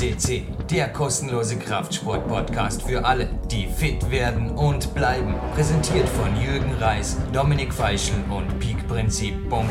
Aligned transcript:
FCC, 0.00 0.44
der 0.70 0.88
kostenlose 0.88 1.58
Kraftsport-Podcast 1.58 2.88
für 2.88 3.04
alle, 3.04 3.28
die 3.50 3.66
fit 3.66 4.10
werden 4.10 4.50
und 4.50 4.94
bleiben. 4.94 5.34
Präsentiert 5.54 6.08
von 6.08 6.34
Jürgen 6.40 6.72
Reis, 6.80 7.18
Dominik 7.34 7.74
Feischl 7.74 8.14
und 8.30 8.58
peakprinzip.com. 8.58 9.70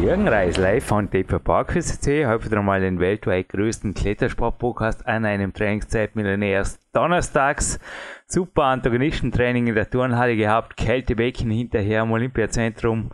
Jürgen 0.00 0.28
Reis 0.28 0.56
live 0.56 0.84
von 0.84 1.10
Taper 1.10 1.40
Park 1.40 1.72
FCC, 1.72 2.26
heute 2.26 2.44
wieder 2.44 2.62
mal 2.62 2.80
den 2.80 3.00
weltweit 3.00 3.48
größten 3.48 3.92
Klettersport-Podcast 3.92 5.04
an 5.04 5.24
einem 5.24 5.52
Trainingszeit 5.52 6.14
mit 6.14 6.26
erst 6.42 6.80
donnerstags. 6.92 7.80
Super 8.28 8.66
Antagonistentraining 8.66 9.66
in 9.66 9.74
der 9.74 9.90
Turnhalle 9.90 10.36
gehabt, 10.36 10.76
Kältebecken 10.76 11.50
hinterher 11.50 12.02
im 12.02 12.12
Olympiazentrum. 12.12 13.10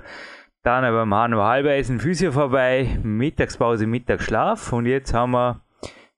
Dann 0.66 0.82
beim 0.82 1.14
Hanno 1.14 1.44
Halbeisen 1.44 2.00
Physio 2.00 2.32
vorbei, 2.32 2.98
Mittagspause, 3.00 3.86
Mittagsschlaf. 3.86 4.72
Und 4.72 4.86
jetzt 4.86 5.14
haben 5.14 5.30
wir 5.30 5.60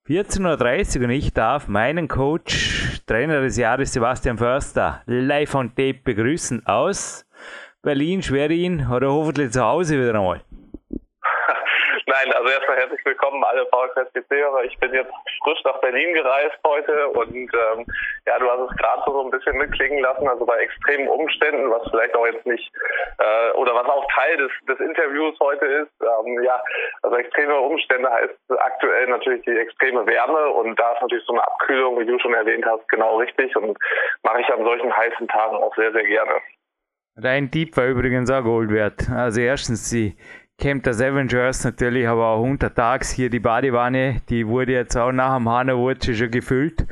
14.30 0.08 0.96
Uhr 0.96 1.04
und 1.04 1.10
ich 1.10 1.34
darf 1.34 1.68
meinen 1.68 2.08
Coach, 2.08 3.02
Trainer 3.06 3.42
des 3.42 3.58
Jahres 3.58 3.92
Sebastian 3.92 4.38
Förster, 4.38 5.02
live 5.04 5.54
on 5.54 5.68
tape 5.74 6.00
begrüßen 6.02 6.64
aus 6.64 7.26
Berlin, 7.82 8.22
Schwerin 8.22 8.86
oder 8.90 9.12
hoffentlich 9.12 9.52
zu 9.52 9.62
Hause 9.62 9.98
wieder 9.98 10.14
einmal. 10.14 10.40
Nein, 12.18 12.32
also 12.32 12.48
erstmal 12.48 12.78
herzlich 12.78 13.04
willkommen 13.04 13.44
alle 13.44 13.66
VfSBC-Hörer. 13.66 14.64
Ich 14.64 14.76
bin 14.78 14.92
jetzt 14.92 15.12
frisch 15.44 15.62
nach 15.64 15.80
Berlin 15.80 16.14
gereist 16.14 16.58
heute 16.66 17.08
und 17.10 17.28
ähm, 17.54 17.86
ja, 18.26 18.38
du 18.38 18.50
hast 18.50 18.70
es 18.70 18.76
gerade 18.76 19.02
so 19.06 19.24
ein 19.24 19.30
bisschen 19.30 19.56
mitklingen 19.56 20.00
lassen, 20.00 20.26
also 20.26 20.44
bei 20.44 20.56
extremen 20.58 21.08
Umständen, 21.08 21.70
was 21.70 21.88
vielleicht 21.90 22.16
auch 22.16 22.26
jetzt 22.26 22.44
nicht 22.44 22.72
äh, 23.18 23.52
oder 23.52 23.74
was 23.74 23.86
auch 23.86 24.04
Teil 24.12 24.36
des, 24.36 24.50
des 24.68 24.80
Interviews 24.80 25.38
heute 25.38 25.64
ist. 25.64 25.92
Ähm, 26.00 26.42
ja, 26.42 26.60
also 27.02 27.16
extreme 27.16 27.56
Umstände 27.60 28.10
heißt 28.10 28.34
aktuell 28.58 29.06
natürlich 29.06 29.44
die 29.44 29.56
extreme 29.56 30.04
Wärme 30.06 30.48
und 30.48 30.76
da 30.76 30.94
ist 30.94 31.02
natürlich 31.02 31.24
so 31.24 31.34
eine 31.34 31.46
Abkühlung, 31.46 32.00
wie 32.00 32.06
du 32.06 32.18
schon 32.18 32.34
erwähnt 32.34 32.64
hast, 32.66 32.88
genau 32.88 33.18
richtig 33.18 33.54
und 33.54 33.78
mache 34.24 34.40
ich 34.40 34.48
an 34.48 34.64
solchen 34.64 34.96
heißen 34.96 35.28
Tagen 35.28 35.56
auch 35.56 35.74
sehr, 35.76 35.92
sehr 35.92 36.04
gerne. 36.04 36.40
Dein 37.20 37.50
Tipp 37.50 37.76
war 37.76 37.86
übrigens 37.86 38.30
auch 38.30 38.44
Gold 38.44 38.70
wert. 38.70 39.10
Also 39.10 39.40
erstens 39.40 39.90
die 39.90 40.16
Camp 40.60 40.82
das 40.82 41.00
Avengers 41.00 41.62
natürlich, 41.62 42.08
aber 42.08 42.26
auch 42.26 42.42
untertags 42.42 43.12
hier 43.12 43.30
die 43.30 43.38
Badewanne, 43.38 44.22
die 44.28 44.44
wurde 44.48 44.72
jetzt 44.72 44.96
auch 44.96 45.12
nach 45.12 45.36
dem 45.36 45.48
Hanawatch 45.48 46.16
schon 46.16 46.32
gefüllt. 46.32 46.84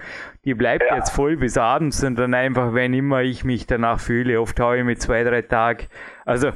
Die 0.44 0.54
bleibt 0.54 0.84
ja. 0.88 0.94
jetzt 0.94 1.10
voll 1.10 1.36
bis 1.36 1.58
abends 1.58 2.04
und 2.04 2.16
dann 2.16 2.32
einfach, 2.32 2.74
wenn 2.74 2.94
immer 2.94 3.22
ich 3.22 3.42
mich 3.42 3.66
danach 3.66 3.98
fühle, 3.98 4.40
oft 4.40 4.60
habe 4.60 4.78
ich 4.78 4.84
mit 4.84 5.02
zwei, 5.02 5.24
drei 5.24 5.42
Tagen. 5.42 5.86
Also 6.24 6.52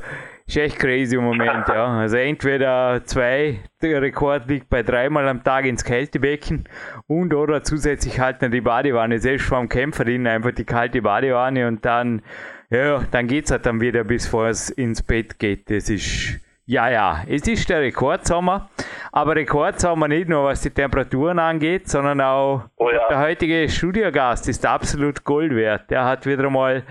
ist 0.47 0.57
echt 0.57 0.79
crazy 0.79 1.17
im 1.17 1.25
Moment, 1.25 1.67
ja. 1.67 1.99
Also 1.99 2.17
entweder 2.17 3.03
zwei, 3.05 3.59
der 3.83 4.03
Rekord 4.03 4.49
liegt 4.49 4.71
bei 4.71 4.85
dreimal 4.85 5.27
am 5.27 5.43
Tag 5.43 5.65
ins 5.65 5.83
Kältebecken 5.83 6.69
und 7.09 7.35
oder 7.35 7.65
zusätzlich 7.65 8.21
halt 8.21 8.41
noch 8.41 8.51
die 8.51 8.61
Badewanne, 8.61 9.19
selbst 9.19 9.47
vom 9.47 9.69
Kämpferin 9.69 10.29
einfach 10.29 10.53
die 10.53 10.65
kalte 10.65 11.03
Badewanne 11.03 11.67
und 11.67 11.85
dann, 11.85 12.23
ja, 12.71 13.03
dann 13.11 13.27
geht's 13.27 13.51
halt 13.51 13.67
dann 13.67 13.81
wieder 13.81 14.05
bis 14.05 14.29
vor 14.29 14.47
es 14.47 14.71
ins 14.71 15.03
Bett 15.03 15.41
geht. 15.41 15.71
Das 15.71 15.91
ist 15.91 16.39
ja, 16.71 16.89
ja, 16.89 17.25
es 17.27 17.49
ist 17.49 17.69
der 17.69 17.81
Rekordsommer, 17.81 18.71
aber 19.11 19.35
Rekordsommer 19.35 20.07
nicht 20.07 20.29
nur 20.29 20.45
was 20.45 20.61
die 20.61 20.71
Temperaturen 20.71 21.41
angeht, 21.41 21.89
sondern 21.89 22.21
auch 22.21 22.63
oh 22.77 22.91
ja. 22.91 23.09
der 23.09 23.19
heutige 23.19 23.69
Studiogast 23.69 24.49
ist 24.49 24.65
absolut 24.65 25.25
Gold 25.25 25.53
wert. 25.53 25.91
Der 25.91 26.05
hat 26.05 26.27
wieder 26.27 26.49
mal, 26.49 26.85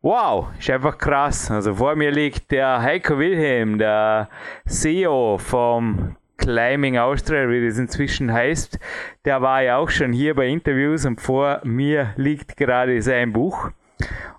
wow, 0.00 0.46
ist 0.58 0.70
einfach 0.70 0.96
krass. 0.96 1.50
Also 1.50 1.74
vor 1.74 1.94
mir 1.94 2.10
liegt 2.10 2.50
der 2.50 2.80
Heiko 2.80 3.18
Wilhelm, 3.18 3.76
der 3.76 4.30
CEO 4.66 5.36
vom 5.36 6.16
Climbing 6.38 6.96
Austria, 6.96 7.50
wie 7.50 7.66
das 7.66 7.76
inzwischen 7.76 8.32
heißt. 8.32 8.78
Der 9.26 9.42
war 9.42 9.60
ja 9.60 9.76
auch 9.76 9.90
schon 9.90 10.14
hier 10.14 10.34
bei 10.34 10.46
Interviews 10.46 11.04
und 11.04 11.20
vor 11.20 11.60
mir 11.64 12.14
liegt 12.16 12.56
gerade 12.56 13.02
sein 13.02 13.34
Buch. 13.34 13.72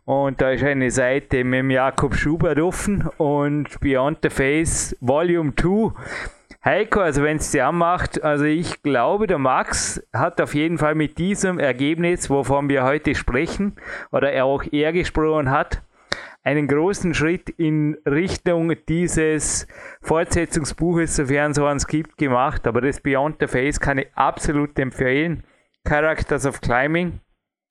Und 0.05 0.41
da 0.41 0.51
ist 0.51 0.63
eine 0.63 0.89
Seite 0.89 1.43
mit 1.43 1.59
dem 1.59 1.71
Jakob 1.71 2.15
Schubert 2.15 2.59
offen 2.59 3.07
und 3.17 3.79
Beyond 3.79 4.19
the 4.23 4.29
Face 4.29 4.95
Volume 5.01 5.53
2. 5.55 5.93
Heiko, 6.65 6.99
also 6.99 7.23
wenn 7.23 7.37
es 7.37 7.51
dir 7.51 7.67
anmacht, 7.67 8.21
also 8.21 8.43
ich 8.43 8.81
glaube, 8.83 9.27
der 9.27 9.37
Max 9.37 10.05
hat 10.11 10.41
auf 10.41 10.53
jeden 10.53 10.77
Fall 10.77 10.93
mit 10.93 11.17
diesem 11.17 11.57
Ergebnis, 11.57 12.29
wovon 12.29 12.67
wir 12.67 12.83
heute 12.83 13.15
sprechen, 13.15 13.77
oder 14.11 14.31
er 14.33 14.45
auch 14.45 14.63
er 14.71 14.91
gesprochen 14.91 15.51
hat, 15.51 15.81
einen 16.43 16.67
großen 16.67 17.13
Schritt 17.13 17.49
in 17.49 17.97
Richtung 18.05 18.73
dieses 18.87 19.67
Fortsetzungsbuches, 20.01 21.15
sofern 21.15 21.53
so 21.53 21.65
eins 21.65 21.87
gibt, 21.87 22.17
gemacht. 22.17 22.65
Aber 22.67 22.81
das 22.81 22.99
Beyond 22.99 23.37
the 23.39 23.47
Face 23.47 23.79
kann 23.79 23.99
ich 23.99 24.07
absolut 24.15 24.77
empfehlen. 24.79 25.43
Characters 25.85 26.45
of 26.45 26.61
Climbing 26.61 27.19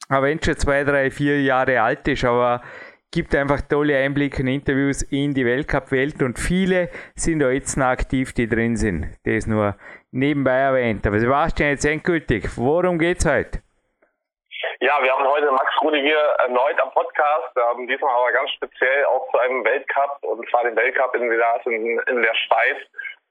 aber 0.08 0.26
wenn 0.26 0.42
schon 0.42 0.56
zwei, 0.56 0.84
drei, 0.84 1.10
vier 1.10 1.42
Jahre 1.42 1.80
alt 1.80 2.06
ist, 2.08 2.24
aber 2.24 2.62
gibt 3.10 3.34
einfach 3.34 3.60
tolle 3.62 3.96
Einblicke 3.96 4.42
und 4.42 4.48
Interviews 4.48 5.02
in 5.02 5.32
die 5.32 5.44
Weltcup-Welt 5.44 6.22
und 6.22 6.38
viele 6.38 6.90
sind 7.14 7.40
da 7.40 7.50
jetzt 7.50 7.76
noch 7.76 7.86
aktiv, 7.86 8.32
die 8.34 8.48
drin 8.48 8.76
sind. 8.76 9.06
Das 9.24 9.46
nur 9.46 9.76
nebenbei 10.10 10.58
erwähnt. 10.58 11.06
Aber 11.06 11.18
Sebastian, 11.18 11.70
jetzt 11.70 11.86
endgültig, 11.86 12.44
worum 12.56 12.98
geht's 12.98 13.24
heute? 13.24 13.62
Ja, 14.80 14.98
wir 15.02 15.12
haben 15.12 15.26
heute 15.26 15.50
Max 15.50 15.70
Rudiger 15.82 16.36
erneut 16.38 16.80
am 16.80 16.90
Podcast, 16.92 17.56
ähm, 17.56 17.88
diesmal 17.88 18.14
aber 18.14 18.32
ganz 18.32 18.50
speziell 18.50 19.04
auch 19.06 19.28
zu 19.30 19.38
einem 19.38 19.64
Weltcup, 19.64 20.18
und 20.22 20.48
zwar 20.50 20.64
den 20.64 20.76
Weltcup 20.76 21.14
in, 21.16 21.30
in, 21.66 21.98
in 22.06 22.22
der 22.22 22.34
Schweiz 22.34 22.76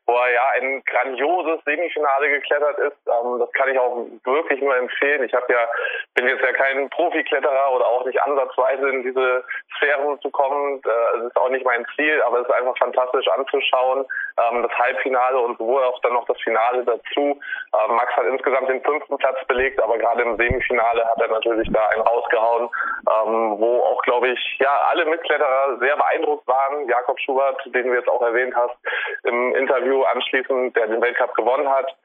wo 0.08 0.14
er 0.14 0.34
ja 0.34 0.42
ein 0.56 0.84
grandioses 0.86 1.64
Semifinale 1.66 2.30
geklettert 2.30 2.80
ist. 2.80 2.98
Ähm, 3.08 3.40
das 3.40 3.52
kann 3.52 3.70
ich 3.70 3.78
auch 3.78 4.06
wirklich 4.24 4.62
nur 4.62 4.76
empfehlen. 4.76 5.24
Ich 5.24 5.34
habe 5.34 5.46
ja 5.52 5.68
bin 6.16 6.28
jetzt 6.28 6.44
ja 6.44 6.54
kein 6.54 6.90
Profikletterer 6.90 7.72
oder 7.74 7.86
auch 7.86 8.06
nicht 8.06 8.22
ansatzweise 8.24 8.90
in 8.90 9.04
diese 9.04 9.44
Sphären 9.76 10.20
zu 10.22 10.32
kommen. 10.32 10.82
Äh, 10.84 11.18
es 11.20 11.26
ist 11.26 11.38
auch 11.38 11.50
nicht 11.50 11.66
mein 11.66 11.86
Ziel, 11.96 12.22
aber 12.24 12.40
es 12.40 12.48
ist 12.48 12.54
einfach 12.54 12.78
fantastisch 12.78 13.28
anzuschauen. 13.28 14.06
Ähm, 14.40 14.64
das 14.64 14.72
Halbfinale 14.78 15.40
und 15.40 15.58
sowohl 15.58 15.84
auch 15.84 16.00
dann 16.02 16.14
noch 16.14 16.26
das 16.26 16.40
Finale 16.42 16.84
dazu. 16.86 17.40
Ähm, 17.74 17.96
Max 17.96 18.16
hat 18.16 18.26
insgesamt 18.26 18.70
den 18.70 18.82
fünften 18.84 19.18
Platz 19.18 19.38
belegt, 19.48 19.82
aber 19.84 19.98
gerade 19.98 20.24
im 20.24 20.38
Semifinale 20.38 21.06
hat 21.06 21.20
er 21.20 21.28
natürlich 21.28 21.70
da 21.72 21.86
einen 21.88 22.02
rausgehauen, 22.02 22.64
ähm, 22.64 23.60
wo 23.60 23.84
auch, 23.84 24.02
glaube 24.04 24.30
ich, 24.30 24.58
ja 24.60 24.72
alle 24.90 25.06
Mitkletterer 25.06 25.78
sehr 25.80 25.98
beeindruckt 25.98 26.48
waren. 26.48 26.88
Jakob 26.88 27.20
Schubert, 27.20 27.62
den 27.66 27.88
du 27.88 27.94
jetzt 27.94 28.10
auch 28.10 28.22
erwähnt 28.22 28.56
hast, 28.56 28.76
im 29.24 29.54
Interview 29.56 29.97
anschließend, 30.06 30.76
der 30.76 30.88
den 30.88 31.02
Weltcup 31.02 31.34
gewonnen 31.36 31.70
hat. 31.70 31.96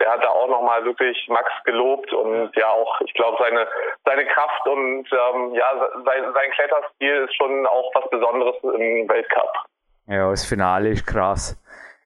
Der 0.00 0.10
hat 0.10 0.24
da 0.24 0.28
auch 0.30 0.48
nochmal 0.48 0.84
wirklich 0.84 1.16
Max 1.28 1.48
gelobt 1.64 2.12
und 2.12 2.50
ja 2.56 2.68
auch, 2.70 3.00
ich 3.02 3.14
glaube, 3.14 3.36
seine 3.40 3.68
seine 4.04 4.26
Kraft 4.26 4.66
und 4.66 5.06
ähm, 5.12 5.54
ja 5.54 5.88
sein, 6.04 6.32
sein 6.34 6.50
Kletterstil 6.52 7.28
ist 7.28 7.36
schon 7.36 7.66
auch 7.66 7.90
was 7.94 8.10
Besonderes 8.10 8.56
im 8.62 9.08
Weltcup. 9.08 9.52
Ja, 10.08 10.30
das 10.30 10.44
Finale 10.44 10.88
ist 10.88 11.06
krass. 11.06 11.56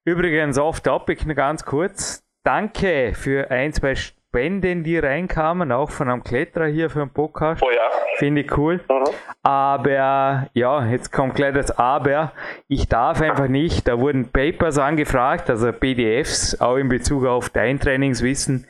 Übrigens, 0.04 0.58
off 0.58 0.80
topic 0.80 1.24
ganz 1.34 1.64
kurz. 1.64 2.22
Danke 2.44 3.14
für 3.14 3.50
ein, 3.50 3.72
zwei 3.72 3.94
Spenden, 4.36 4.84
die 4.84 4.98
reinkamen, 4.98 5.72
auch 5.72 5.88
von 5.88 6.10
einem 6.10 6.22
Kletterer 6.22 6.66
hier 6.66 6.90
für 6.90 6.98
den 6.98 7.08
Podcast. 7.08 7.62
Oh 7.62 7.70
ja. 7.70 7.88
Finde 8.16 8.42
ich 8.42 8.58
cool. 8.58 8.82
Mhm. 8.86 9.04
Aber 9.42 10.50
ja, 10.52 10.84
jetzt 10.84 11.10
kommt 11.10 11.36
gleich 11.36 11.54
das 11.54 11.70
Aber. 11.70 12.32
Ich 12.68 12.86
darf 12.86 13.22
einfach 13.22 13.48
nicht. 13.48 13.88
Da 13.88 13.98
wurden 13.98 14.30
Papers 14.30 14.76
angefragt, 14.76 15.48
also 15.48 15.72
PDFs, 15.72 16.60
auch 16.60 16.76
in 16.76 16.90
Bezug 16.90 17.24
auf 17.24 17.48
dein 17.48 17.80
Trainingswissen. 17.80 18.66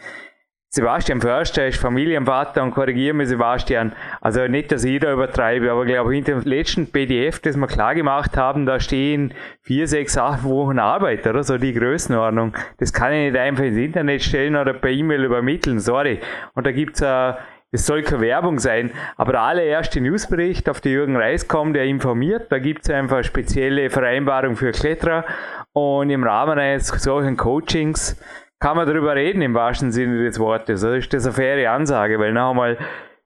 Sebastian 0.69 1.21
Förster 1.21 1.69
ist 1.69 1.79
Familienvater 1.79 2.63
und 2.63 2.73
korrigiere 2.73 3.15
mich, 3.15 3.29
Sebastian. 3.29 3.93
Also 4.21 4.47
nicht, 4.47 4.73
dass 4.73 4.85
ich 4.85 5.01
da 5.01 5.13
übertreibe, 5.13 5.71
aber 5.71 5.87
glaube 5.87 6.13
ich, 6.13 6.19
in 6.19 6.25
dem 6.25 6.41
letzten 6.43 6.91
PDF, 6.91 7.39
das 7.39 7.57
wir 7.57 7.67
klar 7.67 7.95
gemacht 7.95 8.37
haben, 8.37 8.67
da 8.67 8.81
stehen 8.81 9.33
vier, 9.63 9.87
sechs, 9.87 10.19
acht 10.19 10.45
Wochen 10.45 10.79
Arbeit, 10.79 11.27
oder 11.27 11.45
so 11.45 11.57
die 11.57 11.73
Größenordnung. 11.73 12.55
Das 12.79 12.93
kann 12.93 13.13
ich 13.13 13.31
nicht 13.31 13.41
einfach 13.41 13.65
ins 13.65 13.79
Internet 13.79 14.23
stellen 14.23 14.57
oder 14.57 14.75
per 14.75 14.91
E-Mail 14.91 15.25
übermitteln, 15.25 15.79
sorry. 15.79 16.21
Und 16.55 16.67
da 16.67 16.73
gibt's 16.73 17.01
äh, 17.01 17.35
es 17.73 17.85
soll 17.85 18.03
keine 18.03 18.23
Werbung 18.23 18.59
sein, 18.59 18.93
aber 19.17 19.33
der 19.33 19.43
allererste 19.43 20.01
Newsbericht, 20.01 20.69
auf 20.69 20.81
den 20.81 20.93
Jürgen 20.93 21.17
Reis 21.17 21.49
kommt, 21.49 21.75
der 21.75 21.85
informiert, 21.85 22.51
da 22.51 22.59
gibt 22.59 22.85
es 22.85 22.91
einfach 22.91 23.25
spezielle 23.25 23.91
Vereinbarung 23.91 24.57
für 24.57 24.71
Kletterer 24.71 25.25
und 25.73 26.09
im 26.09 26.25
Rahmen 26.25 26.59
eines 26.59 26.87
solchen 26.87 27.37
Coachings 27.37 28.17
kann 28.61 28.77
man 28.77 28.87
darüber 28.87 29.15
reden 29.15 29.43
im 29.43 29.55
wahrsten 29.55 29.93
Sinne 29.93 30.25
des 30.25 30.41
Wortes. 30.41 30.83
Also 30.85 30.97
ist 30.97 31.13
das 31.13 31.27
eine 31.27 31.35
faire 31.35 31.71
Ansage, 31.71 32.19
weil 32.19 32.33
noch 32.33 32.51
einmal, 32.51 32.79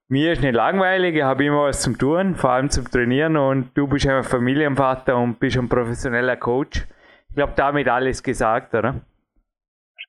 mir 0.08 0.32
ist 0.32 0.42
nicht 0.42 0.54
langweilig, 0.54 1.14
ich 1.16 1.22
habe 1.22 1.44
immer 1.44 1.64
was 1.64 1.82
zum 1.82 1.96
Tun, 1.98 2.34
vor 2.34 2.50
allem 2.50 2.70
zum 2.70 2.90
Trainieren 2.90 3.36
und 3.36 3.70
du 3.76 3.86
bist 3.86 4.08
einfach 4.08 4.28
Familienvater 4.28 5.16
und 5.16 5.38
bist 5.38 5.56
ein 5.56 5.68
professioneller 5.68 6.36
Coach. 6.36 6.86
Ich 7.28 7.36
glaube, 7.36 7.52
damit 7.54 7.88
alles 7.88 8.22
gesagt, 8.22 8.74
oder? 8.74 8.96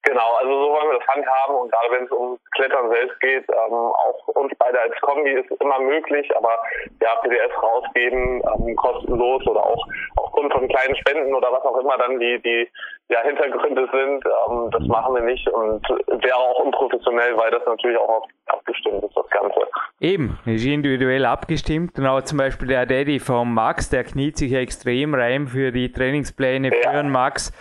Genau, 0.03 0.33
also 0.39 0.49
so 0.49 0.71
wollen 0.71 0.89
wir 0.89 0.97
das 0.97 1.07
handhaben 1.07 1.55
und 1.55 1.71
gerade 1.71 1.91
wenn 1.91 2.05
es 2.05 2.11
um 2.11 2.39
Klettern 2.55 2.89
selbst 2.89 3.19
geht, 3.19 3.45
ähm, 3.49 3.73
auch 3.73 4.27
uns 4.29 4.51
beide 4.57 4.81
als 4.81 4.99
Kombi 5.01 5.29
ist 5.29 5.51
immer 5.61 5.79
möglich, 5.79 6.35
aber 6.35 6.57
ja, 6.99 7.15
PDFs 7.21 7.53
rausgeben, 7.61 8.41
ähm, 8.41 8.75
kostenlos 8.77 9.45
oder 9.45 9.63
auch 9.63 9.85
aufgrund 10.15 10.51
von 10.53 10.67
kleinen 10.67 10.95
Spenden 10.95 11.35
oder 11.35 11.51
was 11.51 11.63
auch 11.63 11.77
immer 11.77 11.99
dann 11.99 12.19
die, 12.19 12.41
die 12.41 12.67
ja, 13.11 13.21
Hintergründe 13.23 13.87
sind. 13.91 14.23
Ähm, 14.25 14.69
das 14.71 14.87
machen 14.87 15.15
wir 15.15 15.21
nicht 15.21 15.47
und 15.49 15.87
wäre 15.89 16.35
auch 16.35 16.59
unprofessionell, 16.63 17.37
weil 17.37 17.51
das 17.51 17.65
natürlich 17.65 17.97
auch 17.97 18.09
auf, 18.09 18.23
abgestimmt 18.47 19.03
ist, 19.03 19.15
das 19.15 19.29
Ganze. 19.29 19.59
Eben, 19.99 20.39
ist 20.45 20.65
individuell 20.65 21.25
abgestimmt 21.25 21.99
und 21.99 22.07
auch 22.07 22.21
zum 22.21 22.37
Beispiel 22.37 22.69
der 22.69 22.85
Daddy 22.85 23.19
vom 23.19 23.53
Max, 23.53 23.89
der 23.89 24.05
kniet 24.05 24.37
sich 24.37 24.53
extrem 24.53 25.13
rein 25.13 25.47
für 25.47 25.71
die 25.71 25.91
Trainingspläne 25.91 26.69
ja. 26.69 26.89
für 26.89 26.97
den 26.97 27.11
Max. 27.11 27.51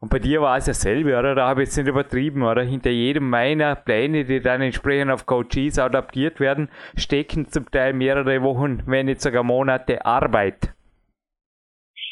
Und 0.00 0.10
bei 0.10 0.20
dir 0.20 0.40
war 0.42 0.56
es 0.58 0.66
dasselbe, 0.66 1.18
oder? 1.18 1.34
Da 1.34 1.48
habe 1.48 1.62
ich 1.62 1.70
jetzt 1.70 1.76
nicht 1.76 1.88
übertrieben, 1.88 2.44
oder? 2.44 2.62
Hinter 2.62 2.90
jedem 2.90 3.28
meiner 3.28 3.74
Pläne, 3.74 4.24
die 4.24 4.40
dann 4.40 4.62
entsprechend 4.62 5.10
auf 5.10 5.26
Coaches 5.26 5.78
adaptiert 5.78 6.38
werden, 6.38 6.70
stecken 6.96 7.48
zum 7.48 7.68
Teil 7.68 7.94
mehrere 7.94 8.42
Wochen, 8.42 8.82
wenn 8.86 9.06
nicht 9.06 9.20
sogar 9.20 9.42
Monate 9.42 10.04
Arbeit. 10.06 10.72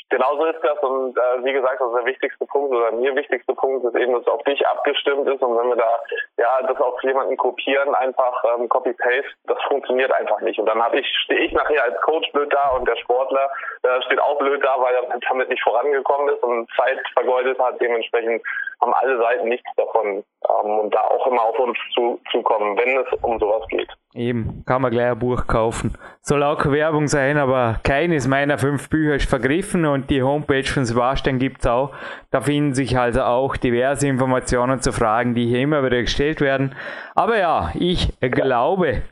Genauso 0.08 0.44
ist 0.44 0.62
das 0.62 0.79
und 0.81 1.17
äh, 1.17 1.44
wie 1.44 1.53
gesagt, 1.53 1.81
also 1.81 1.97
der 1.97 2.06
wichtigste 2.06 2.47
Punkt 2.47 2.73
oder 2.73 2.93
mir 2.93 3.14
wichtigste 3.17 3.55
Punkt 3.55 3.85
ist 3.85 3.97
eben, 3.97 4.12
dass 4.12 4.23
es 4.23 4.29
auf 4.29 4.43
dich 4.44 4.64
abgestimmt 4.67 5.29
ist 5.29 5.43
und 5.43 5.58
wenn 5.58 5.69
wir 5.69 5.76
da 5.76 5.99
ja 6.38 6.62
das 6.62 6.81
auf 6.81 7.03
jemanden 7.03 7.37
kopieren, 7.37 7.93
einfach 7.97 8.44
ähm, 8.55 8.69
Copy-Paste, 8.69 9.35
das 9.49 9.58
funktioniert 9.67 10.12
einfach 10.12 10.41
nicht. 10.43 10.61
Und 10.61 10.67
dann 10.67 10.81
habe 10.81 11.00
ich, 11.00 11.08
stehe 11.25 11.41
ich 11.41 11.53
nachher 11.53 11.82
als 11.82 12.00
Coach 12.03 12.31
blöd 12.31 12.53
da 12.53 12.70
und 12.76 12.87
der 12.87 12.94
Sportler 12.97 13.50
äh, 13.82 14.00
steht 14.03 14.20
auch 14.20 14.38
blöd 14.38 14.64
da, 14.64 14.76
weil 14.79 14.94
er 14.94 15.19
damit 15.29 15.49
nicht 15.49 15.62
vorangekommen 15.64 16.29
ist 16.29 16.43
und 16.44 16.70
Zeit 16.76 17.00
vergeudet 17.14 17.59
hat. 17.59 17.81
Dementsprechend 17.81 18.43
haben 18.81 18.93
alle 18.94 19.19
Seiten 19.19 19.49
nichts 19.49 19.69
davon 19.76 20.06
ähm, 20.49 20.70
und 20.81 20.94
da 20.94 21.00
auch 21.00 21.26
immer 21.26 21.43
auf 21.43 21.58
uns 21.58 21.78
zu, 21.94 22.20
zukommen, 22.31 22.76
wenn 22.76 22.99
es 22.99 23.23
um 23.23 23.38
sowas 23.38 23.67
geht. 23.69 23.88
Eben, 24.14 24.64
kann 24.67 24.82
man 24.82 24.90
gleich 24.90 25.11
ein 25.11 25.19
Buch 25.19 25.46
kaufen. 25.46 25.96
Soll 26.23 26.43
auch 26.43 26.64
Werbung 26.67 27.06
sein, 27.06 27.37
aber 27.37 27.76
keines 27.82 28.28
meiner 28.28 28.58
fünf 28.58 28.88
Bücher 28.88 29.17
ist 29.17 29.28
vergriffen 29.28 29.84
und 29.87 30.11
die 30.11 30.23
Homepage 30.23 30.64
von 30.64 30.84
Sebastian 30.84 31.38
gibt 31.38 31.61
es 31.61 31.67
auch. 31.67 31.93
Da 32.31 32.40
finden 32.40 32.75
sich 32.75 32.99
also 32.99 33.23
auch 33.23 33.56
diverse 33.56 34.08
Informationen 34.08 34.81
zu 34.81 34.93
Fragen, 34.93 35.34
die 35.34 35.46
hier 35.46 35.61
immer 35.61 35.84
wieder 35.84 36.00
gestellt 36.00 36.40
werden. 36.40 36.75
Aber 37.14 37.38
ja, 37.38 37.70
ich 37.75 38.19
glaube, 38.20 39.02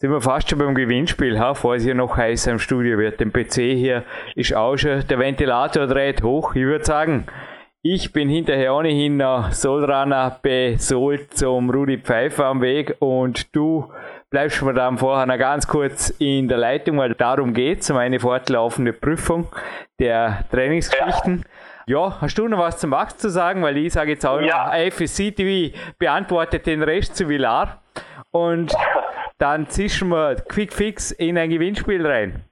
sind 0.00 0.12
wir 0.12 0.20
fast 0.20 0.48
schon 0.48 0.60
beim 0.60 0.76
Gewinnspiel, 0.76 1.40
ha, 1.40 1.54
falls 1.54 1.82
hier 1.82 1.94
noch 1.94 2.16
heißer 2.16 2.52
im 2.52 2.60
Studio 2.60 2.98
wird. 2.98 3.18
Dem 3.18 3.32
PC 3.32 3.54
hier 3.74 4.04
ist 4.36 4.54
auch 4.54 4.76
schon, 4.76 5.04
der 5.08 5.18
Ventilator 5.18 5.88
dreht 5.88 6.22
hoch. 6.22 6.54
Ich 6.54 6.62
würde 6.62 6.84
sagen, 6.84 7.26
ich 7.94 8.12
bin 8.12 8.28
hinterher 8.28 8.74
ohnehin 8.74 9.16
nach 9.16 9.52
Solrana 9.52 10.38
besohlt 10.42 11.34
zum 11.34 11.70
Rudi 11.70 11.96
Pfeiffer 11.96 12.44
am 12.44 12.60
Weg 12.60 12.94
und 12.98 13.54
du 13.56 13.90
bleibst 14.28 14.60
mir 14.60 14.74
dann 14.74 14.98
vorher 14.98 15.24
noch 15.24 15.38
ganz 15.38 15.66
kurz 15.66 16.10
in 16.18 16.48
der 16.48 16.58
Leitung, 16.58 16.98
weil 16.98 17.14
darum 17.14 17.54
geht 17.54 17.80
es, 17.80 17.90
um 17.90 17.96
eine 17.96 18.20
fortlaufende 18.20 18.92
Prüfung 18.92 19.46
der 19.98 20.44
Trainingsgeschichten. 20.50 21.44
Ja. 21.86 22.08
ja. 22.08 22.20
hast 22.20 22.36
du 22.36 22.46
noch 22.46 22.58
was 22.58 22.76
zum 22.76 22.90
Max 22.90 23.16
zu 23.16 23.30
sagen? 23.30 23.62
Weil 23.62 23.78
ich 23.78 23.94
sage 23.94 24.10
jetzt 24.10 24.26
auch 24.26 24.40
ja. 24.40 24.70
FSC 24.90 25.30
TV 25.30 25.74
beantwortet 25.98 26.66
den 26.66 26.82
Rest 26.82 27.16
zu 27.16 27.26
Villar. 27.26 27.80
Und 28.30 28.74
dann 29.38 29.66
zischen 29.66 30.10
wir 30.10 30.34
quick 30.34 30.74
fix 30.74 31.10
in 31.10 31.38
ein 31.38 31.48
Gewinnspiel 31.48 32.06
rein. 32.06 32.44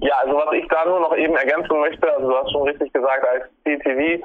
Ja, 0.00 0.14
also 0.22 0.36
was 0.36 0.52
ich 0.54 0.66
da 0.68 0.84
nur 0.86 1.00
noch 1.00 1.16
eben 1.16 1.36
ergänzen 1.36 1.78
möchte, 1.80 2.12
also 2.12 2.28
du 2.28 2.36
hast 2.36 2.52
schon 2.52 2.68
richtig 2.68 2.92
gesagt, 2.92 3.26
als 3.26 3.44
CTV, 3.64 4.00
äh, 4.00 4.20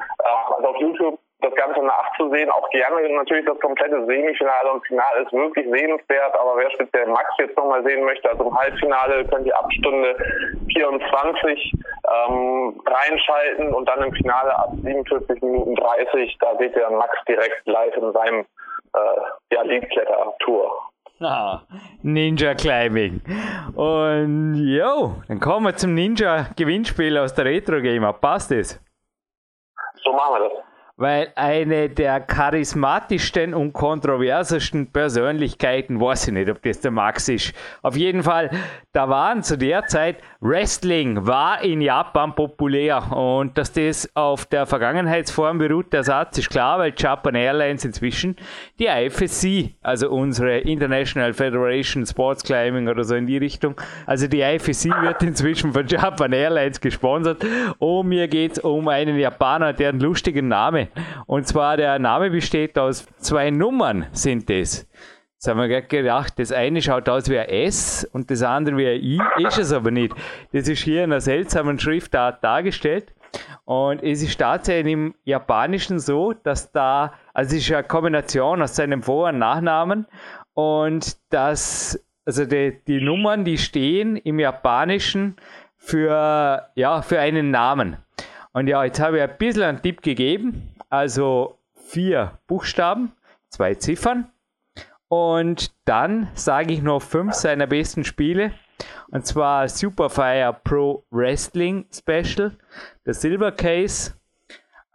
also 0.56 0.68
auf 0.68 0.78
YouTube 0.78 1.20
das 1.42 1.54
Ganze 1.56 1.82
nachzusehen. 1.84 2.50
Auch 2.50 2.70
gerne 2.70 3.08
natürlich 3.10 3.46
das 3.46 3.60
komplette 3.60 4.06
Semifinale 4.06 4.72
und 4.72 4.86
Finale 4.88 5.24
ist 5.24 5.34
wirklich 5.34 5.68
sehenswert, 5.70 6.34
aber 6.40 6.58
wer 6.58 6.72
speziell 6.72 7.08
Max 7.08 7.30
jetzt 7.38 7.58
nochmal 7.58 7.84
sehen 7.84 8.04
möchte, 8.04 8.30
also 8.30 8.46
im 8.46 8.58
Halbfinale 8.58 9.26
könnt 9.26 9.46
ihr 9.46 9.58
ab 9.58 9.72
Stunde 9.74 10.16
24 10.74 11.74
ähm, 12.30 12.82
reinschalten 12.86 13.74
und 13.74 13.88
dann 13.88 14.04
im 14.04 14.14
Finale 14.14 14.58
ab 14.58 14.72
47 14.84 15.42
Minuten 15.42 15.76
30, 15.76 16.38
da 16.40 16.56
seht 16.58 16.76
ihr 16.76 16.90
Max 16.90 17.18
direkt 17.28 17.62
live 17.66 17.96
in 17.96 18.12
seinem 18.14 18.40
äh, 18.40 19.54
ja, 19.54 19.62
Leadkletter-Tour. 19.64 20.72
Ninja 22.02 22.54
Climbing. 22.56 23.22
Und 23.76 24.56
jo, 24.56 25.16
dann 25.28 25.40
kommen 25.40 25.68
wir 25.68 25.76
zum 25.76 25.94
Ninja 25.94 26.48
Gewinnspiel 26.56 27.18
aus 27.18 27.34
der 27.34 27.46
Retro 27.46 27.82
Gamer. 27.82 28.14
Passt 28.14 28.52
es? 28.52 28.82
So 30.04 30.12
machen 30.12 30.34
wir 30.34 30.50
das 30.50 30.66
weil 30.98 31.34
eine 31.36 31.90
der 31.90 32.22
charismatischsten 32.22 33.54
und 33.54 33.74
kontroversesten 33.74 34.92
Persönlichkeiten, 34.92 36.00
weiß 36.00 36.28
ich 36.28 36.34
nicht, 36.34 36.50
ob 36.50 36.62
das 36.62 36.80
der 36.80 36.92
Max 36.92 37.28
ist. 37.28 37.54
Auf 37.82 37.98
jeden 37.98 38.24
Fall, 38.24 38.50
da 38.94 39.10
waren 39.10 39.44
zu 39.44 39.58
der 39.58 39.88
Zeit 39.88 40.18
Wrestling 40.40 41.26
war 41.26 41.64
in 41.64 41.82
Japan 41.82 42.36
populär 42.36 43.12
und 43.12 43.58
dass 43.58 43.74
das 43.74 44.08
auf 44.16 44.46
der 44.46 44.68
Vergangenheitsform 44.68 45.58
beruht, 45.58 45.92
der 45.92 46.04
Satz 46.04 46.38
ist 46.38 46.52
klar, 46.52 46.78
weil 46.78 46.94
Japan 46.96 47.34
Airlines 47.34 47.84
inzwischen 47.84 48.36
die 48.78 48.86
IFSC, 48.86 49.76
also 49.82 50.12
unsere 50.12 50.60
International 50.60 51.34
Federation 51.34 52.06
Sports 52.06 52.44
Climbing 52.44 52.88
oder 52.88 53.04
so 53.04 53.16
in 53.16 53.26
die 53.26 53.38
Richtung, 53.38 53.76
also 54.06 54.28
die 54.28 54.42
IFSC 54.42 54.92
wird 55.02 55.24
inzwischen 55.24 55.74
von 55.74 55.88
Japan 55.88 56.32
Airlines 56.32 56.80
gesponsert 56.80 57.44
und 57.80 58.08
mir 58.08 58.28
geht 58.28 58.54
es 58.54 58.60
um 58.60 58.88
einen 58.88 59.18
Japaner, 59.18 59.74
der 59.74 59.90
einen 59.90 60.00
lustigen 60.00 60.48
Namen 60.48 60.85
und 61.26 61.48
zwar 61.48 61.78
der 61.78 62.00
Name 62.00 62.30
besteht 62.30 62.78
aus 62.78 63.08
zwei 63.18 63.52
Nummern, 63.52 64.08
sind 64.12 64.50
es. 64.50 64.88
Jetzt 65.34 65.48
haben 65.48 65.60
wir 65.60 65.82
gedacht, 65.82 66.40
das 66.40 66.52
eine 66.52 66.82
schaut 66.82 67.08
aus 67.08 67.30
wie 67.30 67.38
ein 67.38 67.50
S 67.50 68.08
und 68.14 68.32
das 68.32 68.42
andere 68.42 68.78
wie 68.78 68.88
ein 68.88 69.04
I, 69.04 69.46
ist 69.46 69.60
es 69.60 69.72
aber 69.72 69.92
nicht. 69.92 70.14
Das 70.54 70.68
ist 70.68 70.82
hier 70.82 71.04
in 71.04 71.12
einer 71.12 71.22
seltsamen 71.22 71.78
Schriftart 71.78 72.44
dargestellt. 72.44 73.14
Und 73.66 74.02
es 74.02 74.24
ist 74.24 74.40
tatsächlich 74.40 74.94
im 74.94 75.16
Japanischen 75.24 76.00
so, 76.00 76.34
dass 76.34 76.72
da, 76.72 77.14
also 77.34 77.56
es 77.56 77.64
ist 77.64 77.72
eine 77.74 77.84
Kombination 77.84 78.62
aus 78.62 78.76
seinem 78.76 79.04
Vor- 79.04 79.30
und 79.30 79.40
Nachnamen 79.40 80.08
und 80.54 81.18
dass, 81.32 82.04
also 82.26 82.46
die, 82.46 82.80
die 82.88 83.02
Nummern, 83.02 83.44
die 83.44 83.58
stehen 83.58 84.16
im 84.18 84.40
Japanischen 84.40 85.36
für, 85.78 86.70
ja, 86.76 87.02
für 87.02 87.20
einen 87.20 87.52
Namen. 87.52 87.98
Und 88.54 88.68
ja, 88.68 88.84
jetzt 88.84 89.00
habe 89.00 89.18
ich 89.18 89.24
ein 89.24 89.38
bisschen 89.38 89.64
einen 89.64 89.82
Tipp 89.82 90.02
gegeben. 90.02 90.75
Also 90.90 91.58
vier 91.74 92.40
Buchstaben, 92.48 93.12
zwei 93.50 93.76
Ziffern. 93.76 94.30
Und 95.08 95.72
dann 95.86 96.30
sage 96.34 96.74
ich 96.74 96.82
noch 96.82 97.02
fünf 97.02 97.34
seiner 97.34 97.68
besten 97.68 98.04
Spiele. 98.04 98.52
Und 99.10 99.26
zwar 99.26 99.70
Superfire 99.70 100.56
Pro 100.64 101.06
Wrestling 101.12 101.86
Special, 101.94 102.52
der 103.06 103.14
Silver 103.14 103.52
Case, 103.52 104.14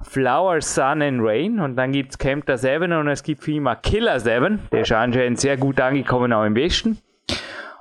Flower, 0.03 0.61
Sun 0.61 1.03
and 1.03 1.21
Rain 1.23 1.61
und 1.61 1.77
dann 1.77 1.93
gibt 1.93 2.13
es 2.13 2.19
Camper 2.19 2.57
7 2.57 2.93
und 2.93 3.09
es 3.09 3.23
gibt 3.23 3.43
Firma 3.43 3.75
Killer 3.77 4.19
7, 4.19 4.69
der 4.73 4.83
ist 4.83 4.93
anscheinend 4.93 5.41
sehr 5.41 5.57
gut 5.57 5.81
angekommen 5.81 6.33
auch 6.33 6.45
im 6.45 6.55
Westen. 6.55 6.99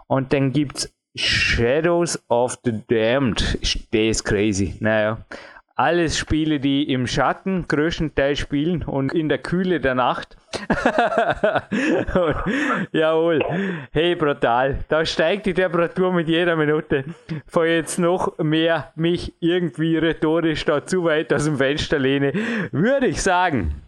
Und 0.08 0.34
dann 0.34 0.52
gibt 0.52 0.78
es 0.78 0.94
Shadows 1.16 2.22
of 2.30 2.58
the 2.64 2.74
Damned, 2.88 3.60
der 3.94 4.10
ist 4.10 4.24
crazy, 4.24 4.76
naja 4.80 5.18
alles 5.80 6.18
Spiele, 6.18 6.60
die 6.60 6.92
im 6.92 7.08
Schatten 7.08 7.66
größtenteils 7.70 8.38
spielen 8.38 8.84
und 8.84 9.14
in 9.14 9.30
der 9.30 9.38
Kühle 9.38 9.80
der 9.80 9.96
Nacht. 9.96 10.36
jawohl, 12.92 13.40
hey, 13.92 14.16
brutal. 14.16 14.80
Da 14.90 15.06
steigt 15.06 15.46
die 15.46 15.54
Temperatur 15.54 16.12
mit 16.12 16.28
jeder 16.28 16.58
Minute. 16.58 17.06
Vor 17.48 17.66
jetzt 17.66 17.98
noch 17.98 18.38
mehr 18.40 18.92
mich 18.96 19.34
irgendwie 19.40 19.98
rhetorisch 19.98 20.66
da 20.66 20.86
zu 20.86 21.06
weit 21.06 21.32
aus 21.32 21.46
dem 21.46 21.56
Fenster 21.56 21.98
lehne, 21.98 22.34
würde 22.74 23.08
ich 23.08 23.22
sagen. 23.22 23.82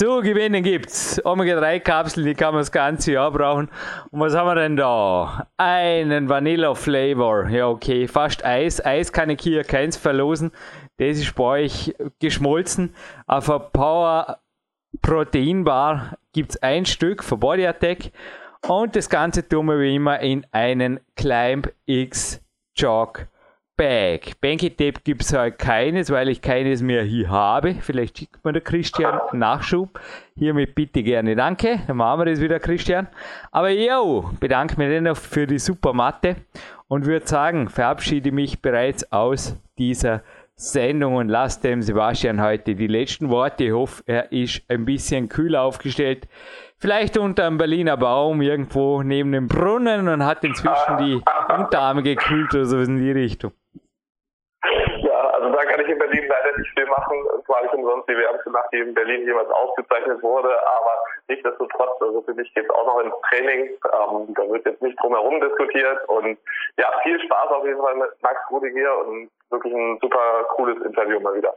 Zu 0.00 0.22
gewinnen 0.22 0.62
gibt's 0.62 1.20
Omega-3-Kapseln, 1.26 2.24
die 2.24 2.34
kann 2.34 2.54
man 2.54 2.62
das 2.62 2.72
ganze 2.72 3.12
Jahr 3.12 3.30
brauchen. 3.30 3.68
Und 4.10 4.20
was 4.20 4.34
haben 4.34 4.46
wir 4.46 4.54
denn 4.54 4.74
da? 4.74 5.46
Einen 5.58 6.30
Vanilla-Flavor. 6.30 7.50
Ja, 7.50 7.68
okay, 7.68 8.08
fast 8.08 8.42
Eis. 8.42 8.82
Eis 8.82 9.12
kann 9.12 9.28
ich 9.28 9.42
hier 9.42 9.62
keins 9.62 9.98
verlosen. 9.98 10.52
Das 11.00 11.16
ist 11.16 11.34
bei 11.34 11.44
euch 11.62 11.94
geschmolzen. 12.18 12.94
Auf 13.26 13.46
der 13.46 13.58
Power 13.58 14.38
Protein 15.00 15.64
Bar 15.64 16.18
gibt 16.34 16.50
es 16.50 16.62
ein 16.62 16.84
Stück 16.84 17.24
von 17.24 17.40
Body 17.40 17.66
Attack. 17.66 18.12
Und 18.68 18.94
das 18.94 19.08
Ganze 19.08 19.48
tun 19.48 19.64
wir 19.64 19.80
wie 19.80 19.94
immer 19.94 20.20
in 20.20 20.46
einen 20.52 21.00
Climb 21.16 21.72
X 21.86 22.42
Jog 22.76 23.26
Bag. 23.78 24.38
Banky 24.42 24.68
Tape 24.68 25.00
gibt 25.02 25.22
es 25.22 25.32
halt 25.32 25.58
keines, 25.58 26.10
weil 26.10 26.28
ich 26.28 26.42
keines 26.42 26.82
mehr 26.82 27.02
hier 27.02 27.30
habe. 27.30 27.76
Vielleicht 27.80 28.18
schickt 28.18 28.44
mir 28.44 28.52
der 28.52 28.60
Christian 28.60 29.18
Nachschub. 29.32 29.98
Hiermit 30.36 30.74
bitte 30.74 31.02
gerne 31.02 31.34
danke. 31.34 31.80
Dann 31.86 31.96
machen 31.96 32.20
wir 32.20 32.24
das 32.26 32.42
wieder, 32.42 32.60
Christian. 32.60 33.08
Aber 33.50 33.70
yo, 33.70 34.28
bedanke 34.38 34.76
mich 34.76 34.90
dennoch 34.90 35.16
für 35.16 35.46
die 35.46 35.58
super 35.58 35.94
Matte 35.94 36.36
und 36.88 37.06
würde 37.06 37.26
sagen, 37.26 37.70
verabschiede 37.70 38.32
mich 38.32 38.60
bereits 38.60 39.10
aus 39.10 39.56
dieser 39.78 40.22
Sendung 40.60 41.14
und 41.14 41.28
lasse 41.28 41.62
dem 41.62 41.80
Sebastian 41.80 42.42
heute 42.42 42.74
die 42.74 42.86
letzten 42.86 43.30
Worte. 43.30 43.64
Ich 43.64 43.72
hoffe, 43.72 44.02
er 44.04 44.30
ist 44.30 44.62
ein 44.68 44.84
bisschen 44.84 45.30
kühler 45.30 45.62
aufgestellt. 45.62 46.28
Vielleicht 46.76 47.16
unter 47.16 47.46
einem 47.46 47.56
Berliner 47.56 47.96
Baum 47.96 48.42
irgendwo 48.42 49.02
neben 49.02 49.32
dem 49.32 49.48
Brunnen 49.48 50.06
und 50.06 50.24
hat 50.24 50.44
inzwischen 50.44 50.98
die 50.98 51.20
Unterarme 51.48 52.02
gekühlt 52.02 52.54
oder 52.54 52.66
so 52.66 52.78
in 52.78 52.98
die 52.98 53.10
Richtung. 53.10 53.52
Also 55.50 55.62
da 55.62 55.68
kann 55.68 55.80
ich 55.80 55.88
in 55.88 55.98
Berlin 55.98 56.28
leider 56.28 56.56
nicht 56.58 56.70
viel 56.78 56.86
machen. 56.86 57.18
Es 57.40 57.48
war 57.48 57.60
nicht 57.62 57.74
umsonst 57.74 58.08
die 58.08 58.16
wärmste 58.16 58.50
Nacht, 58.50 58.68
die 58.72 58.78
in 58.78 58.94
Berlin 58.94 59.26
jemals 59.26 59.50
ausgezeichnet 59.50 60.22
wurde. 60.22 60.48
Aber 60.48 60.92
nichtsdestotrotz, 61.26 62.00
also 62.00 62.22
für 62.22 62.34
mich 62.34 62.54
geht 62.54 62.66
es 62.66 62.70
auch 62.70 62.86
noch 62.86 63.00
ins 63.00 63.14
Training. 63.28 63.70
Ähm, 63.70 64.34
da 64.34 64.48
wird 64.48 64.64
jetzt 64.64 64.80
nicht 64.80 64.96
drum 65.02 65.12
herum 65.12 65.40
diskutiert. 65.40 66.08
Und 66.08 66.38
ja, 66.78 66.86
viel 67.02 67.20
Spaß 67.20 67.50
auf 67.50 67.66
jeden 67.66 67.80
Fall 67.80 67.96
mit 67.96 68.10
Max 68.22 68.38
Rudiger 68.48 68.98
und 69.06 69.28
wirklich 69.50 69.74
ein 69.74 69.98
super 70.00 70.44
cooles 70.50 70.80
Interview 70.86 71.18
mal 71.18 71.34
wieder. 71.34 71.56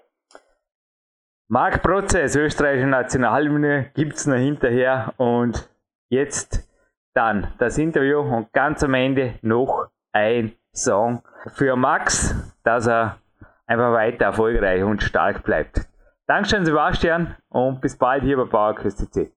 Marc 1.49 1.83
Prozess, 1.83 2.35
österreichische 2.35 2.87
Nationalhymne, 2.87 3.91
gibt's 3.93 4.25
noch 4.25 4.37
hinterher 4.37 5.13
und 5.17 5.69
jetzt 6.09 6.67
dann 7.13 7.53
das 7.59 7.77
Interview 7.77 8.21
und 8.21 8.51
ganz 8.53 8.83
am 8.83 8.95
Ende 8.95 9.35
noch 9.43 9.89
ein 10.13 10.57
Song 10.73 11.21
für 11.53 11.75
Max, 11.75 12.33
dass 12.63 12.87
er 12.87 13.19
einfach 13.65 13.91
weiter 13.93 14.25
erfolgreich 14.25 14.83
und 14.83 15.03
stark 15.03 15.43
bleibt. 15.43 15.81
Dankeschön, 16.27 16.65
Sebastian, 16.65 17.35
und 17.49 17.81
bis 17.81 17.97
bald 17.97 18.23
hier 18.23 18.37
bei 18.37 18.45
PowerQuest 18.45 19.13
CC. 19.13 19.33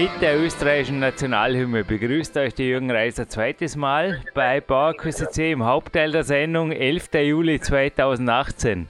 Mit 0.00 0.10
der 0.20 0.38
österreichischen 0.38 1.00
Nationalhymne 1.00 1.82
begrüßt 1.82 2.36
euch 2.36 2.54
der 2.54 2.66
Jürgen 2.66 2.88
Reiser 2.88 3.28
zweites 3.28 3.74
Mal 3.74 4.22
bei 4.32 4.60
PowerQuest 4.60 5.36
im 5.38 5.64
Hauptteil 5.64 6.12
der 6.12 6.22
Sendung 6.22 6.70
11. 6.70 7.08
Juli 7.14 7.60
2018. 7.60 8.88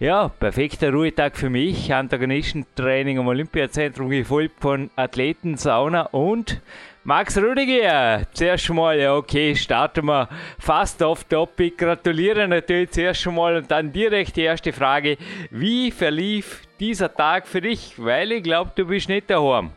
Ja, 0.00 0.28
perfekter 0.28 0.92
Ruhetag 0.92 1.36
für 1.36 1.50
mich. 1.50 1.92
Antagonistentraining 1.92 3.18
am 3.18 3.26
Olympiazentrum 3.26 4.08
gefolgt 4.08 4.58
von 4.58 4.88
Athleten, 4.96 5.58
Sauna 5.58 6.06
und 6.06 6.62
Max 7.04 7.36
Rudiger. 7.36 8.22
Zuerst 8.32 8.70
mal, 8.70 8.98
ja, 8.98 9.14
okay, 9.14 9.54
starten 9.54 10.06
wir 10.06 10.26
fast 10.58 11.02
off 11.02 11.24
topic. 11.24 11.76
Gratuliere 11.76 12.48
natürlich 12.48 12.92
zuerst 12.92 13.20
schon 13.20 13.34
mal 13.34 13.56
und 13.56 13.70
dann 13.70 13.92
direkt 13.92 14.36
die 14.36 14.44
erste 14.44 14.72
Frage. 14.72 15.18
Wie 15.50 15.90
verlief 15.90 16.62
dieser 16.80 17.12
Tag 17.14 17.46
für 17.46 17.60
dich? 17.60 17.92
Weil 17.98 18.32
ich 18.32 18.42
glaube, 18.42 18.72
du 18.74 18.86
bist 18.86 19.10
nicht 19.10 19.28
daheim. 19.28 19.72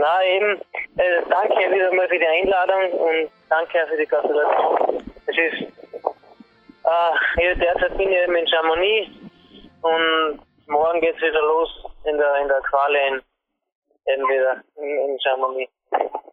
Na 0.00 0.24
eben, 0.24 0.60
äh, 0.96 1.22
danke 1.28 1.72
wieder 1.72 1.92
mal 1.94 2.08
für 2.08 2.18
die 2.18 2.26
Einladung 2.26 2.92
und 2.92 3.30
danke 3.48 3.86
für 3.88 3.96
die 3.96 4.06
Gratulation. 4.06 5.02
Es 5.26 5.36
ist, 5.36 5.62
äh, 6.84 7.56
derzeit 7.56 7.96
bin 7.96 8.10
ich 8.10 8.16
eben 8.16 8.34
in 8.34 8.46
Chamonix 8.46 9.10
und 9.82 10.40
morgen 10.66 11.00
geht 11.00 11.14
es 11.16 11.22
wieder 11.22 11.40
los 11.40 11.70
in 12.04 12.18
der, 12.18 12.42
in 12.42 12.48
der 12.48 12.60
Quali 12.60 12.98
in, 13.08 13.22
eben 14.12 14.28
wieder 14.28 14.62
in, 14.76 15.10
in 15.10 15.18
Chamonix. 15.20 15.72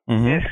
Mhm. 0.06 0.46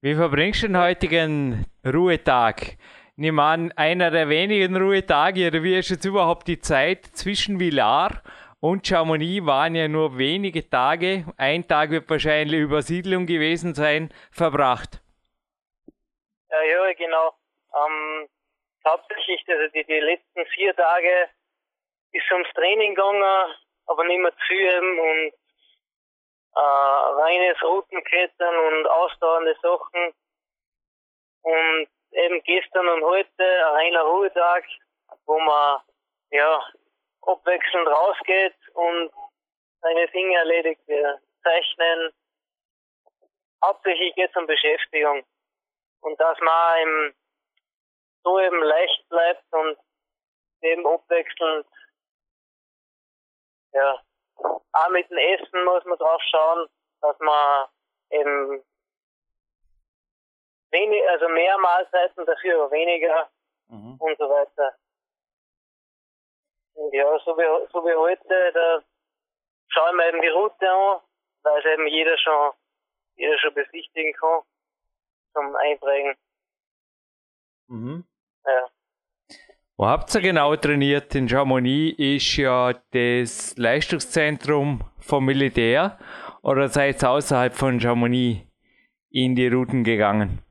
Wie 0.00 0.14
verbringst 0.14 0.62
du 0.62 0.66
den 0.68 0.80
heutigen 0.80 1.66
Ruhetag? 1.86 2.76
Nimm 3.16 3.38
an, 3.38 3.72
einer 3.76 4.10
der 4.10 4.28
wenigen 4.28 4.74
Ruhetage, 4.76 5.48
oder 5.48 5.62
wie 5.62 5.78
ist 5.78 5.90
jetzt 5.90 6.06
überhaupt 6.06 6.48
die 6.48 6.58
Zeit 6.58 7.04
zwischen 7.04 7.60
Villar 7.60 8.10
und 8.10 8.22
Chamonix 8.84 9.44
waren 9.44 9.74
ja 9.74 9.88
nur 9.88 10.18
wenige 10.18 10.68
Tage, 10.70 11.24
ein 11.36 11.66
Tag 11.66 11.90
wird 11.90 12.08
wahrscheinlich 12.08 12.60
Übersiedlung 12.60 13.26
gewesen 13.26 13.74
sein, 13.74 14.14
verbracht. 14.30 15.02
Ja, 16.48 16.62
ja 16.62 16.92
genau. 16.92 17.34
Ähm, 17.74 18.28
hauptsächlich 18.86 19.44
also 19.48 19.66
die, 19.74 19.84
die 19.84 19.98
letzten 19.98 20.46
vier 20.54 20.76
Tage 20.76 21.28
ist 22.12 22.30
ums 22.30 22.48
Training 22.54 22.94
gegangen, 22.94 23.24
aber 23.86 24.04
nicht 24.04 24.20
mehr 24.20 24.32
zu 24.32 24.46
viel 24.46 24.78
und 24.78 25.32
äh, 26.54 26.60
reines 26.60 27.60
Routenklettern 27.64 28.54
und 28.54 28.86
ausdauernde 28.86 29.56
Sachen. 29.60 30.14
Und 31.42 31.88
eben 32.12 32.42
gestern 32.44 32.88
und 32.88 33.02
heute 33.02 33.42
ein 33.42 33.74
reiner 33.74 34.02
Ruhetag, 34.02 34.64
wo 35.26 35.38
man 35.40 35.80
ja 36.30 36.62
abwechselnd 37.22 37.88
rausgeht 37.88 38.56
und 38.74 39.12
seine 39.80 40.08
Dinge 40.08 40.36
erledigt, 40.36 40.80
wir 40.86 41.20
zeichnen. 41.42 42.12
Hauptsächlich 43.64 44.14
geht 44.14 44.30
es 44.30 44.36
um 44.36 44.46
Beschäftigung. 44.46 45.24
Und 46.00 46.20
dass 46.20 46.38
man 46.40 46.82
im, 46.82 47.14
so 48.24 48.40
eben 48.40 48.62
leicht 48.62 49.08
bleibt 49.08 49.44
und 49.52 49.78
eben 50.62 50.86
abwechselnd, 50.86 51.66
ja, 53.72 54.02
auch 54.72 54.88
mit 54.90 55.08
dem 55.10 55.18
Essen 55.18 55.64
muss 55.64 55.84
man 55.84 55.98
drauf 55.98 56.20
schauen, 56.30 56.68
dass 57.00 57.18
man 57.20 57.68
eben 58.10 58.64
wenig, 60.70 61.08
also 61.08 61.28
mehr 61.28 61.56
Mahlzeiten, 61.58 62.26
dafür 62.26 62.70
weniger 62.70 63.30
mhm. 63.68 63.96
und 63.98 64.18
so 64.18 64.28
weiter. 64.28 64.74
Ja, 66.92 67.18
so 67.24 67.36
wie, 67.36 67.68
so 67.72 67.84
wie 67.84 67.94
heute, 67.94 68.52
da 68.54 68.82
schauen 69.68 69.96
wir 69.96 70.08
eben 70.08 70.22
die 70.22 70.28
Route 70.28 70.70
an, 70.70 71.00
weil 71.42 71.58
es 71.60 71.64
eben 71.66 71.86
jeder 71.86 72.16
schon, 72.18 72.52
jeder 73.16 73.38
schon 73.38 73.54
besichtigen 73.54 74.12
kann 74.14 74.42
zum 75.32 75.56
Einprägen. 75.56 76.16
Mhm. 77.68 78.04
Ja. 78.44 78.68
Wo 79.76 79.86
habt 79.86 80.14
ihr 80.14 80.20
genau 80.20 80.54
trainiert? 80.56 81.14
In 81.14 81.28
Chamonix 81.28 81.98
ist 81.98 82.36
ja 82.36 82.72
das 82.92 83.56
Leistungszentrum 83.56 84.84
vom 85.00 85.24
Militär 85.24 85.98
oder 86.42 86.68
seid 86.68 87.02
ihr 87.02 87.10
außerhalb 87.10 87.54
von 87.54 87.80
Chamonix 87.80 88.46
in 89.10 89.34
die 89.34 89.48
Routen 89.48 89.84
gegangen? 89.84 90.44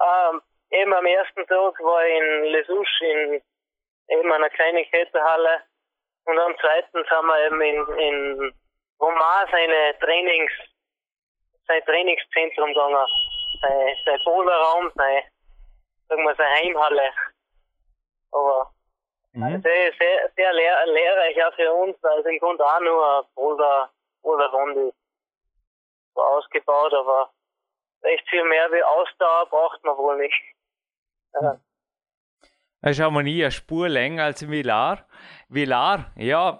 Ähm, 0.00 0.40
eben 0.70 0.92
am 0.92 1.06
ersten 1.06 1.46
Tag 1.46 1.78
war 1.80 2.06
ich 2.06 2.16
in 2.20 2.44
Les 2.52 2.68
Ouches 2.70 3.00
in 3.00 3.42
eben 4.12 4.32
einer 4.32 4.50
kleinen 4.50 4.84
Kletterhalle. 4.90 5.62
Und 6.24 6.38
am 6.38 6.56
zweiten 6.58 6.92
sind 6.92 7.26
wir 7.26 7.46
eben 7.46 7.60
in, 7.60 7.98
in 7.98 8.54
Romar 9.00 9.46
seine 9.50 9.98
Trainings, 9.98 10.52
sein 11.66 11.84
Trainingszentrum 11.84 12.68
gegangen. 12.68 13.06
Sein, 13.60 13.96
sein 14.04 14.20
Boulderraum, 14.24 14.90
sein, 14.94 15.22
sagen 16.08 16.24
wir, 16.24 16.34
seine 16.34 16.54
Heimhalle. 16.56 17.10
Aber 18.32 18.70
mhm. 19.32 19.62
sehr, 19.62 19.92
sehr, 19.98 20.30
sehr 20.36 20.52
lehr, 20.52 20.86
lehrreich 20.86 21.44
auch 21.44 21.54
für 21.54 21.72
uns, 21.72 21.96
weil 22.02 22.20
es 22.20 22.26
im 22.26 22.38
Grunde 22.38 22.64
auch 22.64 22.80
nur 22.80 23.20
ein 23.20 23.24
Boulder, 23.34 23.90
ist. 24.88 24.96
So 26.14 26.22
ausgebaut, 26.22 26.92
aber 26.94 27.30
recht 28.02 28.28
viel 28.28 28.44
mehr 28.44 28.70
wie 28.72 28.82
Ausdauer 28.82 29.46
braucht 29.46 29.82
man 29.84 29.96
wohl 29.96 30.16
nicht. 30.18 30.42
Ja. 31.40 31.58
Da 32.82 32.90
ist 32.90 33.00
Harmonie 33.00 33.44
eine 33.44 33.52
Spur 33.52 33.88
länger 33.88 34.24
als 34.24 34.48
Villar. 34.48 35.06
Villar, 35.48 36.10
ja, 36.16 36.58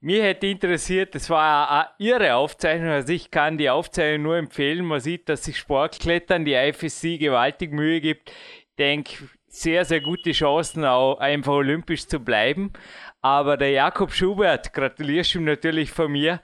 mir 0.00 0.24
hätte 0.24 0.48
interessiert, 0.48 1.14
das 1.14 1.30
war 1.30 1.70
eine, 1.70 1.88
irre 1.98 2.34
Aufzeichnung. 2.34 2.90
Also 2.90 3.12
ich 3.12 3.30
kann 3.30 3.56
die 3.56 3.70
Aufzeichnung 3.70 4.22
nur 4.24 4.36
empfehlen. 4.38 4.84
Man 4.84 5.00
sieht, 5.00 5.28
dass 5.28 5.44
sich 5.44 5.56
Sportklettern, 5.56 6.44
die 6.44 6.54
IFSC 6.54 7.18
gewaltig 7.18 7.72
Mühe 7.72 8.00
gibt. 8.00 8.30
Ich 8.30 8.76
denke, 8.76 9.28
sehr, 9.46 9.84
sehr 9.84 10.00
gute 10.00 10.32
Chancen, 10.32 10.84
auch 10.84 11.18
einfach 11.18 11.52
olympisch 11.52 12.08
zu 12.08 12.18
bleiben. 12.18 12.72
Aber 13.22 13.56
der 13.56 13.70
Jakob 13.70 14.12
Schubert, 14.12 14.72
gratulierst 14.72 15.36
ihm 15.36 15.44
natürlich 15.44 15.92
von 15.92 16.10
mir, 16.10 16.40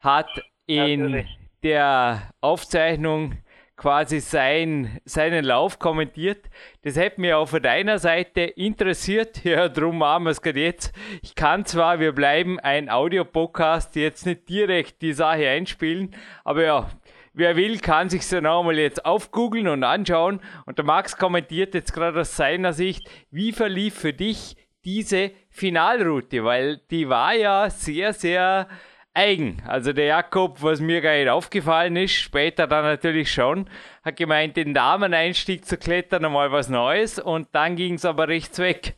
hat 0.00 0.28
in 0.66 1.02
natürlich. 1.02 1.38
der 1.62 2.32
Aufzeichnung 2.40 3.38
quasi 3.80 4.20
sein, 4.20 5.00
seinen 5.06 5.42
Lauf 5.42 5.78
kommentiert. 5.78 6.50
Das 6.82 6.96
hätte 6.96 7.18
mich 7.18 7.32
auch 7.32 7.48
von 7.48 7.62
deiner 7.62 7.98
Seite 7.98 8.42
interessiert. 8.42 9.42
Ja, 9.50 9.70
drum 9.70 9.96
machen 9.96 10.24
wir 10.24 10.30
es 10.30 10.42
gerade 10.42 10.60
jetzt. 10.60 10.92
Ich 11.22 11.34
kann 11.34 11.64
zwar, 11.64 11.98
wir 11.98 12.12
bleiben 12.12 12.60
ein 12.60 12.90
Audio-Podcast, 12.90 13.96
jetzt 13.96 14.26
nicht 14.26 14.46
direkt 14.50 15.00
die 15.00 15.14
Sache 15.14 15.48
einspielen, 15.48 16.14
aber 16.44 16.62
ja, 16.62 16.90
wer 17.32 17.56
will, 17.56 17.78
kann 17.78 18.10
sich 18.10 18.26
so 18.26 18.38
nochmal 18.40 18.78
jetzt 18.78 19.06
aufgoogeln 19.06 19.66
und 19.66 19.82
anschauen. 19.82 20.40
Und 20.66 20.76
der 20.76 20.84
Max 20.84 21.16
kommentiert 21.16 21.72
jetzt 21.72 21.94
gerade 21.94 22.20
aus 22.20 22.36
seiner 22.36 22.74
Sicht, 22.74 23.08
wie 23.30 23.50
verlief 23.50 23.94
für 23.94 24.12
dich 24.12 24.56
diese 24.84 25.30
Finalroute, 25.48 26.44
weil 26.44 26.82
die 26.90 27.08
war 27.08 27.32
ja 27.32 27.70
sehr, 27.70 28.12
sehr 28.12 28.68
eigen. 29.14 29.62
Also 29.68 29.92
der 29.92 30.06
Jakob, 30.06 30.62
was 30.62 30.80
mir 30.80 31.00
gar 31.00 31.12
nicht 31.12 31.28
aufgefallen 31.28 31.96
ist, 31.96 32.14
später 32.14 32.66
dann 32.66 32.84
natürlich 32.84 33.32
schon, 33.32 33.68
hat 34.04 34.16
gemeint, 34.16 34.56
den 34.56 34.74
Dameneinstieg 34.74 35.64
zu 35.64 35.76
klettern, 35.76 36.24
einmal 36.24 36.52
was 36.52 36.68
Neues 36.68 37.18
und 37.18 37.54
dann 37.54 37.76
ging 37.76 37.94
es 37.94 38.04
aber 38.04 38.28
rechts 38.28 38.58
weg. 38.58 38.94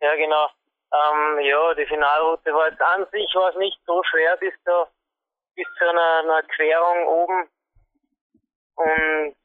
Ja, 0.00 0.14
genau. 0.16 0.48
Ähm, 0.92 1.40
ja, 1.44 1.74
die 1.74 1.86
Finalroute 1.86 2.52
war 2.52 2.68
jetzt 2.68 2.80
an 2.80 3.06
sich 3.12 3.32
war 3.34 3.50
es 3.50 3.56
nicht 3.56 3.78
so 3.86 4.02
schwer 4.04 4.36
bis 4.38 4.54
da, 4.64 4.88
bis 5.54 5.66
zu 5.78 5.88
einer, 5.88 6.20
einer 6.24 6.42
Querung 6.42 7.06
oben. 7.06 7.48
Und 8.74 9.36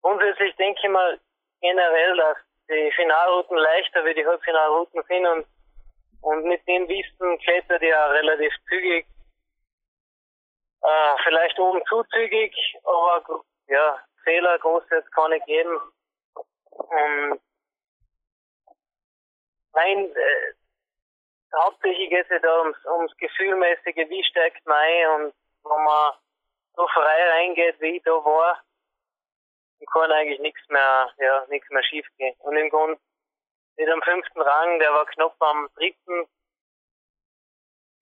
grundsätzlich 0.00 0.56
denke 0.56 0.80
ich 0.82 0.90
mal 0.90 1.20
generell, 1.60 2.16
dass 2.16 2.36
die 2.68 2.90
Finalrouten 2.96 3.56
leichter 3.56 4.04
wie 4.04 4.14
die 4.14 4.26
Halbfinalrouten 4.26 5.02
sind 5.06 5.26
und, 5.26 5.46
und 6.22 6.44
mit 6.44 6.66
dem 6.66 6.88
Wissen 6.88 7.38
klettert 7.38 7.82
ja 7.82 8.06
relativ 8.06 8.52
zügig. 8.68 9.06
Äh, 10.82 11.16
vielleicht 11.24 11.58
oben 11.58 11.84
zu 11.86 12.02
zügig, 12.04 12.54
aber 12.84 13.44
ja, 13.68 14.00
Fehler 14.24 14.58
groß 14.58 14.84
jetzt 14.90 15.12
kann 15.12 15.32
ich 15.32 15.44
geben. 15.44 15.80
Und 16.70 17.40
nein, 19.74 20.10
äh, 20.10 20.52
hauptsächlich 21.54 22.10
geht 22.10 22.30
es 22.30 22.42
da 22.42 22.60
ums, 22.60 22.78
ums 22.86 23.16
Gefühlmäßige, 23.16 24.08
wie 24.08 24.24
steckt 24.24 24.64
man 24.66 24.76
ein 24.76 25.08
und 25.08 25.34
wenn 25.64 25.84
man 25.84 26.14
so 26.74 26.86
frei 26.88 27.30
reingeht, 27.30 27.80
wie 27.80 27.96
ich 27.96 28.02
da 28.02 28.12
war, 28.12 28.60
dann 29.78 29.86
kann 29.92 30.12
eigentlich 30.12 30.40
nichts 30.40 30.68
mehr, 30.68 31.10
ja, 31.18 31.46
nichts 31.48 31.68
mehr 31.70 31.82
schief 31.82 32.06
gehen. 32.16 32.34
Und 32.40 32.56
im 32.56 32.70
Grunde 32.70 32.98
mit 33.76 33.88
dem 33.88 34.02
fünften 34.02 34.40
Rang, 34.40 34.78
der 34.78 34.92
war 34.92 35.06
knapp 35.06 35.34
am 35.40 35.68
dritten, 35.74 36.26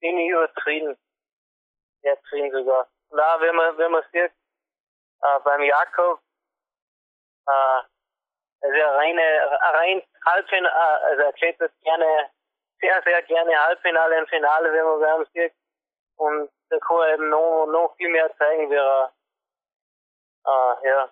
bin 0.01 0.19
ich 0.19 0.31
übertrieben. 0.31 0.97
Sehr 2.03 2.21
zufrieden 2.23 2.51
sogar. 2.53 2.89
Und 3.11 3.21
auch 3.21 3.41
wenn 3.41 3.55
man, 3.55 3.77
wenn 3.79 3.93
man 3.93 4.05
sieht, 4.13 4.33
äh, 5.23 5.41
beim 5.45 5.63
Jakob, 5.63 6.21
äh, 7.47 7.83
also 8.63 8.97
reine, 8.97 9.23
rein 9.61 10.03
Halbfinale, 10.25 10.69
äh, 10.69 11.05
also 11.07 11.23
er 11.23 11.33
klettert 11.33 11.73
gerne 11.83 12.31
sehr, 12.81 13.03
sehr 13.03 13.23
gerne 13.23 13.65
Halbfinale 13.65 14.19
und 14.19 14.29
Finale, 14.29 14.73
wenn 14.73 14.85
man 14.85 15.01
bei 15.01 15.27
sieht. 15.33 15.53
Und 16.17 16.51
da 16.71 16.79
kann 16.79 16.99
er 16.99 17.15
eben 17.15 17.29
noch, 17.29 17.67
noch 17.67 17.95
viel 17.97 18.09
mehr 18.09 18.35
zeigen, 18.37 18.71
wie 18.71 18.75
er, 18.75 19.13
äh, 20.47 20.89
ja, 20.89 21.11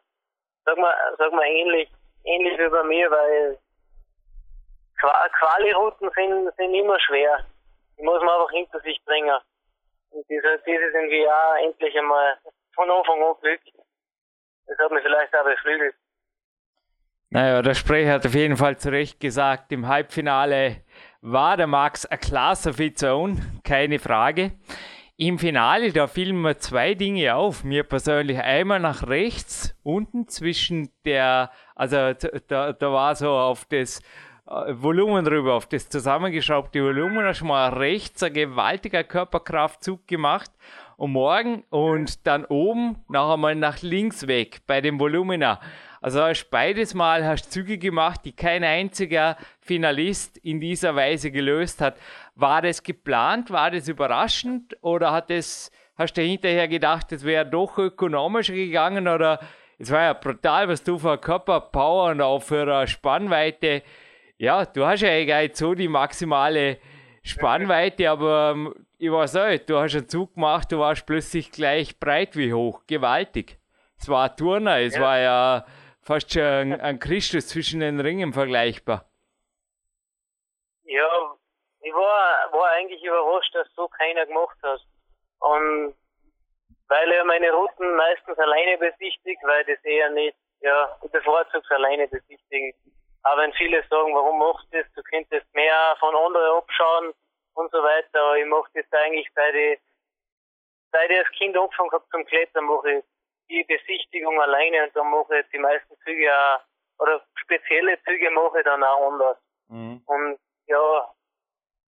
sag 0.64 0.78
mal, 0.78 1.16
sag 1.18 1.32
mal 1.32 1.46
ähnlich, 1.46 1.90
ähnlich 2.24 2.58
wie 2.58 2.68
bei 2.68 2.82
mir, 2.84 3.10
weil 3.10 3.58
Quali-Routen 4.98 6.10
sind, 6.14 6.50
sind 6.56 6.74
immer 6.74 6.98
schwer. 7.00 7.44
Die 7.98 8.02
muss 8.02 8.20
man 8.20 8.30
einfach 8.30 8.50
hinter 8.50 8.80
sich 8.80 9.00
bringen. 9.04 9.38
Und 10.10 10.24
diese, 10.28 10.60
diese 10.66 10.90
sind 10.92 11.10
wir 11.10 11.22
ja 11.22 11.56
endlich 11.64 11.96
einmal 11.96 12.38
von 12.74 12.90
Anfang 12.90 13.22
an 13.22 13.34
Glück. 13.40 13.60
Das 14.66 14.78
hat 14.78 14.90
mich 14.92 15.02
vielleicht 15.02 15.34
auch 15.34 15.44
beflügelt. 15.44 15.94
Naja, 17.30 17.60
der 17.60 17.74
Sprecher 17.74 18.12
hat 18.12 18.26
auf 18.26 18.34
jeden 18.34 18.56
Fall 18.56 18.78
zu 18.78 18.90
Recht 18.90 19.20
gesagt, 19.20 19.70
im 19.72 19.86
Halbfinale 19.86 20.82
war 21.20 21.56
der 21.56 21.66
Max 21.66 22.06
of 22.66 22.80
its 22.80 23.04
own, 23.04 23.60
keine 23.64 23.98
Frage. 23.98 24.52
Im 25.20 25.38
Finale, 25.38 25.92
da 25.92 26.06
fielen 26.06 26.40
mir 26.40 26.58
zwei 26.58 26.94
Dinge 26.94 27.34
auf. 27.34 27.64
Mir 27.64 27.82
persönlich 27.82 28.38
einmal 28.38 28.78
nach 28.78 29.08
rechts, 29.08 29.76
unten 29.82 30.28
zwischen 30.28 30.90
der, 31.04 31.50
also 31.74 32.14
da, 32.46 32.72
da 32.72 32.92
war 32.92 33.16
so 33.16 33.30
auf 33.32 33.64
das 33.64 34.00
Volumen 34.50 35.26
drüber, 35.26 35.52
auf 35.54 35.66
das 35.66 35.90
zusammengeschraubte 35.90 36.82
Volumen, 36.82 37.22
da 37.22 37.34
schon 37.34 37.48
mal 37.48 37.68
rechts 37.68 38.22
ein 38.22 38.32
gewaltiger 38.32 39.04
Körperkraftzug 39.04 40.06
gemacht 40.08 40.50
und 40.96 41.12
morgen 41.12 41.64
und 41.68 42.26
dann 42.26 42.46
oben 42.46 42.96
noch 43.08 43.34
einmal 43.34 43.54
nach 43.54 43.82
links 43.82 44.26
weg 44.26 44.60
bei 44.66 44.80
dem 44.80 44.98
Volumina. 44.98 45.60
Also 46.00 46.22
hast 46.22 46.48
beides 46.50 46.94
Mal 46.94 47.26
hast 47.26 47.52
Züge 47.52 47.76
gemacht, 47.76 48.20
die 48.24 48.32
kein 48.32 48.64
einziger 48.64 49.36
Finalist 49.60 50.38
in 50.38 50.60
dieser 50.60 50.96
Weise 50.96 51.30
gelöst 51.30 51.82
hat. 51.82 51.98
War 52.34 52.62
das 52.62 52.82
geplant? 52.82 53.50
War 53.50 53.70
das 53.70 53.86
überraschend? 53.86 54.78
Oder 54.80 55.12
hat 55.12 55.28
das, 55.28 55.70
hast 55.98 56.14
du 56.14 56.22
hinterher 56.22 56.68
gedacht, 56.68 57.12
es 57.12 57.22
wäre 57.22 57.44
doch 57.44 57.76
ökonomischer 57.76 58.54
gegangen? 58.54 59.08
Oder 59.08 59.40
es 59.78 59.90
war 59.90 60.04
ja 60.04 60.12
brutal, 60.14 60.68
was 60.68 60.82
du 60.82 60.96
für 60.98 61.18
Körperpower 61.18 62.12
und 62.12 62.22
auch 62.22 62.40
für 62.40 62.62
eine 62.62 62.86
Spannweite. 62.86 63.82
Ja, 64.38 64.64
du 64.64 64.86
hast 64.86 65.02
ja 65.02 65.10
eigentlich 65.10 65.56
so 65.56 65.74
die 65.74 65.88
maximale 65.88 66.78
Spannweite, 67.24 68.08
aber 68.08 68.52
ähm, 68.54 68.86
ich 68.96 69.10
weiß 69.10 69.34
nicht, 69.34 69.68
du 69.68 69.78
hast 69.78 69.96
einen 69.96 70.08
Zug 70.08 70.34
gemacht, 70.34 70.70
du 70.70 70.78
warst 70.78 71.06
plötzlich 71.06 71.50
gleich 71.50 71.98
breit 71.98 72.36
wie 72.36 72.52
hoch. 72.52 72.82
Gewaltig. 72.86 73.58
Es 73.98 74.08
war 74.08 74.30
ein 74.30 74.36
Turner, 74.36 74.78
es 74.78 74.94
ja. 74.94 75.02
war 75.02 75.18
ja 75.18 75.66
fast 76.02 76.32
schon 76.32 76.42
ein, 76.42 76.80
ein 76.80 76.98
Christus 77.00 77.48
zwischen 77.48 77.80
den 77.80 77.98
Ringen 77.98 78.32
vergleichbar. 78.32 79.10
Ja, 80.84 81.36
ich 81.80 81.92
war, 81.92 82.52
war 82.52 82.70
eigentlich 82.76 83.02
überrascht, 83.02 83.54
dass 83.56 83.68
so 83.74 83.88
keiner 83.88 84.24
gemacht 84.24 84.56
hat. 84.62 84.80
Und 85.40 85.94
weil 86.86 87.12
er 87.12 87.24
meine 87.24 87.50
Routen 87.50 87.94
meistens 87.96 88.38
alleine 88.38 88.78
besichtigt, 88.78 89.42
weil 89.42 89.64
das 89.64 89.82
eher 89.84 90.10
nicht, 90.10 90.36
ja, 90.60 90.96
es 91.02 91.70
alleine 91.70 92.06
besichtigen. 92.06 92.72
Aber 93.28 93.42
wenn 93.42 93.52
viele 93.52 93.82
sagen, 93.88 94.14
warum 94.14 94.38
machst 94.38 94.66
du 94.72 94.78
das, 94.78 94.90
du 94.94 95.02
könntest 95.02 95.46
mehr 95.54 95.96
von 96.00 96.16
anderen 96.16 96.56
abschauen 96.56 97.12
und 97.54 97.70
so 97.70 97.82
weiter, 97.82 98.22
aber 98.22 98.38
ich 98.38 98.46
mache 98.46 98.70
das 98.72 98.86
eigentlich, 98.92 99.28
seit 99.34 99.54
ich, 99.54 99.78
seit 100.92 101.10
ich 101.10 101.18
als 101.18 101.30
Kind 101.32 101.54
angefangen 101.54 101.92
habe 101.92 102.04
zum 102.10 102.24
Klettern, 102.24 102.64
mache 102.64 102.90
ich 102.90 103.04
die 103.50 103.64
Besichtigung 103.64 104.40
alleine 104.40 104.84
und 104.84 104.96
dann 104.96 105.10
mache 105.10 105.40
ich 105.40 105.46
die 105.52 105.58
meisten 105.58 105.94
Züge 106.04 106.32
auch, 106.32 106.60
oder 107.00 107.22
spezielle 107.34 108.02
Züge 108.04 108.30
mache 108.30 108.60
ich 108.60 108.64
dann 108.64 108.82
auch 108.82 109.12
anders. 109.12 109.38
Mhm. 109.68 110.02
Und 110.06 110.38
ja, 110.66 111.14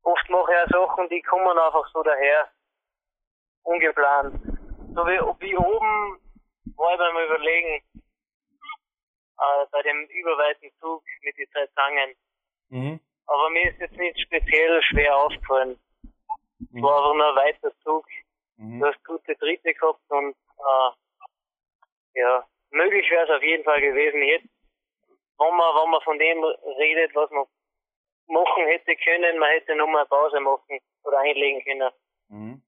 oft 0.02 0.28
mache 0.28 0.52
ich 0.52 0.74
auch 0.74 0.88
Sachen, 0.88 1.08
die 1.08 1.22
kommen 1.22 1.58
einfach 1.58 1.88
so 1.94 2.02
daher, 2.02 2.50
ungeplant. 3.62 4.34
So 4.94 5.06
wie, 5.06 5.20
wie 5.40 5.56
oben 5.56 6.20
war 6.76 6.92
ich 6.92 6.98
beim 6.98 7.24
Überlegen, 7.24 7.82
äh, 9.40 9.66
bei 9.72 9.82
dem 9.82 10.06
überweiten 10.06 10.70
Zug 10.80 11.02
mit 11.22 11.36
den 11.36 11.48
zwei 11.50 11.66
Zangen. 11.74 12.14
Mhm. 12.68 13.00
Aber 13.26 13.50
mir 13.50 13.70
ist 13.70 13.80
jetzt 13.80 13.96
nicht 13.96 14.20
speziell 14.20 14.82
schwer 14.82 15.16
aufgefallen. 15.16 15.78
Mhm. 16.58 16.78
Es 16.78 16.82
war 16.82 16.96
einfach 16.98 17.14
nur 17.14 17.28
ein 17.28 17.36
weiter 17.36 17.72
Zug. 17.82 18.06
Mhm. 18.56 18.80
Du 18.80 18.86
hast 18.86 19.04
gute 19.04 19.34
Dritte 19.36 19.72
gehabt 19.72 20.00
und 20.08 20.36
äh, 20.58 22.20
ja, 22.20 22.44
möglich 22.70 23.10
wäre 23.10 23.24
es 23.24 23.30
auf 23.30 23.42
jeden 23.42 23.64
Fall 23.64 23.80
gewesen. 23.80 24.22
Jetzt, 24.22 24.48
wenn 25.38 25.56
man, 25.56 25.74
wenn 25.76 25.90
man 25.90 26.02
von 26.02 26.18
dem 26.18 26.44
redet, 26.78 27.14
was 27.14 27.30
man 27.30 27.46
machen 28.28 28.66
hätte 28.66 28.94
können, 28.96 29.38
man 29.38 29.50
hätte 29.50 29.74
nur 29.76 29.88
mal 29.88 30.06
Pause 30.06 30.40
machen 30.40 30.78
oder 31.04 31.18
einlegen 31.20 31.62
können. 31.64 31.90
Mhm. 32.28 32.62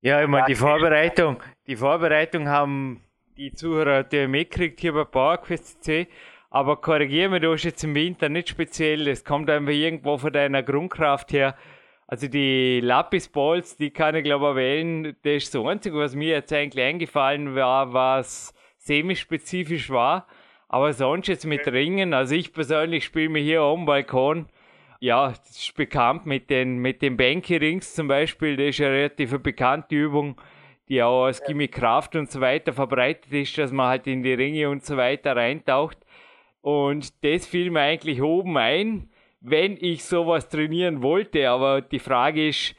Ja, 0.00 0.22
ich 0.22 0.28
meine, 0.28 0.46
die 0.46 0.54
Vorbereitung, 0.54 1.42
die 1.66 1.76
Vorbereitung 1.76 2.48
haben 2.48 3.02
die 3.36 3.52
Zuhörer 3.52 4.04
die 4.04 4.26
mitgekriegt 4.26 4.80
hier 4.80 4.92
bei 4.92 5.04
PowerQuest 5.04 5.82
C. 5.82 6.06
Aber 6.50 6.76
korrigiere 6.76 7.30
mich, 7.30 7.40
du 7.42 7.52
hast 7.52 7.64
jetzt 7.64 7.82
im 7.82 7.94
Winter 7.94 8.28
nicht 8.28 8.48
speziell, 8.48 9.08
es 9.08 9.24
kommt 9.24 9.50
einfach 9.50 9.72
irgendwo 9.72 10.18
von 10.18 10.32
deiner 10.32 10.62
Grundkraft 10.62 11.32
her. 11.32 11.56
Also 12.06 12.28
die 12.28 12.80
Lapis 12.80 13.28
Balls, 13.28 13.76
die 13.76 13.90
kann 13.90 14.14
ich 14.14 14.22
glaube 14.24 14.46
erwähnen, 14.46 15.16
das 15.22 15.44
ist 15.44 15.54
das 15.54 15.64
Einzige, 15.64 15.96
was 15.96 16.14
mir 16.14 16.28
jetzt 16.28 16.52
eigentlich 16.52 16.84
eingefallen 16.84 17.56
war, 17.56 17.92
was 17.92 18.54
semispezifisch 18.76 19.90
war. 19.90 20.26
Aber 20.68 20.92
sonst 20.92 21.28
jetzt 21.28 21.46
mit 21.46 21.66
Ringen, 21.66 22.14
also 22.14 22.34
ich 22.34 22.52
persönlich 22.52 23.04
spiele 23.04 23.30
mir 23.30 23.42
hier 23.42 23.62
am 23.62 23.84
Balkon, 23.84 24.46
ja, 25.00 25.28
das 25.28 25.50
ist 25.50 25.74
bekannt 25.74 26.24
mit 26.24 26.50
den, 26.50 26.78
mit 26.78 27.02
den 27.02 27.16
Banky 27.16 27.56
Rings 27.56 27.94
zum 27.94 28.06
Beispiel, 28.06 28.56
das 28.56 28.68
ist 28.68 28.80
eine 28.80 28.90
relativ 28.90 29.38
bekannte 29.40 29.94
Übung, 29.96 30.40
die 30.88 31.02
auch 31.02 31.24
als 31.24 31.42
Gimmick 31.44 31.72
Kraft 31.72 32.16
und 32.16 32.30
so 32.30 32.40
weiter 32.40 32.72
verbreitet 32.72 33.32
ist, 33.32 33.56
dass 33.58 33.72
man 33.72 33.88
halt 33.88 34.06
in 34.06 34.22
die 34.22 34.34
Ringe 34.34 34.68
und 34.68 34.84
so 34.84 34.96
weiter 34.96 35.36
reintaucht. 35.36 35.98
Und 36.60 37.24
das 37.24 37.46
fiel 37.46 37.70
mir 37.70 37.80
eigentlich 37.80 38.22
oben 38.22 38.56
ein 38.56 39.08
wenn 39.44 39.76
ich 39.78 40.02
sowas 40.04 40.48
trainieren 40.48 41.02
wollte. 41.02 41.48
Aber 41.48 41.82
die 41.82 41.98
Frage 41.98 42.48
ist, 42.48 42.74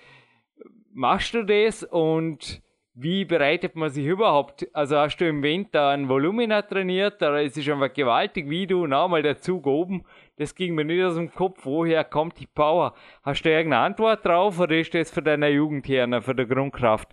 machst 0.93 1.33
du 1.33 1.43
das 1.43 1.83
und 1.83 2.61
wie 2.97 3.25
bereitet 3.25 3.75
man 3.75 3.89
sich 3.89 4.05
überhaupt? 4.05 4.67
Also 4.73 4.97
hast 4.97 5.17
du 5.17 5.27
im 5.27 5.43
Winter 5.43 5.89
ein 5.89 6.07
Volumina 6.07 6.61
trainiert, 6.61 7.21
oder 7.21 7.41
ist 7.41 7.57
es 7.57 7.69
einfach 7.69 7.93
gewaltig, 7.93 8.49
wie 8.49 8.65
du, 8.65 8.87
na 8.87 9.07
mal 9.07 9.21
der 9.21 9.37
Zug 9.37 9.67
oben, 9.67 10.05
das 10.37 10.55
ging 10.55 10.75
mir 10.75 10.85
nicht 10.85 11.03
aus 11.03 11.15
dem 11.15 11.31
Kopf, 11.31 11.65
woher 11.65 12.05
kommt 12.05 12.39
die 12.39 12.47
Power? 12.47 12.93
Hast 13.21 13.43
du 13.43 13.49
irgendeine 13.49 13.83
Antwort 13.83 14.25
drauf 14.25 14.59
oder 14.59 14.77
ist 14.77 14.93
das 14.93 15.11
für 15.11 15.21
deine 15.21 15.49
Jugend 15.49 15.87
her, 15.89 16.21
für 16.21 16.33
die 16.33 16.47
Grundkraft? 16.47 17.09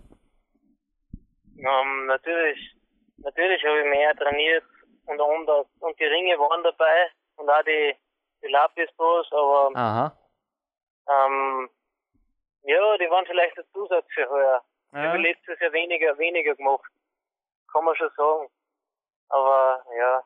Um, 1.63 2.05
natürlich, 2.07 2.75
natürlich 3.17 3.63
habe 3.63 3.79
ich 3.79 3.85
mehr 3.85 4.15
trainiert 4.15 4.65
und 5.05 5.21
anders 5.21 5.67
und 5.79 5.99
die 5.99 6.05
Ringe 6.05 6.37
waren 6.37 6.63
dabei 6.63 7.09
und 7.37 7.49
auch 7.49 7.63
die 7.63 7.95
die 8.43 8.51
Lapisbos, 8.51 9.31
aber 9.31 9.71
Aha. 9.75 10.17
Ähm, 11.09 11.69
ja, 12.63 12.97
die 12.97 13.09
waren 13.09 13.25
vielleicht 13.25 13.57
ein 13.57 13.65
Zusatz 13.73 14.05
für 14.13 14.29
heuer. 14.29 14.61
Ja. 14.93 14.99
Ich 14.99 15.09
habe 15.09 15.17
letztes 15.19 15.59
Jahr 15.59 15.73
weniger, 15.73 16.17
weniger 16.17 16.55
gemacht. 16.55 16.89
Kann 17.71 17.83
man 17.83 17.95
schon 17.95 18.09
sagen. 18.15 18.47
Aber 19.29 19.83
ja. 19.97 20.23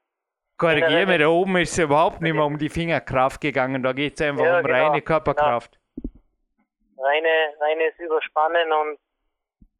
Korrigiere 0.57 1.05
mich, 1.05 1.19
da 1.19 1.27
oben 1.27 1.55
ist 1.57 1.71
es 1.71 1.77
überhaupt 1.77 2.21
nicht 2.21 2.33
mehr 2.33 2.45
um 2.45 2.57
die 2.57 2.69
Fingerkraft 2.69 3.41
gegangen, 3.41 3.83
da 3.83 3.93
geht 3.93 4.19
es 4.19 4.21
einfach 4.21 4.43
ja, 4.43 4.57
um 4.57 4.65
genau, 4.65 4.77
reine 4.77 5.01
Körperkraft. 5.01 5.79
Genau. 5.95 7.07
Reine, 7.07 7.53
reines 7.59 7.93
Überspannen 7.99 8.71
und 8.71 8.99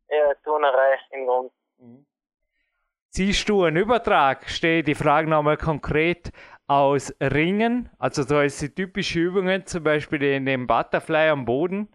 ja, 0.09 0.33
Turnerei 0.43 0.99
im. 1.11 1.51
Mhm. 1.77 2.05
Siehst 3.09 3.49
du 3.49 3.63
einen 3.63 3.77
Übertrag? 3.77 4.49
Stehe 4.49 4.83
die 4.83 4.95
Frage 4.95 5.29
nochmal 5.29 5.57
konkret 5.57 6.31
aus 6.67 7.13
Ringen, 7.21 7.89
also 7.97 8.23
so 8.23 8.35
als 8.37 8.59
die 8.59 8.73
typische 8.73 9.19
Übungen, 9.19 9.65
zum 9.65 9.83
Beispiel 9.83 10.21
in 10.23 10.45
dem 10.45 10.67
Butterfly 10.67 11.29
am 11.29 11.45
Boden 11.45 11.89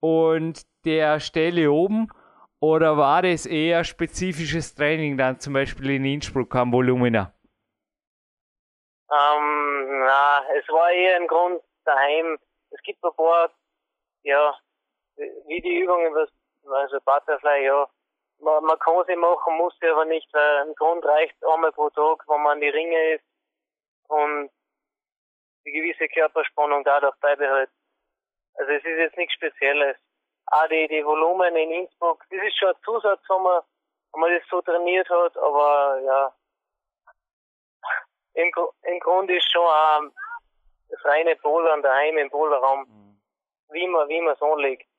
und 0.00 0.62
der 0.84 1.20
Stelle 1.20 1.72
oben, 1.72 2.08
oder 2.60 2.98
war 2.98 3.22
das 3.22 3.46
eher 3.46 3.84
spezifisches 3.84 4.74
Training 4.74 5.16
dann 5.16 5.40
zum 5.40 5.54
Beispiel 5.54 5.90
in 5.90 6.04
Innsbruck 6.04 6.54
am 6.54 6.72
Volumina? 6.72 7.32
Ähm, 9.10 10.04
na, 10.04 10.42
es 10.58 10.68
war 10.68 10.90
eher 10.92 11.16
im 11.16 11.26
Grund 11.26 11.62
daheim. 11.84 12.38
Es 12.70 12.82
gibt 12.82 13.02
ein 13.02 13.10
paar, 13.16 13.50
ja, 14.22 14.54
wie 15.16 15.60
die 15.62 15.80
Übungen, 15.80 16.14
was, 16.14 16.28
also 16.72 16.98
Butterfly, 17.04 17.64
ja, 17.64 17.88
man, 18.40 18.64
man 18.64 18.78
kann 18.78 19.04
sie 19.06 19.16
machen, 19.16 19.56
muss 19.56 19.76
sie 19.80 19.88
aber 19.88 20.04
nicht, 20.04 20.32
weil 20.32 20.66
im 20.66 20.74
Grund 20.74 21.04
reicht 21.04 21.36
einmal 21.44 21.72
pro 21.72 21.90
Tag, 21.90 22.24
wenn 22.28 22.42
man 22.42 22.52
an 22.52 22.60
die 22.60 22.68
Ringe 22.68 23.14
ist 23.14 23.24
und 24.08 24.50
die 25.64 25.72
gewisse 25.72 26.08
Körperspannung 26.08 26.84
dadurch 26.84 27.16
beibehält. 27.20 27.70
Also 28.54 28.72
es 28.72 28.84
ist 28.84 28.98
jetzt 28.98 29.16
nichts 29.16 29.34
Spezielles. 29.34 29.96
Auch 30.46 30.66
die, 30.68 30.88
die 30.88 31.04
Volumen 31.04 31.54
in 31.54 31.70
Innsbruck, 31.70 32.24
das 32.30 32.42
ist 32.42 32.58
schon 32.58 32.70
ein 32.70 32.82
Zusatz, 32.84 33.20
wenn 33.28 33.42
man, 33.42 33.62
wenn 34.12 34.20
man 34.20 34.34
das 34.34 34.42
so 34.50 34.60
trainiert 34.62 35.08
hat, 35.08 35.36
aber 35.36 36.00
ja, 36.02 36.34
im, 38.34 38.50
im 38.82 39.00
Grunde 39.00 39.36
ist 39.36 39.50
schon 39.50 39.64
auch 39.64 40.02
das 40.88 41.04
reine 41.04 41.36
Bouldern 41.36 41.82
daheim 41.82 42.18
im 42.18 42.30
Boulderraum, 42.30 42.80
mhm. 42.80 43.20
wie 43.70 43.86
man, 43.86 44.08
wie 44.08 44.20
man 44.20 44.34
es 44.34 44.42
anlegt. 44.42 44.89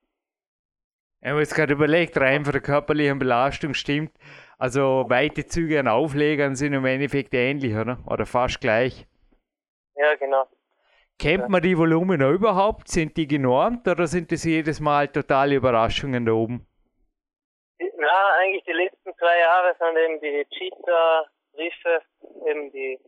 Ich 1.23 1.29
habe 1.29 1.39
jetzt 1.39 1.53
gerade 1.53 1.73
überlegt, 1.73 2.19
rein 2.19 2.43
von 2.43 2.51
der 2.51 2.62
körperlichen 2.62 3.19
Belastung 3.19 3.75
stimmt. 3.75 4.12
Also 4.57 5.05
weite 5.07 5.45
Züge 5.45 5.79
an 5.79 5.88
Auflegern 5.88 6.55
sind 6.55 6.73
im 6.73 6.86
Endeffekt 6.86 7.34
ähnlich, 7.36 7.75
oder? 7.75 7.99
Oder 8.07 8.25
fast 8.25 8.60
gleich. 8.60 9.05
Ja, 9.95 10.15
genau. 10.15 10.47
Kennt 11.19 11.49
man 11.49 11.62
die 11.62 11.77
Volumina 11.77 12.31
überhaupt? 12.31 12.88
Sind 12.88 13.15
die 13.17 13.27
genormt 13.27 13.88
oder 13.88 14.07
sind 14.07 14.31
das 14.31 14.43
jedes 14.43 14.79
Mal 14.79 15.07
totale 15.07 15.53
Überraschungen 15.53 16.25
da 16.25 16.31
oben? 16.31 16.65
Ja, 17.79 18.34
eigentlich 18.39 18.63
die 18.63 18.71
letzten 18.71 19.13
zwei 19.15 19.39
Jahre 19.39 19.75
sind 19.77 19.97
eben 19.97 20.19
die 20.21 20.45
Cheetah-Riffe, 20.55 22.01
eben 22.47 22.71
die 22.71 22.99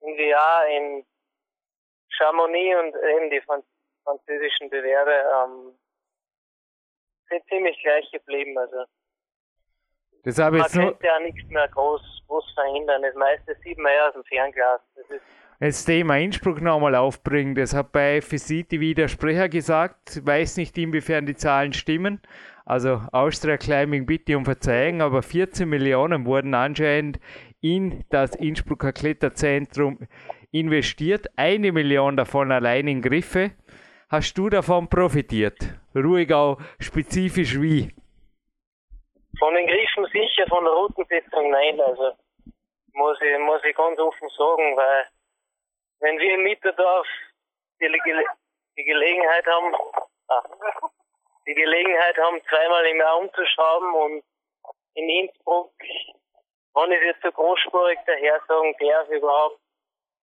NVA 0.00 0.64
in 0.76 1.06
Chamonix 2.08 2.76
und 2.80 2.94
eben 2.96 3.30
die 3.30 3.42
französischen 4.02 4.68
Bewerbe 4.70 5.12
ähm, 5.12 5.78
sind 7.30 7.42
ziemlich 7.48 7.80
gleich 7.82 8.10
geblieben. 8.12 8.56
Also 8.58 8.84
das 10.24 10.38
habe 10.38 10.58
man 10.58 10.70
könnte 10.70 11.06
ja 11.06 11.18
nichts 11.20 11.48
mehr 11.48 11.68
groß, 11.68 12.02
groß 12.26 12.52
verändern. 12.54 13.02
Das 13.02 13.14
meiste 13.14 13.56
sieht 13.64 13.78
man 13.78 13.92
ja 13.92 14.08
aus 14.08 14.14
dem 14.14 14.24
Fernglas. 14.24 14.80
Das 14.94 15.20
das 15.62 15.84
Thema 15.84 16.16
Innsbruck 16.16 16.62
nochmal 16.62 16.94
aufbringen. 16.94 17.54
Das 17.54 17.74
hat 17.74 17.92
bei 17.92 18.22
FCTV 18.22 18.94
der 18.94 19.08
Sprecher 19.08 19.46
gesagt. 19.50 20.16
Ich 20.16 20.26
weiß 20.26 20.56
nicht, 20.56 20.78
inwiefern 20.78 21.26
die 21.26 21.34
Zahlen 21.34 21.74
stimmen. 21.74 22.22
Also 22.64 23.02
Austria 23.12 23.58
Climbing 23.58 24.06
bitte 24.06 24.38
um 24.38 24.46
Verzeihung, 24.46 25.02
aber 25.02 25.22
14 25.22 25.68
Millionen 25.68 26.24
wurden 26.24 26.54
anscheinend 26.54 27.20
in 27.60 28.04
das 28.08 28.34
Innsbrucker 28.36 28.92
Kletterzentrum 28.92 29.98
investiert. 30.50 31.26
Eine 31.36 31.72
Million 31.72 32.16
davon 32.16 32.52
allein 32.52 32.88
in 32.88 33.02
Griffe. 33.02 33.50
Hast 34.08 34.38
du 34.38 34.48
davon 34.48 34.88
profitiert? 34.88 35.79
Ruhig 35.94 36.32
auch 36.32 36.58
spezifisch 36.78 37.60
wie? 37.60 37.94
Von 39.38 39.54
den 39.54 39.66
Griffen 39.66 40.06
sicher, 40.12 40.46
von 40.48 40.64
der 40.64 40.72
Routensetzung 40.72 41.50
nein. 41.50 41.80
Also 41.80 42.12
muss 42.92 43.18
ich, 43.20 43.38
muss 43.38 43.64
ich 43.64 43.76
ganz 43.76 43.98
offen 43.98 44.28
sagen, 44.36 44.76
weil 44.76 45.08
wenn 46.00 46.18
wir 46.18 46.34
im 46.34 46.42
Mitterdorf 46.42 47.06
die, 47.80 47.86
Ge 47.86 48.24
die 48.76 48.84
Gelegenheit 48.84 49.46
haben, 49.46 49.74
ah, 50.28 50.42
die 51.46 51.54
Gelegenheit 51.54 52.16
haben, 52.18 52.40
zweimal 52.48 52.86
im 52.86 52.98
Jahr 52.98 53.18
umzuschrauben 53.18 53.94
und 53.94 54.24
in 54.94 55.08
Innsbruck, 55.08 55.72
wenn 56.74 56.92
ich 56.92 57.02
jetzt 57.02 57.22
so 57.22 57.32
großspurig 57.32 57.98
daher 58.06 58.40
sagen 58.46 58.74
darf, 58.78 59.08
überhaupt, 59.08 59.60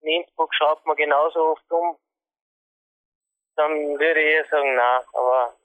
in 0.02 0.22
Innsbruck 0.22 0.54
schraubt 0.56 0.86
man 0.86 0.96
genauso 0.96 1.52
oft 1.52 1.72
um, 1.72 1.98
dann 3.56 4.00
würde 4.00 4.22
ich 4.22 4.36
eher 4.36 4.46
sagen, 4.46 4.76
na, 4.76 5.04
aber 5.14 5.57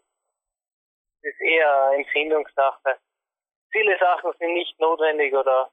ist 1.22 1.40
eher 1.40 1.86
eine 1.86 1.96
Empfindungssache. 1.96 2.98
Viele 3.70 3.98
Sachen 3.98 4.32
sind 4.38 4.54
nicht 4.54 4.78
notwendig 4.80 5.32
oder, 5.34 5.70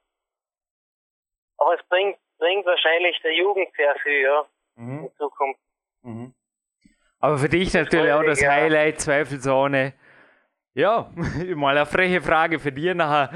aber 1.58 1.74
es 1.74 1.86
bringt 1.88 2.18
bringt 2.40 2.66
wahrscheinlich 2.66 3.20
der 3.22 3.34
Jugend 3.34 3.68
sehr 3.76 3.94
viel, 4.02 4.22
ja, 4.22 4.44
mhm. 4.74 5.04
in 5.04 5.12
Zukunft. 5.16 5.60
Mhm. 6.02 6.34
Aber 7.20 7.38
für 7.38 7.48
dich 7.48 7.72
natürlich 7.74 8.12
auch 8.12 8.24
das 8.24 8.42
Highlight, 8.42 9.00
zweifelsohne. 9.00 9.92
Ja, 10.72 11.10
mal 11.54 11.76
eine 11.76 11.86
freche 11.86 12.20
Frage 12.20 12.58
für 12.58 12.72
dich 12.72 12.94
nachher. 12.94 13.30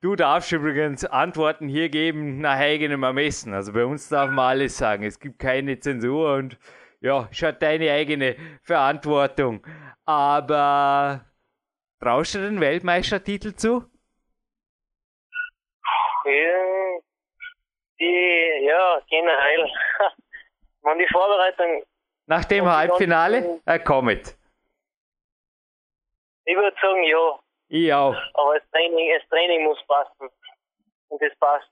Du 0.00 0.16
darfst 0.16 0.52
übrigens 0.52 1.04
Antworten 1.04 1.68
hier 1.68 1.88
geben 1.88 2.40
nach 2.40 2.58
eigenem 2.58 3.04
Ermessen. 3.04 3.54
Also 3.54 3.72
bei 3.72 3.84
uns 3.84 4.08
darf 4.08 4.30
man 4.30 4.50
alles 4.50 4.76
sagen. 4.76 5.04
Es 5.04 5.18
gibt 5.18 5.38
keine 5.38 5.78
Zensur 5.78 6.34
und 6.34 6.58
ja, 7.00 7.28
ist 7.30 7.42
halt 7.42 7.62
deine 7.62 7.90
eigene 7.90 8.36
Verantwortung. 8.62 9.64
Aber 10.04 11.24
traust 12.02 12.34
du 12.34 12.38
den 12.40 12.60
Weltmeistertitel 12.60 13.54
zu? 13.54 13.84
Ja, 16.24 17.00
die, 17.98 18.64
ja, 18.64 19.00
generell. 19.08 19.70
Wenn 20.82 20.98
die 20.98 21.06
Vorbereitung. 21.12 21.84
Nach 22.26 22.44
dem 22.44 22.66
Halbfinale? 22.66 23.60
Er 23.64 23.78
kommt. 23.78 24.36
Ich 26.44 26.56
würde 26.56 26.76
sagen, 26.80 27.04
ja. 27.04 27.38
Ich 27.68 27.92
auch. 27.92 28.16
Aber 28.34 28.58
das 28.58 28.68
Training, 28.70 29.12
das 29.16 29.28
Training 29.28 29.64
muss 29.64 29.78
passen. 29.86 30.28
Und 31.08 31.22
das 31.22 31.32
passt. 31.38 31.68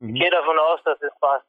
Mhm. 0.00 0.16
Ich 0.16 0.22
gehe 0.22 0.30
davon 0.30 0.58
aus, 0.58 0.80
dass 0.84 1.00
es 1.00 1.12
passt. 1.20 1.46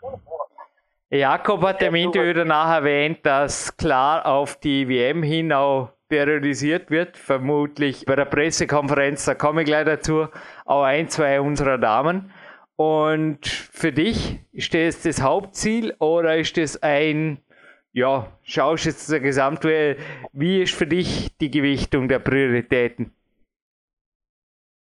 Jakob 1.09 1.63
hat 1.63 1.81
im 1.81 1.95
Interview 1.95 2.33
danach 2.33 2.71
erwähnt, 2.71 3.25
dass 3.25 3.75
klar 3.75 4.25
auf 4.27 4.59
die 4.59 4.87
WM 4.87 5.23
hin 5.23 5.51
auch 5.51 5.89
periodisiert 6.09 6.91
wird, 6.91 7.15
vermutlich 7.15 8.05
bei 8.05 8.15
der 8.15 8.25
Pressekonferenz, 8.25 9.25
da 9.25 9.35
komme 9.35 9.61
ich 9.61 9.67
gleich 9.67 9.85
dazu, 9.85 10.27
auch 10.65 10.83
ein, 10.83 11.07
zwei 11.07 11.39
unserer 11.39 11.77
Damen. 11.77 12.33
Und 12.75 13.45
für 13.47 13.91
dich, 13.91 14.39
ist 14.51 14.73
das 14.73 15.03
das 15.03 15.21
Hauptziel 15.21 15.95
oder 15.99 16.37
ist 16.37 16.57
das 16.57 16.81
ein, 16.81 17.43
ja, 17.93 18.27
schaust 18.43 18.85
jetzt 18.85 19.11
der 19.11 19.19
Gesamtwelt, 19.19 19.99
wie 20.33 20.63
ist 20.63 20.73
für 20.73 20.87
dich 20.87 21.37
die 21.37 21.51
Gewichtung 21.51 22.07
der 22.07 22.19
Prioritäten? 22.19 23.13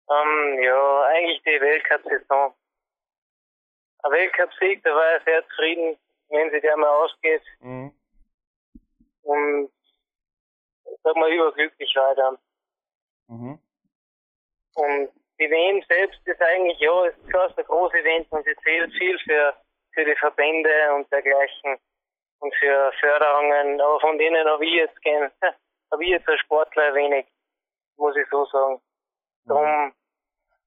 Um, 0.06 0.16
ähm, 0.16 0.64
ja, 0.64 1.04
eigentlich 1.04 1.42
die 1.44 1.62
Weltcup-Saison. 1.62 2.54
Ein 4.04 4.12
Weltcup-Sieg, 4.12 4.84
da 4.84 4.90
war 4.92 5.06
er 5.14 5.22
sehr 5.24 5.48
zufrieden, 5.50 5.98
wenn 6.30 6.52
sie 6.52 6.62
der 6.62 6.78
mal 6.78 6.88
ausgeht. 6.88 7.44
Mhm. 7.62 7.92
Und 9.24 9.70
sag 11.04 11.16
mal 11.16 11.32
überglücklich 11.32 11.96
weiter. 11.96 12.38
Mhm. 13.28 13.60
Und 14.76 15.10
die 15.40 15.50
WM 15.50 15.82
selbst 15.88 16.20
ist 16.26 16.42
eigentlich, 16.42 16.80
ja, 16.80 17.06
ist 17.06 17.18
fast 17.32 17.58
ein 17.58 17.66
großes 17.66 18.00
Event 18.00 18.32
und 18.32 18.44
sie 18.46 18.56
zählt 18.64 18.92
viel 18.94 19.18
für, 19.20 19.54
für 19.94 20.06
die 20.06 20.16
Verbände 20.16 20.94
und 20.96 21.12
dergleichen 21.12 21.78
und 22.40 22.56
für 22.56 22.92
Förderungen, 23.00 23.82
aber 23.82 24.00
von 24.00 24.18
denen 24.18 24.48
habe 24.48 24.66
ich 24.66 24.74
jetzt 24.74 25.02
gern, 25.02 25.32
habe 25.92 26.04
ich 26.04 26.10
jetzt 26.10 26.28
als 26.28 26.40
Sportler 26.42 26.94
wenig, 26.94 27.26
muss 27.98 28.16
ich 28.16 28.28
so 28.30 28.46
sagen. 28.46 28.82
Drum, 29.46 29.94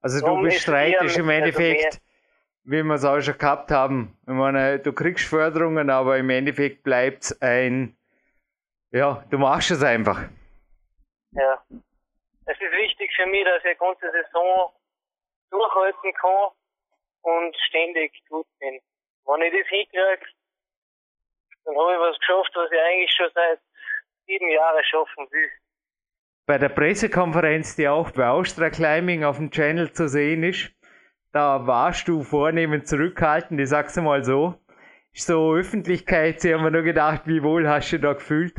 also 0.02 0.26
du 0.26 0.42
bestreitest 0.42 1.16
im 1.18 1.30
Endeffekt, 1.30 2.00
wie 2.64 2.82
wir 2.82 2.94
es 2.94 3.04
auch 3.04 3.20
schon 3.20 3.38
gehabt 3.38 3.70
haben. 3.70 4.18
Ich 4.22 4.34
meine, 4.34 4.80
du 4.80 4.92
kriegst 4.92 5.26
Förderungen, 5.26 5.90
aber 5.90 6.18
im 6.18 6.28
Endeffekt 6.30 6.82
bleibt 6.82 7.22
es 7.22 7.42
ein, 7.42 7.96
ja, 8.92 9.24
du 9.30 9.38
machst 9.38 9.70
es 9.70 9.82
einfach. 9.82 10.28
Ja 11.32 11.62
es 12.46 12.60
ist 12.60 12.72
wichtig 12.72 13.12
für 13.14 13.26
mich, 13.26 13.44
dass 13.44 13.58
ich 13.60 13.70
eine 13.70 13.76
ganze 13.76 14.10
Saison 14.10 14.72
durchhalten 15.50 16.12
kann 16.14 16.50
und 17.22 17.56
ständig 17.68 18.12
gut 18.28 18.46
bin. 18.58 18.80
Wenn 19.24 19.42
ich 19.42 19.52
das 19.52 19.68
hinkriege, 19.68 20.26
dann 21.64 21.76
habe 21.76 21.92
ich 21.92 22.00
was 22.00 22.18
geschafft, 22.18 22.50
was 22.54 22.70
ich 22.72 22.80
eigentlich 22.80 23.12
schon 23.12 23.30
seit 23.34 23.60
sieben 24.26 24.48
Jahren 24.50 24.84
schaffen 24.84 25.30
will. 25.30 25.50
Bei 26.46 26.58
der 26.58 26.70
Pressekonferenz, 26.70 27.76
die 27.76 27.88
auch 27.88 28.10
bei 28.10 28.28
Austria 28.28 28.70
Climbing 28.70 29.22
auf 29.22 29.36
dem 29.36 29.50
Channel 29.50 29.92
zu 29.92 30.08
sehen 30.08 30.42
ist, 30.42 30.72
da 31.32 31.66
warst 31.66 32.08
du 32.08 32.22
vornehmend 32.22 32.88
zurückhaltend, 32.88 33.60
ich 33.60 33.68
sag's 33.68 33.96
mal 33.96 34.24
so. 34.24 34.54
So 35.14 35.54
Öffentlichkeit, 35.54 36.40
sie 36.40 36.52
haben 36.52 36.64
mir 36.64 36.70
nur 36.70 36.82
gedacht, 36.82 37.22
wie 37.26 37.42
wohl 37.42 37.68
hast 37.68 37.92
du 37.92 37.98
da 37.98 38.14
gefühlt? 38.14 38.54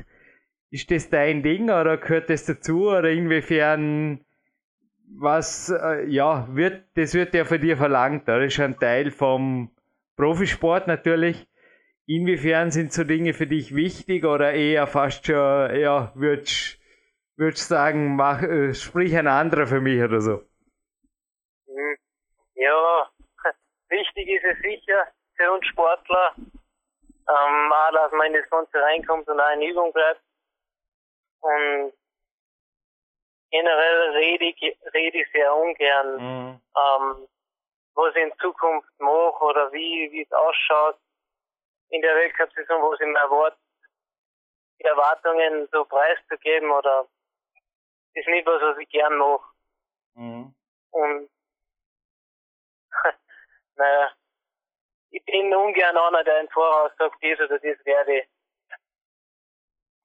Ist 0.74 0.90
das 0.90 1.08
dein 1.08 1.44
Ding 1.44 1.66
oder 1.70 1.98
gehört 1.98 2.32
das 2.32 2.48
dazu 2.48 2.90
oder 2.90 3.12
inwiefern 3.12 4.26
was, 5.20 5.70
äh, 5.70 6.06
ja, 6.08 6.48
wird, 6.50 6.88
das 6.96 7.14
wird 7.14 7.36
ja 7.36 7.46
von 7.46 7.62
dir 7.62 7.78
verlangt, 7.78 8.28
das 8.28 8.44
ist 8.46 8.60
ein 8.60 8.80
Teil 8.80 9.12
vom 9.12 9.70
Profisport 10.18 10.88
natürlich. 10.88 11.48
Inwiefern 12.08 12.72
sind 12.72 12.92
so 12.92 13.04
Dinge 13.04 13.36
für 13.36 13.46
dich 13.46 13.76
wichtig 13.76 14.26
oder 14.26 14.54
eher 14.54 14.88
fast 14.88 15.28
schon, 15.28 15.36
ja, 15.80 16.12
würdest 16.16 16.80
würdest 17.36 17.68
sagen, 17.68 18.16
mach, 18.16 18.42
äh, 18.42 18.74
sprich 18.74 19.16
ein 19.16 19.28
anderer 19.28 19.68
für 19.68 19.80
mich 19.80 20.02
oder 20.02 20.22
so? 20.22 20.42
Hm. 21.68 21.98
Ja, 22.56 23.12
wichtig 23.90 24.28
ist 24.28 24.44
es 24.44 24.58
sicher 24.64 25.06
für 25.38 25.52
uns 25.52 25.68
Sportler, 25.68 26.34
ähm, 26.36 27.72
auch, 27.72 27.92
dass 27.94 28.12
man 28.14 28.26
in 28.26 28.42
das 28.42 28.50
Ganze 28.50 28.82
reinkommt 28.82 29.28
und 29.28 29.40
auch 29.40 29.54
in 29.54 29.62
Übung 29.62 29.94
bleibt. 29.94 30.22
Und 31.44 31.94
generell 33.52 34.12
rede 34.12 34.46
ich, 34.46 34.78
rede 34.94 35.18
ich 35.22 35.32
sehr 35.32 35.54
ungern, 35.54 36.16
mhm. 36.16 36.62
ähm, 36.76 37.28
was 37.96 38.16
ich 38.16 38.24
in 38.24 38.34
Zukunft 38.40 38.90
mache 39.00 39.44
oder 39.44 39.72
wie, 39.72 40.10
wie 40.12 40.24
es 40.24 40.32
ausschaut 40.32 40.98
in 41.90 42.02
der 42.02 42.16
Weltcup-Saison, 42.16 42.82
was 42.82 43.00
ich 43.00 43.08
mir 43.08 43.20
erwarte, 43.20 43.58
die 44.80 44.86
Erwartungen 44.86 45.68
so 45.72 45.86
preiszugeben 45.86 46.72
oder 46.72 47.08
ist 48.14 48.28
nicht 48.28 48.48
was, 48.48 48.62
was 48.62 48.78
ich 48.78 48.90
gern 48.90 49.18
mache. 49.18 49.44
Mhm. 50.16 50.56
Und 50.92 51.30
naja, 53.76 54.12
ich 55.10 55.24
bin 55.26 55.54
ungern 55.54 55.98
einer, 55.98 56.24
der 56.24 56.40
im 56.40 56.50
Voraus 56.50 56.92
sagt, 56.98 57.22
dies 57.22 57.40
oder 57.40 57.60
das 57.60 57.86
werde. 57.86 58.26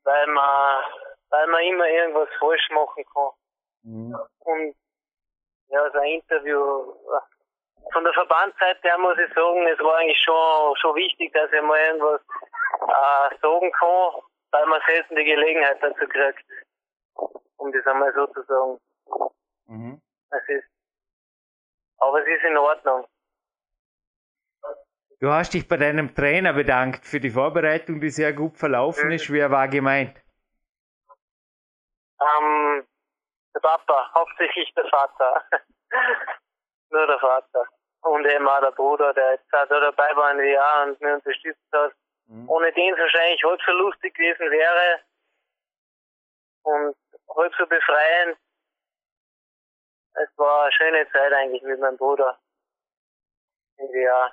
Weil 0.03 0.27
man, 0.27 0.85
weil 1.31 1.47
man 1.49 1.63
immer 1.63 1.89
irgendwas 1.89 2.29
falsch 2.39 2.69
machen 2.71 3.05
kann. 3.13 3.31
Mhm. 3.83 4.17
Und 4.41 4.75
ja, 5.69 5.91
so 5.93 5.99
ein 5.99 6.21
Interview 6.21 6.95
von 7.93 8.05
der 8.05 8.13
Verbandsseite 8.13 8.81
her 8.83 8.99
muss 8.99 9.19
ich 9.19 9.33
sagen, 9.35 9.67
es 9.67 9.79
war 9.81 9.97
eigentlich 9.97 10.21
schon, 10.23 10.77
schon 10.77 10.97
wichtig, 10.97 11.33
dass 11.33 11.53
ich 11.53 11.63
mal 11.63 11.79
irgendwas 11.79 12.21
äh, 12.21 13.37
sagen 13.41 13.73
kann, 13.73 14.23
weil 14.51 14.67
man 14.67 14.81
selten 14.87 15.17
die 15.17 15.25
Gelegenheit 15.25 15.79
dazu 15.83 16.07
kriegt. 16.07 16.45
Um 17.57 17.73
das 17.73 17.87
einmal 17.87 18.13
so 18.15 18.27
zu 18.29 18.43
sagen. 18.43 18.79
Mhm. 19.67 20.03
Es 20.31 20.49
ist, 20.49 20.69
aber 21.99 22.21
es 22.21 22.29
ist 22.29 22.45
in 22.45 22.57
Ordnung. 22.57 23.07
Du 25.21 25.31
hast 25.31 25.55
dich 25.55 25.67
bei 25.67 25.77
deinem 25.77 26.15
Trainer 26.15 26.53
bedankt 26.53 27.05
für 27.05 27.19
die 27.19 27.31
Vorbereitung, 27.31 28.01
die 28.01 28.11
sehr 28.11 28.33
gut 28.33 28.57
verlaufen 28.57 29.07
mhm. 29.07 29.15
ist. 29.15 29.33
Wer 29.33 29.51
war 29.51 29.67
gemeint? 29.67 30.23
Ähm, 32.21 32.87
der 33.55 33.61
Papa, 33.61 34.11
hauptsächlich 34.15 34.73
der 34.75 34.87
Vater. 34.89 35.45
Nur 36.91 37.07
der 37.07 37.19
Vater. 37.19 37.67
Und 38.03 38.27
eben 38.27 38.49
auch 38.49 38.61
der 38.61 38.71
Bruder, 38.73 39.13
der 39.15 39.33
jetzt 39.33 39.53
auch 39.53 39.67
dabei 39.69 40.17
war 40.17 40.33
in 40.33 40.53
Jahren 40.53 40.91
und 40.91 41.01
mir 41.01 41.15
unterstützt 41.15 41.61
hat. 41.73 41.93
Mhm. 42.27 42.49
Ohne 42.49 42.73
den 42.73 42.95
es 42.95 43.01
wahrscheinlich 43.01 43.43
halb 43.45 43.61
so 43.63 43.73
lustig 43.73 44.15
gewesen 44.15 44.51
wäre. 44.51 45.01
Und 46.63 46.97
halb 47.37 47.55
so 47.57 47.67
befreiend. 47.67 48.39
Es 50.15 50.29
war 50.37 50.65
eine 50.65 50.73
schöne 50.73 51.11
Zeit 51.13 51.33
eigentlich 51.33 51.63
mit 51.63 51.81
meinem 51.81 51.97
Bruder. 51.97 52.39
In 53.77 54.01
Jahren. 54.01 54.33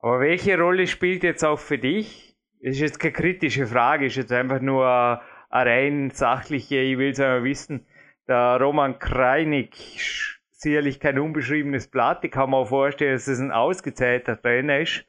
Aber 0.00 0.20
welche 0.20 0.58
Rolle 0.58 0.86
spielt 0.86 1.22
jetzt 1.22 1.44
auch 1.44 1.58
für 1.58 1.78
dich? 1.78 2.36
Das 2.60 2.72
ist 2.72 2.80
jetzt 2.80 2.98
keine 2.98 3.12
kritische 3.12 3.66
Frage, 3.66 4.06
ist 4.06 4.16
jetzt 4.16 4.32
einfach 4.32 4.60
nur 4.60 5.22
rein 5.50 6.10
sachliche, 6.10 6.78
ich 6.78 6.98
will 6.98 7.10
es 7.10 7.20
einmal 7.20 7.44
wissen. 7.44 7.86
Der 8.26 8.58
Roman 8.60 8.98
Kreinig, 8.98 10.38
sicherlich 10.50 11.00
kein 11.00 11.18
unbeschriebenes 11.18 11.88
Blatt, 11.88 12.24
ich 12.24 12.30
kann 12.30 12.50
mir 12.50 12.56
auch 12.56 12.68
vorstellen, 12.68 13.12
dass 13.12 13.28
es 13.28 13.40
ein 13.40 13.52
ausgezeichneter 13.52 14.40
Trainer 14.40 14.80
ist. 14.80 15.04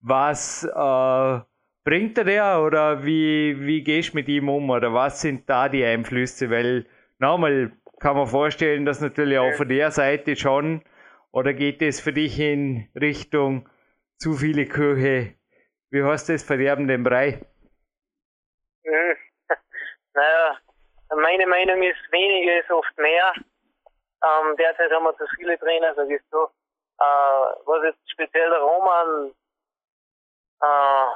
Was 0.00 0.64
äh, 0.64 1.40
bringt 1.84 2.18
er 2.18 2.24
der 2.24 2.62
oder 2.62 3.04
wie, 3.04 3.56
wie 3.60 3.82
gehst 3.82 4.12
du 4.12 4.16
mit 4.16 4.28
ihm 4.28 4.48
um 4.48 4.70
oder 4.70 4.92
was 4.92 5.20
sind 5.20 5.48
da 5.48 5.68
die 5.68 5.84
Einflüsse? 5.84 6.50
Weil 6.50 6.86
nochmal 7.18 7.72
kann 8.00 8.16
man 8.16 8.26
vorstellen, 8.26 8.84
dass 8.84 9.00
natürlich 9.00 9.38
auch 9.38 9.54
von 9.54 9.68
der 9.68 9.90
Seite 9.90 10.36
schon 10.36 10.82
oder 11.30 11.54
geht 11.54 11.82
es 11.82 12.00
für 12.00 12.12
dich 12.12 12.38
in 12.40 12.88
Richtung 12.94 13.68
zu 14.18 14.34
viele 14.34 14.66
Küche. 14.66 15.34
Wie 15.90 16.02
heißt 16.02 16.28
das? 16.28 16.42
Verderben 16.42 16.88
den 16.88 17.02
Brei? 17.02 17.40
Hm. 18.84 19.15
Naja, 20.16 20.58
meine 21.14 21.46
Meinung 21.46 21.82
ist, 21.82 22.10
weniger 22.10 22.58
ist 22.60 22.70
oft 22.70 22.96
mehr. 22.96 23.34
Ähm, 24.24 24.56
derzeit 24.56 24.90
haben 24.90 25.04
wir 25.04 25.16
zu 25.18 25.26
viele 25.36 25.58
Trainer, 25.58 25.94
sag 25.94 26.08
ich 26.08 26.22
so. 26.30 26.44
Äh, 26.98 27.46
was 27.66 27.84
jetzt 27.84 28.10
speziell 28.10 28.48
der 28.48 28.60
Roman, 28.60 29.34
äh, 30.62 31.06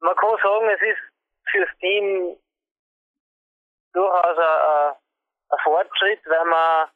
man 0.00 0.16
kann 0.16 0.36
sagen, 0.42 0.68
es 0.68 0.82
ist 0.82 1.00
fürs 1.50 1.78
Team 1.78 2.36
durchaus 3.94 4.38
ein, 4.38 4.96
ein 5.48 5.58
Fortschritt, 5.64 6.20
weil 6.26 6.44
man 6.44 6.90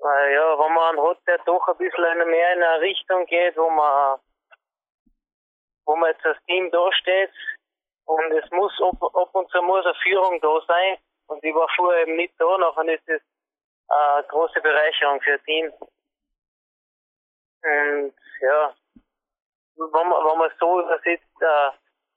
ja, 0.00 0.56
wenn 0.56 0.74
man 0.74 0.96
einen 0.96 1.08
hat, 1.08 1.18
der 1.26 1.38
doch 1.38 1.66
ein 1.66 1.76
bisschen 1.78 2.30
mehr 2.30 2.52
in 2.52 2.62
eine 2.62 2.80
Richtung 2.80 3.26
geht, 3.26 3.56
wo 3.56 3.68
man, 3.68 4.20
wo 5.86 5.96
man 5.96 6.12
jetzt 6.12 6.24
als 6.24 6.38
Team 6.44 6.70
da 6.70 6.92
steht. 6.92 7.32
Es 8.32 8.50
muss, 8.50 8.72
ab, 8.80 9.02
ab 9.02 9.34
und 9.34 9.50
zu 9.50 9.62
muss 9.62 9.84
eine 9.84 9.94
Führung 9.96 10.40
da 10.40 10.60
sein. 10.66 10.98
Und 11.26 11.44
ich 11.44 11.54
war 11.54 11.68
vorher 11.76 12.02
eben 12.02 12.16
nicht 12.16 12.34
da, 12.38 12.58
nachher 12.58 12.94
ist 12.94 13.06
das 13.06 13.20
eine 13.88 14.26
große 14.28 14.60
Bereicherung 14.60 15.20
für 15.20 15.32
ein 15.32 15.44
Team. 15.44 15.72
Und 17.62 18.14
ja, 18.40 18.74
wenn 19.76 19.90
man, 19.90 20.24
wenn 20.24 20.38
man 20.38 20.50
so 20.58 20.80
übersetzt, 20.80 21.24
äh, 21.40 21.70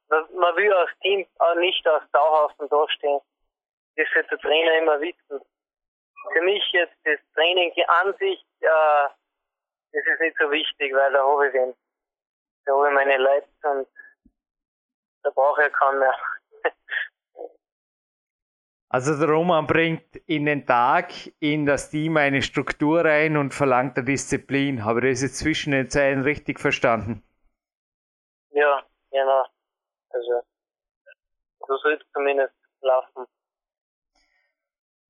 man 0.08 0.56
will 0.56 0.72
als 0.72 0.90
Team 1.00 1.26
auch 1.38 1.54
nicht 1.54 1.86
als 1.86 2.10
Dauerhaften 2.12 2.68
dastehen. 2.68 3.20
Das 3.96 4.06
wird 4.14 4.30
der 4.30 4.38
Trainer 4.38 4.78
immer 4.78 5.00
wissen 5.00 5.40
für 6.30 6.42
mich 6.42 6.62
jetzt 6.72 6.94
das 7.04 7.18
Training 7.34 7.72
an 7.88 8.14
sich, 8.18 8.44
äh, 8.60 9.08
das 9.92 10.06
ist 10.06 10.20
nicht 10.20 10.36
so 10.38 10.50
wichtig, 10.50 10.94
weil 10.94 11.12
da 11.12 11.26
habe 11.26 11.46
ich 11.46 11.52
den, 11.52 11.74
da 12.64 12.72
habe 12.72 12.88
ich 12.88 12.94
meine 12.94 13.16
Leute 13.18 13.48
und 13.64 13.88
da 15.22 15.30
brauche 15.30 15.66
ich 15.66 15.72
keinen 15.72 15.98
mehr. 15.98 16.14
Also 18.88 19.18
der 19.18 19.30
Roman 19.30 19.66
bringt 19.66 20.16
in 20.26 20.44
den 20.44 20.66
Tag 20.66 21.12
in 21.40 21.64
das 21.64 21.88
Team 21.88 22.18
eine 22.18 22.42
Struktur 22.42 23.02
rein 23.06 23.38
und 23.38 23.54
verlangt 23.54 23.96
eine 23.96 24.04
Disziplin. 24.04 24.84
Habe 24.84 25.00
ich 25.00 25.14
das 25.14 25.22
jetzt 25.22 25.38
zwischen 25.38 25.72
den 25.72 25.88
Zeilen 25.88 26.22
richtig 26.22 26.60
verstanden? 26.60 27.22
Ja, 28.50 28.82
genau. 29.10 29.46
Also 30.10 30.42
so 31.66 31.76
soll 31.78 31.94
es 31.94 32.12
zumindest 32.12 32.52
laufen. 32.82 33.24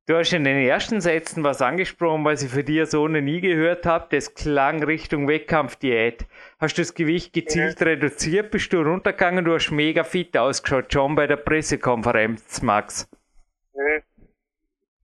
Du 0.08 0.16
hast 0.16 0.32
in 0.32 0.42
den 0.42 0.58
ersten 0.58 1.00
Sätzen 1.00 1.44
was 1.44 1.62
angesprochen, 1.62 2.24
was 2.24 2.42
ich 2.42 2.50
für 2.50 2.64
dich 2.64 2.90
so 2.90 3.06
noch 3.06 3.20
nie 3.20 3.40
gehört 3.40 3.86
habe. 3.86 4.08
Das 4.10 4.34
klang 4.34 4.82
Richtung 4.82 5.28
Wettkampfdiät. 5.28 6.26
Hast 6.60 6.76
du 6.76 6.82
das 6.82 6.94
Gewicht 6.94 7.32
gezielt 7.32 7.80
mhm. 7.80 7.86
reduziert? 7.86 8.50
Bist 8.50 8.72
du 8.72 8.82
runtergegangen? 8.82 9.44
Du 9.44 9.54
hast 9.54 9.70
mega 9.70 10.02
fit 10.02 10.36
ausgeschaut, 10.36 10.92
schon 10.92 11.14
bei 11.14 11.28
der 11.28 11.36
Pressekonferenz, 11.36 12.62
Max. 12.62 13.08
Mhm. 13.74 14.02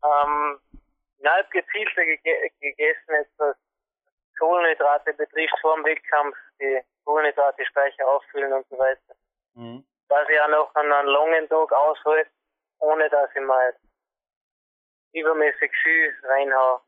Ähm, 0.03 0.59
ja, 1.19 1.31
ich 1.39 1.47
habe 1.47 1.49
gezielt 1.53 1.95
gegessen, 2.61 3.15
jetzt 3.21 3.39
was 3.39 3.57
Kohlenhydrate 4.41 5.13
betrifft 5.15 5.55
vor 5.61 5.77
dem 5.77 5.85
Wettkampf, 5.85 6.37
die 6.61 6.81
Kohlenhydrate-Speicher 7.05 8.05
auffüllen 8.05 8.53
und 8.53 8.67
so 8.69 8.77
weiter. 8.77 9.15
Mhm. 9.55 9.85
Dass 10.09 10.29
ich 10.29 10.41
auch 10.41 10.49
noch 10.49 10.75
einen 10.75 11.07
langen 11.07 11.49
Tag 11.49 11.73
aushalte, 11.73 12.31
ohne 12.81 13.09
dass 13.11 13.31
ich 13.37 13.43
mal 13.43 13.73
übermäßig 15.13 15.71
viel 15.83 16.15
reinhaue. 16.25 16.81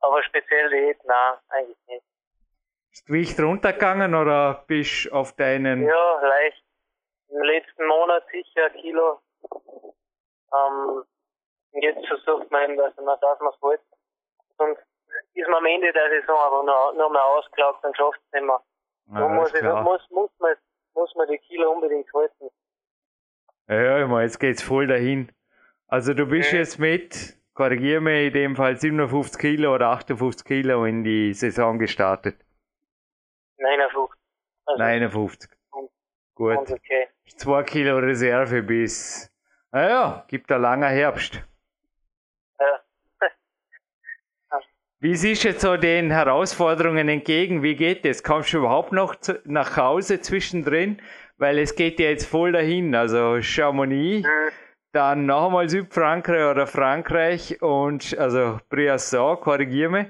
Aber 0.00 0.22
speziell 0.22 0.70
Diät, 0.70 1.04
nein, 1.04 1.38
eigentlich 1.48 1.78
nicht. 1.86 2.04
Ist 2.92 3.06
Gewicht 3.06 3.40
runtergegangen 3.40 4.14
oder 4.14 4.64
bist 4.66 5.06
du 5.06 5.12
auf 5.12 5.32
deinen... 5.34 5.86
Ja, 5.86 6.20
leicht. 6.20 6.64
Im 7.28 7.42
letzten 7.42 7.86
Monat 7.86 8.24
sicher 8.30 8.66
ein 8.66 8.80
Kilo. 8.80 9.20
Ähm, 10.54 11.04
jetzt 11.72 12.06
versucht 12.06 12.50
man, 12.50 12.76
dass 12.76 12.94
man 12.96 13.18
das 13.20 13.40
was 13.40 13.60
wollte. 13.62 13.84
Und 14.58 14.78
ist 15.34 15.48
man 15.48 15.56
am 15.56 15.66
Ende 15.66 15.92
der 15.92 16.10
Saison 16.10 16.38
aber 16.38 16.62
noch, 16.62 16.92
noch 16.94 17.10
mal 17.10 17.22
ausgelaugt, 17.22 17.82
dann 17.82 17.94
schafft 17.94 18.20
es 18.26 18.32
nicht 18.32 18.44
mehr. 18.44 18.62
Ja, 19.12 19.28
muss, 19.28 19.52
ich, 19.52 19.62
muss, 19.62 20.10
muss, 20.10 20.30
man, 20.38 20.54
muss 20.94 21.14
man 21.14 21.28
die 21.28 21.38
Kilo 21.38 21.72
unbedingt 21.72 22.12
halten. 22.14 22.50
Ja, 23.68 24.02
ich 24.02 24.06
meine, 24.06 24.24
jetzt 24.24 24.38
geht's 24.38 24.62
voll 24.62 24.86
dahin. 24.86 25.32
Also 25.94 26.12
du 26.12 26.26
bist 26.26 26.52
mhm. 26.52 26.58
jetzt 26.58 26.80
mit 26.80 27.36
korrigiere 27.54 28.00
mich, 28.00 28.26
in 28.26 28.32
dem 28.32 28.56
Fall 28.56 28.76
57 28.76 29.40
Kilo 29.40 29.76
oder 29.76 29.90
58 29.90 30.44
Kilo 30.44 30.84
in 30.86 31.04
die 31.04 31.32
Saison 31.34 31.78
gestartet. 31.78 32.34
59. 33.58 34.18
Also 34.66 34.82
59. 34.82 35.50
Gut. 36.34 36.58
Okay. 36.58 37.06
Zwei 37.36 37.62
Kilo 37.62 37.98
Reserve 37.98 38.64
bis, 38.64 39.32
naja, 39.70 40.24
gibt 40.26 40.50
ein 40.50 40.62
langer 40.62 40.88
Herbst. 40.88 41.40
Ja. 42.58 42.80
Wie 44.98 45.14
siehst 45.14 45.44
du 45.44 45.48
jetzt 45.50 45.60
so 45.60 45.76
den 45.76 46.10
Herausforderungen 46.10 47.08
entgegen? 47.08 47.62
Wie 47.62 47.76
geht 47.76 48.04
es? 48.04 48.24
Kommst 48.24 48.52
du 48.52 48.58
überhaupt 48.58 48.90
noch 48.90 49.14
zu, 49.14 49.40
nach 49.44 49.76
Hause 49.76 50.20
zwischendrin? 50.20 51.00
Weil 51.36 51.56
es 51.60 51.76
geht 51.76 52.00
ja 52.00 52.08
jetzt 52.08 52.26
voll 52.26 52.50
dahin. 52.50 52.96
Also 52.96 53.40
Chamonix, 53.42 54.26
mhm. 54.26 54.63
Dann 54.94 55.26
nochmal 55.26 55.68
Südfrankreich 55.68 56.50
oder 56.50 56.66
Frankreich 56.66 57.60
und 57.60 58.16
also 58.18 58.58
Briasson, 58.68 59.40
korrigier 59.40 59.90
mich. 59.90 60.06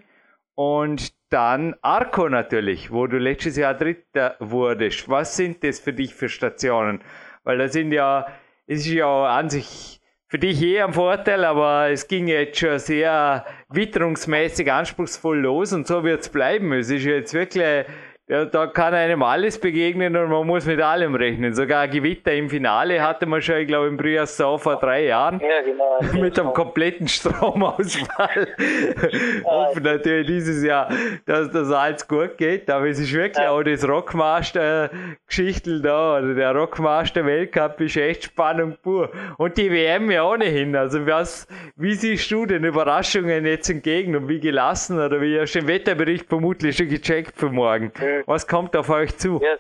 Und 0.55 1.13
dann 1.31 1.75
Arco 1.83 2.29
natürlich, 2.29 2.93
wo 2.93 3.07
du 3.07 3.19
letztes 3.19 3.57
Jahr 3.57 3.75
Dritter 3.75 4.37
wurdest. 4.39 5.09
Was 5.09 5.37
sind 5.37 5.65
das 5.65 5.81
für 5.81 5.93
dich 5.93 6.15
für 6.15 6.29
Stationen? 6.29 7.01
Weil 7.43 7.59
da 7.59 7.69
sind 7.69 7.93
ja, 7.93 8.27
es 8.67 8.81
ist 8.81 8.93
ja 8.93 9.27
an 9.27 9.51
sich 9.51 10.01
für 10.29 10.39
dich 10.39 10.63
eh 10.63 10.83
ein 10.83 10.93
Vorteil, 10.93 11.45
aber 11.45 11.91
es 11.91 12.07
ging 12.07 12.29
jetzt 12.29 12.59
schon 12.59 12.79
sehr 12.79 13.45
witterungsmäßig 13.71 14.71
anspruchsvoll 14.71 15.41
los 15.41 15.73
und 15.73 15.87
so 15.87 16.05
wird 16.05 16.21
es 16.21 16.29
bleiben. 16.29 16.73
Es 16.73 16.91
ist 16.91 17.05
jetzt 17.05 17.35
wirklich 17.35 17.87
ja, 18.27 18.47
da 18.47 18.67
kann 18.67 18.95
einem 18.95 19.23
alles 19.23 19.59
begegnen 19.59 20.17
und 20.17 20.31
man 20.31 20.47
muss 20.47 20.65
mit 20.65 20.81
allem 20.81 21.15
rechnen. 21.15 21.53
Sogar 21.53 21.89
Gewitter 21.89 22.33
im 22.33 22.49
Finale 22.49 23.03
hatte 23.03 23.27
man 23.27 23.43
schon, 23.43 23.57
ich 23.57 23.67
glaube, 23.67 23.89
im 23.89 23.99
Briasson 23.99 24.59
vor 24.59 24.77
drei 24.77 25.05
Jahren. 25.05 25.41
Ja, 25.41 25.61
genau. 25.61 25.99
mit 26.23 26.39
einem 26.39 26.55
kompletten 26.55 27.07
Stromausfall. 27.07 28.49
Hoffen 29.45 29.83
natürlich 29.83 30.27
dieses 30.27 30.65
Jahr, 30.65 30.89
dass 31.27 31.51
das 31.51 31.71
alles 31.71 32.09
gut 32.09 32.39
geht. 32.39 32.71
Aber 32.71 32.87
es 32.89 32.99
ist 32.99 33.13
wirklich 33.13 33.45
ja. 33.45 33.51
auch 33.51 33.63
das 33.63 33.87
Rockmaster-Geschichtel 33.87 35.83
da, 35.83 36.17
oder 36.17 36.35
der 36.35 36.57
Rockmaster-Weltcup 36.57 37.79
ist 37.83 37.99
echt 37.99 38.25
Spannung 38.25 38.79
pur. 38.83 39.11
Und 39.37 39.59
die 39.59 39.71
WM 39.71 40.11
ja 40.11 40.27
ohnehin. 40.27 40.75
Also 40.77 41.07
was, 41.07 41.47
wie 41.77 41.93
siehst 41.93 42.31
du 42.31 42.47
den 42.47 42.65
Überraschungen 42.65 43.45
jetzt 43.45 43.69
entgegen 43.69 44.17
und 44.17 44.29
wie 44.29 44.41
gelassen 44.41 44.99
oder 44.99 45.21
wie 45.21 45.39
hast 45.39 45.55
du 45.55 45.59
den 45.59 45.69
Wetterbericht 45.69 46.27
vermutlich 46.27 46.75
schon 46.75 46.89
gecheckt 46.89 47.37
für 47.37 47.51
morgen? 47.51 47.93
Ja. 48.01 48.14
Was 48.27 48.47
kommt 48.47 48.77
auf 48.77 48.89
euch 48.91 49.17
zu? 49.19 49.41
Ja, 49.41 49.57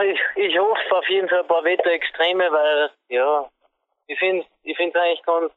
äh, 0.00 0.12
ich, 0.12 0.20
ich 0.36 0.58
hoffe 0.58 0.96
auf 0.96 1.08
jeden 1.08 1.28
Fall 1.28 1.40
ein 1.40 1.46
paar 1.46 1.64
Wetterextreme, 1.64 2.50
weil, 2.50 2.90
ja, 3.08 3.48
ich 4.06 4.18
finde 4.18 4.46
ich 4.62 4.78
es 4.78 4.94
eigentlich 4.94 5.22
ganz, 5.22 5.52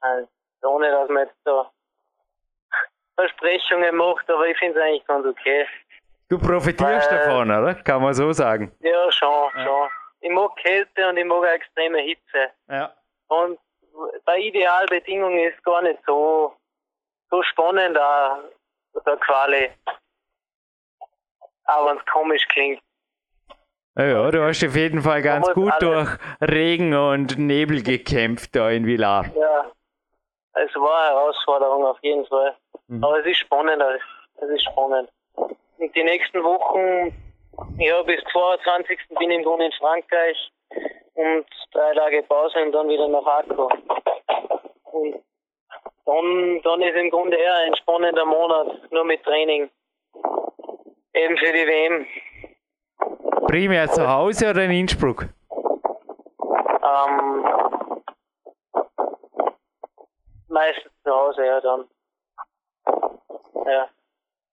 also, 0.00 0.28
ohne 0.64 0.90
dass 0.90 1.08
man 1.08 1.26
jetzt 1.26 1.38
da 1.44 1.70
Versprechungen 3.16 3.96
macht, 3.96 4.28
aber 4.30 4.46
ich 4.46 4.58
finde 4.58 4.78
es 4.78 4.84
eigentlich 4.84 5.06
ganz 5.06 5.26
okay. 5.26 5.66
Du 6.28 6.38
profitierst 6.38 7.10
weil, 7.10 7.18
davon, 7.18 7.50
oder? 7.50 7.74
Kann 7.74 8.02
man 8.02 8.14
so 8.14 8.32
sagen. 8.32 8.74
Ja, 8.80 9.12
schon, 9.12 9.50
ja. 9.54 9.64
schon. 9.64 9.88
Ich 10.20 10.30
mag 10.30 10.56
Kälte 10.56 11.08
und 11.08 11.16
ich 11.16 11.24
mag 11.24 11.38
auch 11.38 11.44
extreme 11.44 11.98
Hitze. 11.98 12.50
Ja. 12.68 12.94
Und 13.28 13.58
bei 14.24 14.38
Idealbedingungen 14.38 15.38
ist 15.40 15.58
es 15.58 15.62
gar 15.62 15.82
nicht 15.82 15.98
so, 16.06 16.56
so 17.30 17.42
spannend, 17.42 17.98
auch 17.98 18.38
der 19.06 19.16
Quali. 19.16 19.70
Auch 21.64 21.86
wenn 21.86 21.96
es 21.96 22.06
komisch 22.06 22.46
klingt. 22.48 22.80
Ja, 23.96 24.30
du 24.30 24.42
hast 24.42 24.64
auf 24.64 24.74
jeden 24.74 25.02
Fall 25.02 25.20
ganz 25.20 25.46
gut 25.52 25.72
durch 25.80 26.08
Regen 26.40 26.94
und 26.94 27.38
Nebel 27.38 27.82
gekämpft 27.82 28.56
da 28.56 28.70
in 28.70 28.86
Villar. 28.86 29.26
Ja, 29.36 29.70
es 30.54 30.74
war 30.74 30.98
eine 30.98 31.18
Herausforderung 31.18 31.84
auf 31.84 31.98
jeden 32.02 32.24
Fall. 32.26 32.56
Mhm. 32.88 33.04
Aber 33.04 33.20
es 33.20 33.26
ist 33.26 33.38
spannend. 33.38 33.82
Es 34.36 34.48
ist 34.48 34.64
spannend. 34.64 35.10
Und 35.34 35.94
die 35.94 36.04
nächsten 36.04 36.42
Wochen, 36.42 37.14
ja, 37.78 38.02
bis 38.02 38.22
22. 38.32 38.98
bin 39.18 39.30
ich 39.30 39.38
im 39.38 39.44
Grunde 39.44 39.66
in 39.66 39.72
Frankreich 39.72 40.50
und 41.14 41.46
drei 41.72 41.92
Tage 41.94 42.22
Pause 42.22 42.62
und 42.62 42.72
dann 42.72 42.88
wieder 42.88 43.08
nach 43.08 43.26
Akko. 43.26 43.70
Und 44.84 45.22
dann, 46.04 46.60
dann 46.62 46.82
ist 46.82 46.96
im 46.96 47.10
Grunde 47.10 47.36
eher 47.36 47.54
ein 47.66 47.76
spannender 47.76 48.24
Monat, 48.24 48.90
nur 48.90 49.04
mit 49.04 49.22
Training. 49.22 49.70
Eben 51.14 51.36
für 51.36 51.52
die 51.52 51.66
WM. 51.66 52.06
Primär 53.46 53.90
zu 53.90 54.08
Hause 54.08 54.50
oder 54.50 54.64
in 54.64 54.70
Innsbruck? 54.70 55.28
Ähm, 56.82 57.44
meistens 60.48 60.92
zu 61.04 61.10
Hause, 61.10 61.46
ja, 61.46 61.60
dann. 61.60 61.84
Ja. 63.66 63.88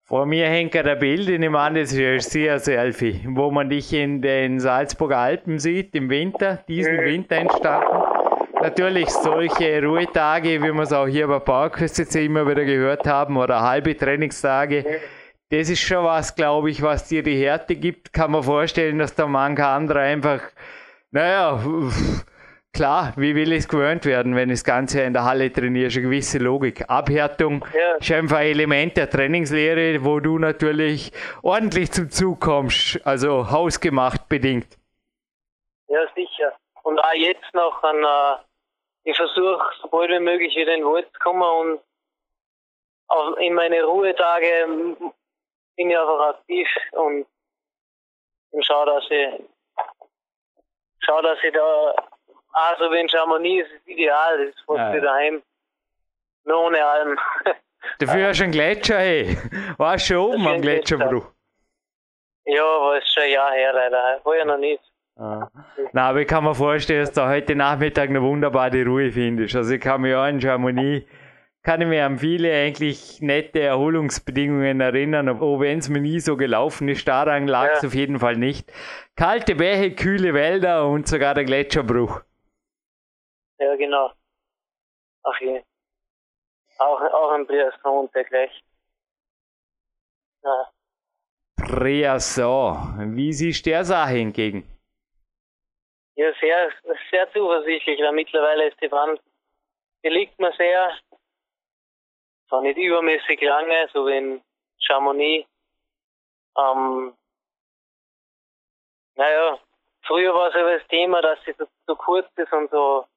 Vor 0.04 0.26
mir 0.26 0.48
hängt 0.48 0.76
ein 0.76 1.00
Bild, 1.00 1.30
ich 1.30 1.40
nehme 1.40 1.60
an, 1.60 1.76
das 1.76 1.94
ist 1.94 2.32
sehr 2.32 2.60
Selfie, 2.60 3.24
wo 3.28 3.52
man 3.52 3.70
dich 3.70 3.94
in 3.94 4.22
den 4.22 4.60
Salzburger 4.60 5.20
Alpen 5.20 5.60
sieht, 5.60 5.96
im 5.96 6.10
Winter, 6.10 6.64
diesen 6.68 6.98
mhm. 6.98 7.06
Winter 7.06 7.36
entstanden 7.36 8.19
natürlich 8.62 9.10
solche 9.10 9.84
Ruhetage, 9.84 10.62
wie 10.62 10.74
wir 10.74 10.82
es 10.82 10.94
auch 10.94 11.08
hier 11.08 11.28
bei 11.28 11.40
PowerQuest 11.40 12.16
immer 12.16 12.48
wieder 12.48 12.66
gehört 12.66 13.08
haben, 13.08 13.38
oder 13.38 13.62
halbe 13.62 13.96
Trainingstage, 13.96 15.02
das 15.50 15.70
ist 15.70 15.82
schon 15.82 16.04
was, 16.06 16.36
glaube 16.36 16.70
ich, 16.70 16.82
was 16.82 17.08
dir 17.08 17.24
die 17.24 17.44
Härte 17.44 17.76
gibt. 17.76 18.14
Kann 18.14 18.32
man 18.32 18.44
vorstellen, 18.44 19.00
dass 19.00 19.16
da 19.16 19.26
mancher 19.26 19.70
andere 19.70 20.02
einfach, 20.02 20.42
naja, 21.12 21.60
klar, 22.74 23.14
wie 23.16 23.34
will 23.34 23.52
es 23.54 23.68
gewöhnt 23.68 24.06
werden, 24.06 24.36
wenn 24.36 24.50
das 24.50 24.64
Ganze 24.64 25.02
in 25.02 25.14
der 25.14 25.26
Halle 25.26 25.52
trainierst, 25.52 25.98
eine 25.98 26.06
gewisse 26.06 26.38
Logik. 26.38 26.88
Abhärtung 26.88 27.66
ja. 27.74 27.96
ist 27.96 28.12
einfach 28.12 28.38
ein 28.38 28.48
Element 28.48 28.96
der 28.96 29.10
Trainingslehre, 29.10 30.04
wo 30.04 30.20
du 30.20 30.38
natürlich 30.38 31.12
ordentlich 31.42 31.92
zum 31.92 32.12
Zug 32.12 32.42
kommst, 32.42 33.06
also 33.06 33.50
hausgemacht 33.50 34.30
bedingt. 34.30 34.78
Ja, 35.88 36.02
sicher. 36.16 36.54
Und 36.84 37.00
auch 37.00 37.14
jetzt 37.16 37.54
noch 37.54 37.82
an 37.84 38.06
ich 39.04 39.16
versuche, 39.16 39.66
so 39.82 39.88
bald 39.88 40.12
wie 40.12 40.20
möglich 40.20 40.56
wieder 40.56 40.74
in 40.74 40.82
den 40.82 40.92
Wald 40.92 41.12
zu 41.14 41.20
kommen 41.20 41.42
und 41.42 41.82
auch 43.08 43.38
in 43.38 43.54
meine 43.54 43.84
Ruhetage 43.84 44.66
bin 45.76 45.90
ich 45.90 45.98
einfach 45.98 46.30
aktiv 46.30 46.68
und, 46.92 47.26
und 48.52 48.66
schaue, 48.66 48.86
dass 48.86 49.06
ich, 49.10 49.28
schau, 51.00 51.22
dass 51.22 51.40
ich 51.44 51.54
da, 51.54 51.96
also 52.52 52.92
wenn 52.92 53.10
Chamonix 53.10 53.68
ist, 53.68 53.74
ist 53.74 53.88
ideal, 53.88 54.38
das 54.38 54.56
ist 54.56 54.64
fast 54.66 54.78
ja. 54.78 54.94
wie 54.94 55.02
daheim. 55.02 55.44
Nur 56.46 56.66
ohne 56.66 56.86
allem. 56.86 57.20
Dafür 58.00 58.28
hast 58.28 58.40
du 58.40 58.44
einen 58.44 58.52
Gletscher, 58.52 59.00
hey. 59.00 59.38
Warst 59.78 60.10
du 60.10 60.14
schon 60.14 60.34
oben 60.34 60.48
am 60.48 60.62
Gletscherbruch? 60.62 61.26
Ja, 62.46 62.96
es 62.96 63.04
ist 63.04 63.14
schon 63.14 63.24
ein 63.24 63.32
Jahr 63.32 63.52
her 63.52 63.74
leider. 63.74 64.20
War 64.24 64.36
ja 64.36 64.46
noch 64.46 64.58
nicht. 64.58 64.84
Ah. 65.20 65.50
Na, 65.92 66.10
aber 66.10 66.22
ich 66.22 66.28
kann 66.28 66.46
mir 66.46 66.56
vorstellen, 66.56 67.02
dass 67.02 67.12
du 67.12 67.28
heute 67.28 67.54
Nachmittag 67.54 68.10
eine 68.10 68.22
wunderbare 68.22 68.86
Ruhe 68.86 69.12
findest. 69.12 69.54
Also 69.54 69.74
ich 69.74 69.82
kann 69.82 70.00
mich 70.00 70.16
auch 70.16 70.22
an 70.22 70.40
Chamonix, 70.40 71.06
kann 71.62 71.82
ich 71.82 71.88
mich 71.88 72.02
an 72.02 72.18
viele 72.18 72.54
eigentlich 72.54 73.20
nette 73.20 73.60
Erholungsbedingungen 73.60 74.80
erinnern, 74.80 75.28
auch 75.28 75.60
wenn 75.60 75.80
es 75.80 75.90
mir 75.90 76.00
nie 76.00 76.22
so 76.22 76.38
gelaufen 76.38 76.88
ist. 76.88 77.06
Daran 77.06 77.48
lag 77.48 77.74
es 77.74 77.82
ja. 77.82 77.88
auf 77.90 77.96
jeden 77.96 78.18
Fall 78.20 78.38
nicht. 78.38 78.72
Kalte 79.18 79.56
Bäche, 79.56 79.94
kühle 79.94 80.34
Wälder 80.34 80.88
und 80.88 81.06
sogar 81.06 81.34
der 81.34 81.44
Gletscherbruch. 81.44 82.22
Ja, 83.60 83.76
genau. 83.76 84.14
Ach 85.24 85.42
je. 85.42 85.62
Auch, 86.78 87.02
auch 87.02 87.32
ein 87.34 87.46
Briasson 87.46 88.08
gleich. 88.14 88.64
Ja. 90.44 90.70
Briasson. 91.58 93.18
Wie 93.18 93.34
siehst 93.34 93.66
du 93.66 93.72
der 93.72 93.84
Sache 93.84 94.12
hingegen? 94.12 94.79
Ja, 96.20 96.34
sehr, 96.42 96.70
sehr 97.12 97.32
zuversichtlich, 97.32 98.02
weil 98.02 98.12
mittlerweile 98.12 98.68
ist 98.68 98.82
die 98.82 98.92
Wand, 98.92 99.22
die 100.04 100.10
liegt 100.10 100.38
mir 100.38 100.52
sehr, 100.58 101.00
zwar 102.50 102.62
nicht 102.62 102.78
übermäßig 102.78 103.40
lange, 103.40 103.88
so 103.94 104.06
wie 104.06 104.18
in 104.18 104.44
Chamonix. 104.80 105.48
Ähm, 106.58 107.16
naja, 109.16 109.60
früher 110.06 110.34
war 110.34 110.50
es 110.50 110.56
aber 110.56 110.78
das 110.78 110.88
Thema, 110.90 111.22
dass 111.22 111.42
sie 111.46 111.56
so, 111.58 111.66
so 111.88 111.96
kurz 111.96 112.28
ist 112.36 112.52
und 112.52 112.70
so 112.70 113.08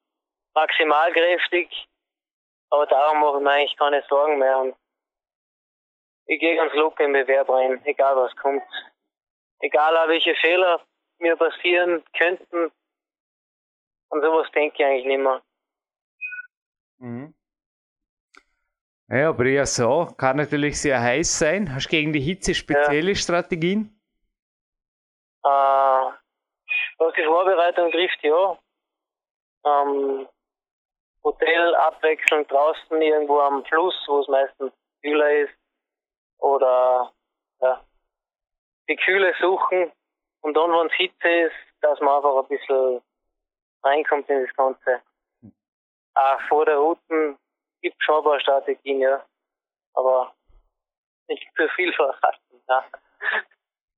maximal 0.53 1.11
kräftig, 1.11 1.85
aber 2.69 2.85
darum 2.85 3.19
mache 3.19 3.37
ich 3.37 3.43
mir 3.43 3.51
eigentlich 3.51 3.75
keine 3.75 4.01
Sorgen 4.03 4.37
mehr. 4.37 4.59
Und 4.59 4.77
ich 6.27 6.39
gehe 6.39 6.55
ganz 6.55 6.73
locker 6.73 7.03
im 7.03 7.11
Bewerb 7.11 7.49
rein, 7.49 7.81
egal 7.83 8.15
was 8.15 8.33
kommt. 8.37 8.63
Egal 9.59 10.07
welche 10.07 10.35
Fehler 10.35 10.79
mir 11.19 11.35
passieren 11.35 12.01
könnten, 12.17 12.71
und 14.13 14.21
sowas 14.21 14.47
denke 14.51 14.75
ich 14.77 14.85
eigentlich 14.85 15.05
nicht 15.05 15.19
mehr. 15.19 15.41
Mhm. 16.99 17.33
Ja, 19.09 19.29
aber 19.29 19.45
ja 19.45 19.65
so, 19.65 20.07
kann 20.17 20.37
natürlich 20.37 20.79
sehr 20.79 21.01
heiß 21.01 21.39
sein. 21.39 21.73
Hast 21.73 21.87
du 21.87 21.89
gegen 21.89 22.13
die 22.13 22.21
Hitze 22.21 22.53
spezielle 22.53 23.11
ja. 23.11 23.15
Strategien? 23.15 23.99
Äh, 25.43 26.05
was 26.97 27.13
die 27.17 27.25
Vorbereitung 27.25 27.91
trifft, 27.91 28.23
ja. 28.23 28.57
Ähm, 29.65 30.27
Hotel 31.23 31.75
abwechselnd 31.75 32.51
draußen 32.51 33.01
irgendwo 33.01 33.39
am 33.39 33.65
Fluss, 33.65 33.95
wo 34.07 34.21
es 34.21 34.27
meistens 34.27 34.71
kühler 35.01 35.31
ist. 35.43 35.53
Oder 36.37 37.11
ja, 37.61 37.83
die 38.89 38.95
Kühle 38.97 39.33
suchen 39.39 39.91
und 40.41 40.55
dann, 40.55 40.71
wenn 40.71 40.87
es 40.87 40.93
Hitze 40.93 41.29
ist, 41.29 41.55
dass 41.81 41.99
man 41.99 42.17
einfach 42.17 42.43
ein 42.43 42.47
bisschen 42.47 43.01
reinkommt 43.83 44.29
in 44.29 44.45
das 44.45 44.55
Ganze. 44.55 45.01
Auch 46.15 46.41
vor 46.47 46.65
der 46.65 46.77
Routen 46.77 47.37
gibt 47.81 47.95
es 47.99 48.05
schon 48.05 48.17
ein 48.17 48.23
paar 48.23 48.39
Strategien, 48.39 48.99
ja. 48.99 49.23
Aber 49.93 50.33
nicht 51.27 51.47
zu 51.55 51.67
viel 51.75 51.93
verraten. 51.93 52.61
Ja. 52.67 52.85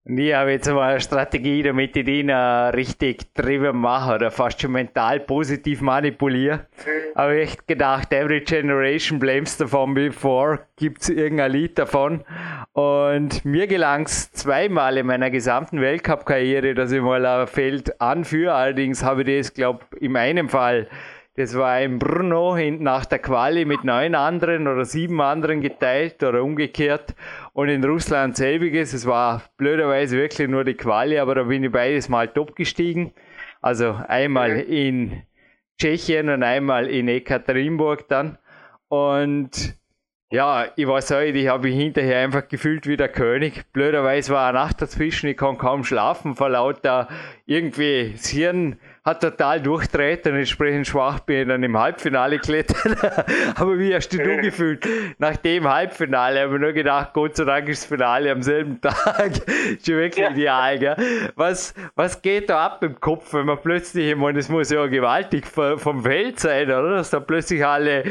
Ich 0.08 0.34
habe 0.36 0.52
jetzt 0.52 0.70
mal 0.70 0.92
eine 0.92 1.02
Strategie, 1.02 1.64
damit 1.64 1.98
ich 1.98 2.06
den 2.06 2.30
uh, 2.30 2.70
richtig 2.70 3.34
drüben 3.34 3.80
mache 3.80 4.14
oder 4.14 4.30
fast 4.30 4.62
schon 4.62 4.74
mental 4.74 5.20
positiv 5.20 5.82
manipuliere. 5.82 6.68
Mhm. 6.86 7.16
Habe 7.16 7.38
ich 7.38 7.50
echt 7.50 7.68
gedacht, 7.68 8.14
every 8.14 8.42
generation 8.42 9.18
blames 9.18 9.58
the 9.58 9.66
phone 9.66 9.96
before, 9.96 10.68
gibt 10.76 11.02
es 11.02 11.10
irgendein 11.10 11.52
Lied 11.52 11.80
davon. 11.80 12.24
Und 12.76 13.46
mir 13.46 13.68
gelang 13.68 14.04
es 14.04 14.32
zweimal 14.34 14.98
in 14.98 15.06
meiner 15.06 15.32
gesamten 15.32 15.80
Weltcup-Karriere, 15.80 16.74
dass 16.74 16.92
ich 16.92 17.02
mal 17.02 17.26
ein 17.26 17.48
Feld 17.48 18.02
anführe. 18.02 18.54
Allerdings 18.54 19.02
habe 19.02 19.24
ich 19.24 19.40
das, 19.40 19.54
glaube 19.54 19.86
ich, 19.96 20.04
in 20.04 20.18
einem 20.18 20.50
Fall 20.50 20.88
das 21.38 21.54
war 21.58 21.82
in 21.82 22.00
Brno 22.00 22.58
nach 22.80 23.04
der 23.04 23.20
Quali 23.20 23.66
mit 23.66 23.84
neun 23.84 24.16
anderen 24.16 24.70
oder 24.70 24.86
sieben 24.86 25.20
anderen 25.20 25.60
geteilt 25.60 26.24
oder 26.24 26.42
umgekehrt. 26.42 27.14
Und 27.52 27.68
in 27.68 27.84
Russland 27.84 28.38
selbiges. 28.38 28.94
Es 28.94 29.06
war 29.06 29.44
blöderweise 29.58 30.16
wirklich 30.16 30.48
nur 30.48 30.64
die 30.64 30.76
Quali, 30.76 31.20
aber 31.20 31.36
da 31.36 31.44
bin 31.44 31.66
ich 31.66 31.72
beides 31.74 32.08
mal 32.08 32.30
top 32.30 32.56
gestiegen. 32.56 33.14
Also 33.62 34.00
einmal 34.08 34.52
in 34.62 35.24
Tschechien 35.78 36.30
und 36.30 36.42
einmal 36.42 36.88
in 36.90 37.10
Ekaterinburg 37.10 38.08
dann. 38.08 38.38
Und 38.88 39.76
ja, 40.36 40.66
ich 40.76 40.86
weiß 40.86 41.12
heute, 41.12 41.38
ich 41.38 41.48
habe 41.48 41.70
mich 41.70 41.78
hinterher 41.78 42.20
einfach 42.20 42.46
gefühlt 42.50 42.88
wie 42.88 42.98
der 42.98 43.08
König. 43.08 43.72
Blöderweise 43.72 44.34
war 44.34 44.50
eine 44.50 44.58
Nacht 44.58 44.82
dazwischen, 44.82 45.28
ich 45.28 45.38
kann 45.38 45.58
kaum 45.58 45.86
schlafen 45.86 46.36
vor 46.36 46.50
lauter 46.50 47.08
irgendwie 47.46 48.14
das 48.18 48.28
Hirn 48.28 48.78
hat 49.06 49.22
total 49.22 49.62
durchdreht 49.62 50.26
und 50.26 50.36
entsprechend 50.36 50.88
schwach 50.88 51.20
bin 51.20 51.42
ich 51.42 51.48
dann 51.48 51.62
im 51.62 51.78
Halbfinale 51.78 52.38
geklettert. 52.40 52.98
Aber 53.56 53.78
wie 53.78 53.94
hast 53.94 54.10
du 54.10 54.18
du 54.18 54.38
gefühlt? 54.38 54.84
Nach 55.20 55.38
dem 55.38 55.70
Halbfinale 55.72 56.42
habe 56.42 56.56
ich 56.56 56.62
nur 56.62 56.74
gedacht, 56.74 57.14
Gott 57.14 57.36
sei 57.36 57.46
Dank 57.46 57.70
ist 57.70 57.84
das 57.84 57.88
Finale 57.88 58.32
am 58.32 58.42
selben 58.42 58.82
Tag. 58.82 59.32
Schon 59.86 59.98
wirklich 59.98 60.26
ja. 60.26 60.32
ideal, 60.32 60.80
gell? 60.80 60.96
Was, 61.36 61.76
was 61.94 62.20
geht 62.24 62.50
da 62.50 62.66
ab 62.66 62.84
im 62.84 63.00
Kopf, 63.00 63.32
wenn 63.36 63.46
man 63.46 63.60
plötzlich, 63.62 64.10
ich 64.10 64.16
meine, 64.16 64.40
das 64.40 64.50
muss 64.50 64.72
ja 64.72 64.88
gewaltig 64.88 65.46
vom 65.46 66.02
Feld 66.02 66.40
sein, 66.40 66.66
oder? 66.66 66.96
Dass 66.96 67.12
da 67.12 67.20
plötzlich 67.20 67.64
alle, 67.64 68.06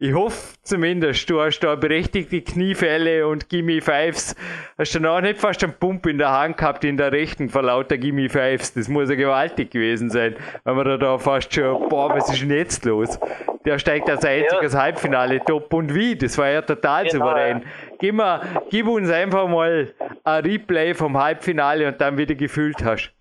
ich 0.00 0.12
hoffe 0.12 0.56
zumindest, 0.70 1.28
du 1.28 1.40
hast 1.40 1.60
da 1.60 1.74
berechtigte 1.74 2.40
Kniefälle 2.40 3.26
und 3.26 3.48
Gimme 3.48 3.80
Fives. 3.80 4.34
Hast 4.78 4.94
du 4.94 5.00
noch 5.00 5.20
nicht 5.20 5.38
fast 5.38 5.62
einen 5.62 5.74
Pump 5.74 6.06
in 6.06 6.18
der 6.18 6.32
Hand 6.32 6.56
gehabt 6.56 6.84
in 6.84 6.96
der 6.96 7.12
rechten 7.12 7.48
vor 7.48 7.62
lauter 7.62 7.98
Gimme 7.98 8.28
Fives? 8.28 8.72
Das 8.74 8.88
muss 8.88 9.10
ja 9.10 9.16
gewaltig 9.16 9.70
gewesen 9.70 10.10
sein 10.10 10.36
wenn 10.64 10.76
man 10.76 11.00
da 11.00 11.18
fast 11.18 11.52
schon, 11.52 11.88
boah, 11.88 12.10
was 12.10 12.32
ist 12.32 12.42
denn 12.42 12.50
jetzt 12.50 12.84
los? 12.84 13.18
Der 13.64 13.78
steigt 13.78 14.08
als 14.08 14.24
einziges 14.24 14.72
ja. 14.72 14.80
Halbfinale 14.80 15.44
top 15.44 15.72
und 15.74 15.94
wie? 15.94 16.16
Das 16.16 16.38
war 16.38 16.48
ja 16.48 16.62
total 16.62 17.06
genau, 17.06 17.26
souverän. 17.26 17.60
Ja. 17.60 17.96
Gib, 17.98 18.14
mal, 18.14 18.40
gib 18.70 18.86
uns 18.86 19.10
einfach 19.10 19.46
mal 19.48 19.92
ein 20.24 20.44
Replay 20.44 20.94
vom 20.94 21.18
Halbfinale 21.18 21.88
und 21.88 22.00
dann 22.00 22.16
wieder 22.16 22.34
gefühlt 22.34 22.82
hast. 22.84 23.12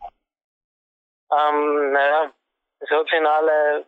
Ähm, 1.32 1.92
naja, 1.92 2.32
das 2.80 2.90
Halbfinale, 2.90 3.86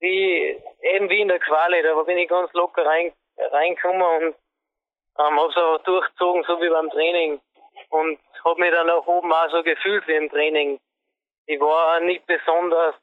wie, 0.00 0.56
eben 0.80 1.08
wie 1.10 1.20
in 1.20 1.28
der 1.28 1.38
Quali, 1.38 1.82
da 1.82 2.02
bin 2.02 2.18
ich 2.18 2.28
ganz 2.28 2.52
locker 2.52 2.84
rein, 2.84 3.12
reingekommen 3.36 4.02
und 4.02 4.34
ähm, 5.18 5.40
hab's 5.40 5.56
auch 5.56 5.78
durchgezogen, 5.84 6.44
so 6.44 6.60
wie 6.60 6.68
beim 6.68 6.90
Training. 6.90 7.40
Und 7.90 8.18
hab 8.44 8.58
mich 8.58 8.70
dann 8.70 8.90
auch 8.90 9.06
oben 9.06 9.32
auch 9.32 9.50
so 9.50 9.62
gefühlt 9.62 10.06
wie 10.06 10.14
im 10.14 10.30
Training 10.30 10.78
ich 11.48 11.58
war 11.60 11.98
nicht 12.00 12.26
besonders 12.26 12.94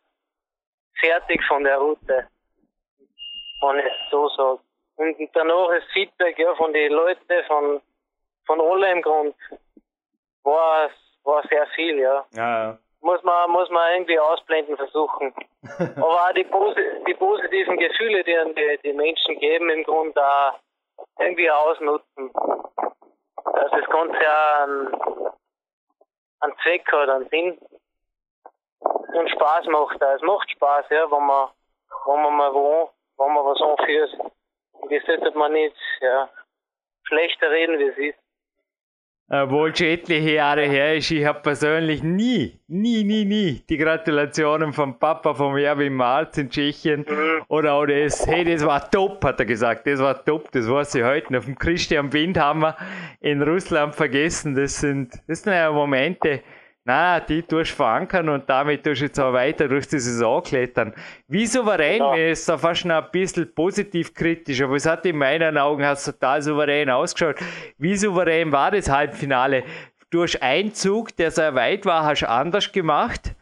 fertig 0.99 1.43
von 1.47 1.63
der 1.63 1.77
Route, 1.77 2.27
wenn 3.61 3.79
ich 3.79 3.93
so 4.11 4.29
sage. 4.29 4.59
Und 4.97 5.17
danach 5.33 5.69
das 5.69 5.83
Feedback 5.91 6.37
ja, 6.37 6.55
von 6.55 6.71
den 6.71 6.93
Leuten, 6.93 7.43
von, 7.47 7.81
von 8.45 8.61
alle 8.61 8.91
im 8.91 9.01
Grund, 9.01 9.35
war, 10.43 10.89
war 11.23 11.43
sehr 11.47 11.65
viel, 11.75 11.97
ja. 11.97 12.25
ja, 12.33 12.63
ja. 12.63 12.77
Muss 13.05 13.21
man, 13.21 13.51
muss 13.51 13.69
man 13.69 13.93
irgendwie 13.93 14.17
ausblenden 14.17 14.75
versuchen. 14.77 15.31
Aber 15.95 16.25
auch 16.25 16.31
die, 16.31 16.43
die 17.05 17.13
positiven 17.13 17.77
Gefühle, 17.77 18.23
die 18.23 18.35
die, 18.55 18.79
die 18.83 18.93
Menschen 18.93 19.37
geben, 19.37 19.69
im 19.69 19.83
Grunde 19.83 20.19
auch 20.19 20.55
irgendwie 21.19 21.51
ausnutzen. 21.51 22.31
Dass 22.33 23.71
das 23.71 23.89
Ganze 23.91 24.17
ja 24.23 24.63
einen, 24.63 24.87
einen 26.39 26.57
Zweck 26.63 26.91
hat, 26.91 27.09
einen 27.09 27.29
Sinn 27.29 27.59
und 28.79 29.29
Spaß 29.29 29.67
macht. 29.67 30.01
Es 30.01 30.21
macht 30.23 30.49
Spaß, 30.49 30.85
ja, 30.89 31.11
wenn 31.11 31.27
man, 31.27 31.49
wenn 32.07 32.21
man 32.23 32.35
mal 32.35 32.53
wo, 32.55 32.89
wenn 33.17 33.33
man 33.35 33.45
was 33.45 33.61
anführt. 33.61 34.17
Und 34.81 34.91
das 34.91 35.05
sollte 35.05 35.37
man 35.37 35.53
nicht, 35.53 35.77
ja, 36.01 36.27
schlechter 37.03 37.51
reden, 37.51 37.77
wie 37.77 37.87
es 37.87 37.97
ist. 37.97 38.24
Obwohl 39.27 39.75
schon 39.75 39.87
etliche 39.87 40.33
Jahre 40.33 40.65
her 40.65 40.97
ist, 40.97 41.09
ich 41.09 41.25
habe 41.25 41.39
persönlich 41.39 42.03
nie, 42.03 42.59
nie, 42.67 43.03
nie, 43.03 43.25
nie 43.25 43.63
die 43.67 43.77
Gratulationen 43.77 44.71
vom 44.71 44.99
Papa 44.99 45.33
vom 45.33 45.57
Erwin 45.57 45.95
Marz 45.95 46.37
in 46.37 46.51
Tschechien 46.51 47.03
oder 47.47 47.73
auch 47.73 47.87
das, 47.87 48.27
hey, 48.27 48.45
das 48.45 48.63
war 48.63 48.87
top, 48.91 49.25
hat 49.25 49.39
er 49.39 49.47
gesagt, 49.47 49.87
das 49.87 49.99
war 49.99 50.23
top, 50.23 50.51
das 50.51 50.69
weiß 50.69 50.93
ich 50.93 51.03
heute. 51.03 51.35
Auf 51.35 51.45
dem 51.45 51.57
Christian 51.57 52.13
Windhammer 52.13 52.77
in 53.19 53.41
Russland 53.41 53.95
vergessen, 53.95 54.53
das 54.53 54.79
sind, 54.79 55.19
das 55.27 55.41
sind 55.41 55.53
ja 55.53 55.71
Momente, 55.71 56.41
na, 56.87 57.19
die 57.19 57.41
tust 57.41 57.71
du 57.71 57.75
verankern 57.75 58.29
und 58.29 58.47
damit 58.47 58.83
tust 58.83 59.01
du 59.01 59.05
jetzt 59.05 59.19
auch 59.19 59.33
weiter 59.33 59.67
durch 59.67 59.87
die 59.87 59.97
Saison 59.97 60.43
klettern. 60.43 60.93
Wie 61.27 61.47
souverän, 61.47 61.97
ja. 61.97 62.11
mir 62.11 62.29
ist 62.29 62.47
da 62.47 62.59
fast 62.59 62.85
noch 62.85 63.03
ein 63.03 63.11
bisschen 63.11 63.51
positiv 63.55 64.13
kritisch, 64.13 64.61
aber 64.61 64.75
es 64.75 64.85
hat 64.85 65.03
in 65.07 65.17
meinen 65.17 65.57
Augen 65.57 65.83
hat's 65.83 66.05
total 66.05 66.43
souverän 66.43 66.91
ausgeschaut. 66.91 67.37
Wie 67.79 67.95
souverän 67.97 68.51
war 68.51 68.69
das 68.69 68.87
Halbfinale? 68.87 69.63
Durch 70.11 70.41
Einzug, 70.43 71.15
der 71.17 71.31
sehr 71.31 71.55
weit 71.55 71.87
war, 71.87 72.05
hast 72.05 72.21
du 72.21 72.29
anders 72.29 72.71
gemacht. 72.71 73.33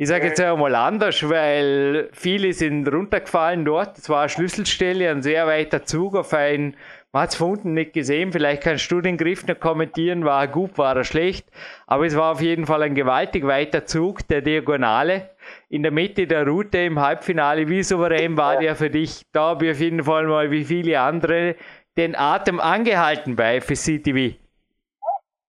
Ich 0.00 0.08
sage 0.08 0.28
jetzt 0.28 0.40
einmal 0.40 0.74
anders, 0.74 1.28
weil 1.28 2.08
viele 2.12 2.52
sind 2.52 2.86
runtergefallen 2.86 3.64
dort. 3.64 3.98
Es 3.98 4.08
war 4.08 4.20
eine 4.20 4.28
Schlüsselstelle, 4.28 5.10
ein 5.10 5.22
sehr 5.22 5.46
weiter 5.46 5.84
Zug 5.84 6.14
auf 6.14 6.32
ein 6.34 6.76
man 7.12 7.22
hat 7.22 7.30
es 7.30 7.36
von 7.36 7.52
unten 7.52 7.74
nicht 7.74 7.94
gesehen, 7.94 8.32
vielleicht 8.32 8.62
kannst 8.62 8.90
du 8.90 9.00
den 9.00 9.16
Griff 9.16 9.46
noch 9.46 9.58
kommentieren, 9.58 10.24
war 10.24 10.42
er 10.42 10.48
gut, 10.48 10.76
war 10.76 10.94
er 10.94 11.04
schlecht, 11.04 11.48
aber 11.86 12.04
es 12.04 12.16
war 12.16 12.32
auf 12.32 12.40
jeden 12.40 12.66
Fall 12.66 12.82
ein 12.82 12.94
gewaltig 12.94 13.46
weiter 13.46 13.86
Zug 13.86 14.26
der 14.28 14.42
Diagonale 14.42 15.30
in 15.68 15.82
der 15.82 15.92
Mitte 15.92 16.26
der 16.26 16.46
Route 16.46 16.78
im 16.78 17.00
Halbfinale. 17.00 17.68
Wie 17.68 17.82
souverän 17.82 18.36
war 18.36 18.58
der 18.58 18.76
für 18.76 18.90
dich? 18.90 19.22
Da 19.32 19.48
habe 19.50 19.66
ich 19.66 19.72
auf 19.72 19.80
jeden 19.80 20.04
Fall 20.04 20.26
mal 20.26 20.50
wie 20.50 20.64
viele 20.64 21.00
andere 21.00 21.56
den 21.96 22.14
Atem 22.14 22.60
angehalten 22.60 23.36
bei 23.36 23.60
FSC 23.60 23.98
TV. 24.00 24.36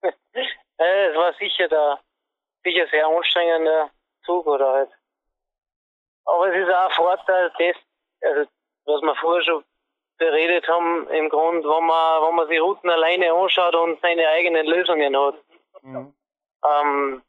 Es 0.82 1.14
war 1.14 1.34
sicher 1.34 1.68
der 1.68 2.00
sicher 2.64 2.86
sehr 2.90 3.06
anstrengender 3.06 3.90
Zug 4.24 4.46
oder 4.46 4.72
halt. 4.72 4.90
Aber 6.24 6.48
es 6.48 6.56
ist 6.56 6.72
auch 6.72 6.88
ein 6.88 6.94
Vorteil, 6.96 7.52
das, 7.58 7.76
also, 8.22 8.50
was 8.86 9.02
wir 9.02 9.14
vorher 9.16 9.44
schon 9.44 9.64
beredet 10.20 10.68
haben, 10.68 11.08
im 11.08 11.30
Grund, 11.30 11.64
wo 11.64 11.80
man, 11.80 12.22
wo 12.22 12.30
man 12.30 12.46
sich 12.46 12.60
Routen 12.60 12.90
alleine 12.90 13.32
anschaut 13.32 13.74
und 13.74 14.00
seine 14.02 14.28
eigenen 14.28 14.66
Lösungen 14.66 15.16
hat. 15.16 15.34
Mhm. 15.82 16.14
Ähm, 16.62 17.22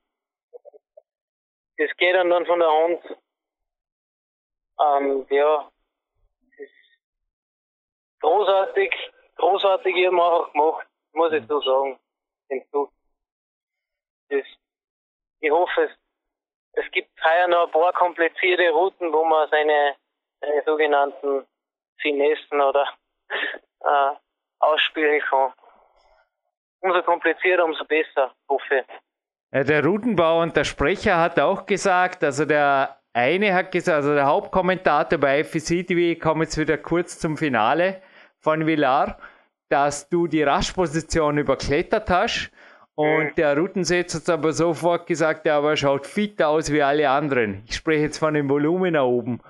das 1.78 1.96
geht 1.98 2.14
dann, 2.16 2.30
dann 2.30 2.46
von 2.46 2.60
der 2.60 2.70
Hand. 2.70 3.18
Ähm, 4.86 5.26
ja, 5.30 5.72
das 6.42 6.60
ist 6.60 6.72
großartig, 8.20 8.94
großartig 9.38 9.96
eben 9.96 10.20
auch 10.20 10.52
gemacht, 10.52 10.88
muss 11.14 11.32
ich 11.32 11.48
so 11.48 11.62
sagen. 11.62 11.98
Das, 14.30 14.46
ich 15.40 15.52
hoffe, 15.52 15.84
es, 15.84 15.92
es 16.74 16.92
gibt 16.92 17.10
heuer 17.24 17.48
noch 17.48 17.68
ein 17.68 17.72
paar 17.72 17.94
komplizierte 17.94 18.70
Routen, 18.72 19.14
wo 19.14 19.24
man 19.24 19.50
seine, 19.50 19.96
seine 20.42 20.62
sogenannten 20.66 21.48
Finessen 22.02 22.62
oder 22.62 22.86
äh, 23.82 24.16
ausspielen 24.60 25.22
kann. 25.30 25.54
Umso 26.82 27.02
komplizierter, 27.04 27.64
umso 27.64 27.86
besser, 27.86 28.34
hoffe 28.50 28.84
ich. 29.52 29.68
Der 29.68 29.84
Routenbauer 29.84 30.44
und 30.44 30.56
der 30.56 30.64
Sprecher 30.64 31.20
hat 31.20 31.40
auch 31.40 31.66
gesagt, 31.66 32.24
also 32.24 32.46
der 32.46 32.98
eine 33.14 33.54
hat 33.54 33.72
gesagt, 33.72 33.98
also 33.98 34.14
der 34.14 34.26
Hauptkommentator 34.26 35.20
bei 35.20 35.44
FCC 35.44 35.84
TV, 35.84 36.14
ich 36.14 36.20
komme 36.20 36.46
jetzt 36.46 36.58
wieder 36.58 36.78
kurz 36.78 37.20
zum 37.20 37.38
Finale 37.38 38.02
von 38.40 38.66
Villar, 38.66 39.18
dass 39.70 40.10
du 40.10 40.28
die 40.28 40.44
Raschposition 40.44 41.38
überklettert 41.38 42.10
hast. 42.10 42.52
Und 42.96 43.32
mhm. 43.32 43.36
der 43.36 43.58
Routensetzer 43.58 44.20
hat 44.20 44.30
aber 44.30 44.54
sofort 44.54 45.08
gesagt, 45.08 45.46
ja, 45.46 45.58
aber 45.58 45.72
er 45.72 45.78
schaut 45.78 46.08
fit 46.08 46.42
aus 46.42 46.72
wie 46.72 46.82
alle 46.82 47.10
anderen. 47.10 47.64
Ich 47.68 47.76
spreche 47.76 48.04
jetzt 48.04 48.18
von 48.18 48.34
dem 48.34 48.50
Volumen 48.50 48.94
da 48.94 49.04
oben. 49.04 49.42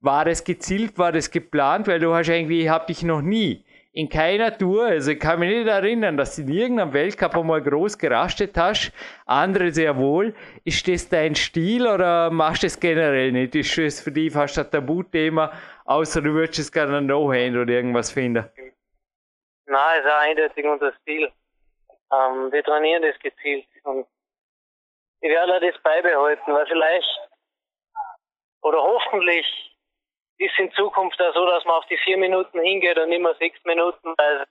War 0.00 0.24
das 0.24 0.44
gezielt, 0.44 0.98
war 0.98 1.12
das 1.12 1.30
geplant, 1.30 1.86
weil 1.86 2.00
du 2.00 2.14
hast 2.14 2.28
irgendwie, 2.28 2.62
ich 2.62 2.68
habe 2.68 2.86
dich 2.86 3.02
noch 3.02 3.20
nie 3.20 3.64
in 3.92 4.08
keiner 4.08 4.56
Tour, 4.56 4.86
also 4.86 5.10
ich 5.10 5.18
kann 5.18 5.40
mich 5.40 5.50
nicht 5.50 5.66
erinnern, 5.66 6.16
dass 6.16 6.36
du 6.36 6.42
in 6.42 6.48
irgendeinem 6.48 6.92
Weltcup 6.92 7.36
einmal 7.36 7.60
groß 7.60 7.98
gerastet 7.98 8.56
hast. 8.56 8.92
Andere 9.26 9.72
sehr 9.72 9.96
wohl. 9.96 10.34
Ist 10.64 10.86
das 10.86 11.08
dein 11.08 11.34
Stil 11.34 11.88
oder 11.88 12.30
machst 12.30 12.62
du 12.62 12.66
das 12.66 12.78
generell 12.78 13.32
nicht? 13.32 13.56
Ist 13.56 13.76
das 13.76 14.00
für 14.00 14.12
dich 14.12 14.32
fast 14.32 14.58
ein 14.58 14.70
Tabuthema, 14.70 15.52
außer 15.86 16.22
du 16.22 16.32
würdest 16.34 16.60
es 16.60 16.72
gerne 16.72 17.02
No-Hand 17.02 17.56
oder 17.56 17.72
irgendwas 17.72 18.12
finden? 18.12 18.48
Nein, 19.66 20.00
ist 20.00 20.06
auch 20.06 20.20
eindeutig 20.20 20.64
unser 20.64 20.92
Stil. 21.02 21.30
Ähm, 22.12 22.52
wir 22.52 22.62
trainieren 22.62 23.02
das 23.02 23.18
gezielt 23.18 23.66
und 23.84 24.06
ich 25.20 25.30
werde 25.30 25.60
das 25.60 25.82
beibehalten, 25.82 26.52
weil 26.52 26.66
vielleicht 26.66 27.20
oder 28.62 28.78
hoffentlich 28.78 29.69
ist 30.40 30.58
in 30.58 30.72
Zukunft 30.72 31.20
auch 31.20 31.34
so, 31.34 31.46
dass 31.46 31.64
man 31.66 31.76
auf 31.76 31.86
die 31.86 31.98
vier 31.98 32.16
Minuten 32.16 32.60
hingeht 32.60 32.98
und 32.98 33.10
mehr 33.10 33.34
sechs 33.34 33.62
Minuten, 33.64 34.14
weil 34.16 34.46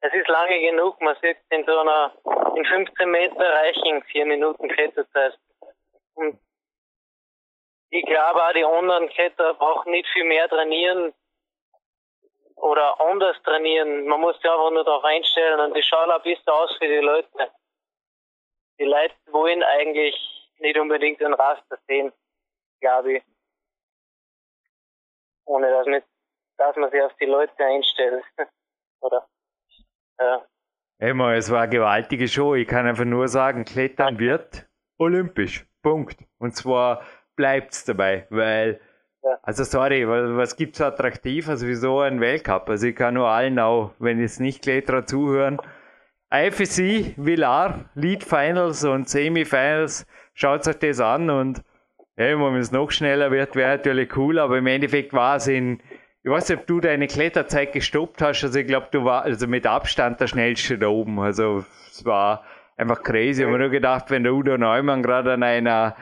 es 0.00 0.14
ist 0.14 0.28
lange 0.28 0.58
genug. 0.60 0.98
Man 1.00 1.14
sieht 1.20 1.36
in 1.50 1.64
so 1.66 1.78
einer, 1.78 2.12
in 2.56 2.64
15 2.64 3.10
Meter 3.10 3.52
reichen 3.52 4.02
vier 4.04 4.24
Minuten 4.24 4.68
Kletterzeit. 4.68 5.38
Und 6.14 6.38
ich 7.90 8.04
glaube 8.06 8.42
auch, 8.42 8.52
die 8.54 8.64
anderen 8.64 9.10
Kletterer 9.10 9.52
brauchen 9.54 9.92
nicht 9.92 10.08
viel 10.08 10.24
mehr 10.24 10.48
trainieren 10.48 11.12
oder 12.56 12.98
anders 12.98 13.36
trainieren. 13.42 14.06
Man 14.06 14.20
muss 14.20 14.36
sich 14.36 14.50
einfach 14.50 14.70
nur 14.70 14.84
darauf 14.84 15.04
einstellen 15.04 15.60
und 15.60 15.76
das 15.76 15.84
schaut 15.84 16.08
ein 16.08 16.22
bisschen 16.22 16.48
aus 16.48 16.74
für 16.78 16.88
die 16.88 17.04
Leute. 17.04 17.50
Die 18.78 18.84
Leute 18.84 19.14
wollen 19.26 19.62
eigentlich 19.62 20.16
nicht 20.60 20.78
unbedingt 20.78 21.20
den 21.20 21.34
Raster 21.34 21.78
sehen, 21.86 22.10
glaube 22.80 23.18
ich 23.18 23.22
ohne 25.46 25.70
dass, 25.70 25.86
mit, 25.86 26.04
dass 26.58 26.76
man 26.76 26.90
sich 26.90 27.00
auf 27.00 27.14
die 27.20 27.26
Leute 27.26 27.52
einstellt. 27.64 28.24
Oder? 29.00 29.26
Ja. 30.18 30.46
Immer, 30.98 31.34
es 31.34 31.50
war 31.50 31.62
eine 31.62 31.70
gewaltige 31.70 32.28
Show. 32.28 32.54
Ich 32.54 32.66
kann 32.66 32.86
einfach 32.86 33.04
nur 33.04 33.28
sagen, 33.28 33.64
Klettern 33.64 34.18
wird 34.18 34.66
olympisch. 34.98 35.66
Punkt. 35.82 36.16
Und 36.38 36.56
zwar 36.56 37.02
bleibt 37.36 37.72
es 37.72 37.84
dabei, 37.84 38.26
weil, 38.30 38.80
ja. 39.22 39.38
also 39.42 39.62
sorry, 39.62 40.08
was, 40.08 40.36
was 40.36 40.56
gibt 40.56 40.74
es 40.74 40.80
attraktiv? 40.80 41.48
Also 41.48 41.66
wieso 41.66 42.00
ein 42.00 42.20
Weltcup? 42.20 42.68
Also 42.68 42.88
ich 42.88 42.96
kann 42.96 43.14
nur 43.14 43.28
allen 43.28 43.58
auch, 43.58 43.92
wenn 43.98 44.18
jetzt 44.18 44.40
nicht 44.40 44.62
Kletterer 44.62 45.06
zuhören, 45.06 45.60
IFSC, 46.30 47.14
Villar, 47.16 47.90
Lead 47.94 48.24
Finals 48.24 48.84
und 48.84 49.08
Semifinals, 49.08 50.06
schaut 50.34 50.66
euch 50.66 50.78
das 50.78 50.98
an 50.98 51.30
und 51.30 51.62
ja, 52.16 52.38
wenn 52.38 52.56
es 52.56 52.72
noch 52.72 52.90
schneller 52.90 53.30
wird, 53.30 53.56
wäre 53.56 53.76
natürlich 53.76 54.16
cool, 54.16 54.38
aber 54.38 54.58
im 54.58 54.66
Endeffekt 54.66 55.12
war 55.12 55.36
es 55.36 55.46
in, 55.46 55.80
ich 56.22 56.30
weiß 56.30 56.48
nicht, 56.48 56.60
ob 56.60 56.66
du 56.66 56.80
deine 56.80 57.06
Kletterzeit 57.06 57.72
gestoppt 57.72 58.22
hast, 58.22 58.42
also 58.42 58.58
ich 58.58 58.66
glaube, 58.66 58.88
du 58.90 59.04
warst 59.04 59.26
also 59.26 59.46
mit 59.46 59.66
Abstand 59.66 60.20
der 60.20 60.26
schnellste 60.26 60.78
da 60.78 60.88
oben, 60.88 61.20
also 61.20 61.64
es 61.90 62.04
war 62.04 62.44
einfach 62.76 63.02
crazy. 63.02 63.42
Ich 63.42 63.48
habe 63.48 63.58
nur 63.58 63.70
gedacht, 63.70 64.10
wenn 64.10 64.22
der 64.22 64.34
Udo 64.34 64.56
Neumann 64.56 65.02
gerade 65.02 65.32
an 65.32 65.42
einer 65.42 65.96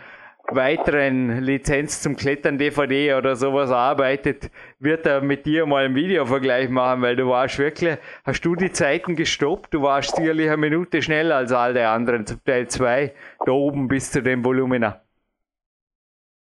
weiteren 0.48 1.40
Lizenz 1.40 2.02
zum 2.02 2.16
Klettern 2.16 2.58
DVD 2.58 3.14
oder 3.14 3.34
sowas 3.34 3.70
arbeitet, 3.70 4.50
wird 4.78 5.06
er 5.06 5.22
mit 5.22 5.46
dir 5.46 5.64
mal 5.64 5.86
einen 5.86 5.94
Videovergleich 5.94 6.68
machen, 6.68 7.00
weil 7.00 7.16
du 7.16 7.28
warst 7.28 7.58
wirklich, 7.58 7.96
hast 8.24 8.44
du 8.44 8.54
die 8.54 8.70
Zeiten 8.70 9.16
gestoppt? 9.16 9.72
Du 9.72 9.82
warst 9.82 10.16
sicherlich 10.16 10.48
eine 10.48 10.58
Minute 10.58 11.00
schneller 11.00 11.36
als 11.36 11.52
alle 11.52 11.88
anderen, 11.88 12.26
zum 12.26 12.44
Teil 12.44 12.68
zwei, 12.68 13.14
da 13.46 13.52
oben 13.52 13.88
bis 13.88 14.10
zu 14.10 14.22
dem 14.22 14.44
Volumina. 14.44 15.03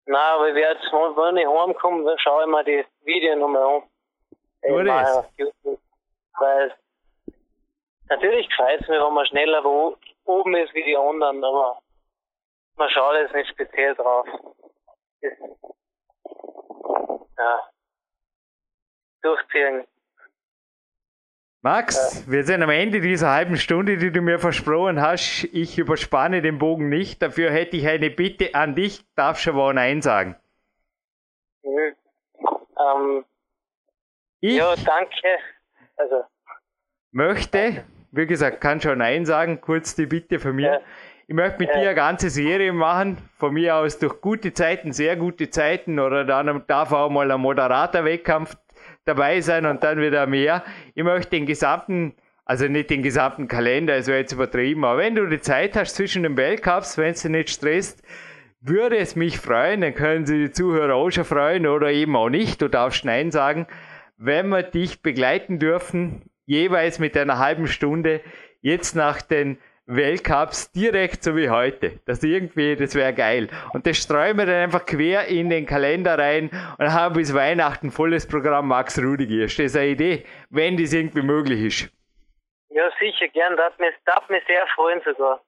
Nein, 0.07 0.35
aber 0.35 0.49
ich 0.49 0.55
werde, 0.55 0.81
wenn 0.81 1.37
ich 1.37 1.47
heimkomme, 1.47 2.05
dann 2.05 2.19
schaue 2.19 2.43
ich 2.43 2.49
mir 2.49 2.65
die 2.65 2.85
Videos 3.05 3.39
nochmal 3.39 3.63
an. 3.63 3.83
Das? 4.87 5.27
Weil 6.39 6.75
natürlich 8.09 8.49
gefällt 8.49 8.83
es 8.83 8.89
mir, 8.89 9.05
wenn 9.05 9.15
man 9.15 9.27
schneller 9.27 9.65
wo 9.65 9.97
oben 10.25 10.55
ist 10.57 10.75
wie 10.75 10.85
die 10.85 10.97
anderen, 10.97 11.43
aber 11.45 11.81
man 12.77 12.91
schaut 12.91 13.15
jetzt 13.17 13.35
nicht 13.35 13.51
speziell 13.51 13.95
drauf. 13.95 14.27
Das, 15.21 15.33
ja. 17.39 17.69
Durchziehen. 19.23 19.87
Max, 21.65 22.25
wir 22.29 22.43
sind 22.43 22.61
am 22.65 22.71
Ende 22.71 23.01
dieser 23.01 23.31
halben 23.31 23.57
Stunde, 23.57 23.97
die 23.97 24.11
du 24.11 24.21
mir 24.21 24.41
versprochen 24.41 25.01
hast. 25.01 25.45
Ich 25.53 25.79
überspanne 25.79 26.43
den 26.43 26.59
Bogen 26.59 26.89
nicht. 26.89 27.23
Dafür 27.23 27.53
hätte 27.53 27.77
ich 27.77 27.87
eine 27.87 28.11
Bitte 28.11 28.57
an 28.57 28.75
dich. 28.75 29.05
Darfst 29.15 29.47
du 29.47 29.51
aber 29.51 29.73
Nein 29.73 30.03
sagen? 30.03 30.35
Mhm. 31.63 31.95
Ähm, 32.81 33.25
ich 34.41 34.57
ja, 34.57 34.75
danke. 34.75 35.39
Also. 35.97 36.25
Möchte, 37.13 37.85
wie 38.11 38.27
gesagt, 38.27 38.61
kann 38.61 38.81
schon 38.81 38.99
Nein 38.99 39.25
sagen. 39.25 39.61
Kurz 39.61 39.95
die 39.95 40.07
Bitte 40.07 40.41
von 40.41 40.57
mir. 40.57 40.67
Ja. 40.67 40.81
Ich 41.29 41.35
möchte 41.37 41.61
mit 41.61 41.69
ja. 41.69 41.75
dir 41.77 41.81
eine 41.83 41.95
ganze 41.95 42.29
Serie 42.29 42.73
machen. 42.73 43.19
Von 43.37 43.55
mir 43.55 43.77
aus 43.77 44.01
durch 44.01 44.21
gute 44.21 44.53
Zeiten, 44.53 44.93
sehr 44.93 45.15
gute 45.15 45.49
Zeiten 45.49 46.01
oder 46.01 46.25
dann 46.25 46.65
darf 46.67 46.91
auch 46.91 47.09
mal 47.09 47.31
ein 47.31 47.41
moderater 47.41 48.05
Wettkampf 48.05 48.57
dabei 49.05 49.41
sein 49.41 49.67
und 49.67 49.83
dann 49.83 50.01
wieder 50.01 50.27
mehr. 50.27 50.65
Ich 50.95 51.03
möchte 51.03 51.31
den 51.31 51.47
gesamten, 51.47 52.15
also 52.45 52.67
nicht 52.67 52.91
den 52.91 53.03
gesamten 53.03 53.49
Kalender, 53.49 53.97
es 53.97 54.07
wäre 54.07 54.21
jetzt 54.21 54.33
übertrieben, 54.33 54.85
aber 54.85 54.99
wenn 54.99 55.15
du 55.15 55.27
die 55.27 55.41
Zeit 55.41 55.77
hast 55.77 55.97
zwischen 55.97 56.23
den 56.23 56.37
Weltcups, 56.37 56.99
wenn 56.99 57.13
es 57.13 57.23
dich 57.23 57.31
nicht 57.31 57.51
stresst, 57.51 58.03
würde 58.61 58.97
es 58.97 59.17
mich 59.17 59.39
freuen, 59.39 59.81
dann 59.81 59.95
können 59.95 60.25
Sie 60.25 60.39
die 60.39 60.53
Zuhörer 60.53 60.95
auch 60.95 61.11
schon 61.11 61.25
freuen 61.25 61.67
oder 61.67 61.91
eben 61.91 62.15
auch 62.15 62.29
nicht, 62.29 62.63
du 62.63 62.69
darfst 62.69 63.05
Nein 63.05 63.33
sagen, 63.33 63.67
wenn 64.17 64.49
wir 64.49 64.63
dich 64.63 65.03
begleiten 65.03 65.59
dürfen, 65.59 66.31
jeweils 66.47 67.01
mit 67.01 67.17
einer 67.17 67.39
halben 67.39 67.67
Stunde, 67.67 68.21
jetzt 68.61 68.95
nach 68.95 69.21
den 69.21 69.59
Weltcups 69.87 70.71
direkt 70.71 71.25
so 71.25 71.35
wie 71.37 71.51
heute. 71.51 72.01
Das 72.07 72.23
irgendwie, 72.23 72.77
das 72.77 72.95
wäre 72.95 73.13
geil. 73.13 73.49
Und 73.73 73.87
das 73.87 73.99
streuen 73.99 74.39
wir 74.39 74.47
dann 74.47 74.63
einfach 74.63 74.87
quer 74.87 75.27
in 75.27 75.51
den 75.51 75.67
Kalender 75.67 76.19
rein 76.19 76.51
und 76.79 76.93
haben 76.93 77.15
bis 77.15 77.35
Weihnachten 77.35 77.91
volles 77.91 78.27
Programm 78.27 78.69
Max 78.69 78.99
Rudiger. 78.99 79.45
Ist 79.45 79.59
das 79.59 79.75
eine 79.75 79.89
Idee, 79.89 80.25
wenn 80.51 80.77
das 80.77 80.93
irgendwie 80.93 81.23
möglich 81.23 81.63
ist? 81.63 81.93
Ja, 82.71 82.89
sicher, 83.01 83.29
gern. 83.29 83.57
Das 83.57 83.77
mich, 83.79 83.95
darf 84.05 84.29
mich 84.29 84.43
sehr 84.47 84.67
freuen 84.75 85.01
sogar. 85.05 85.43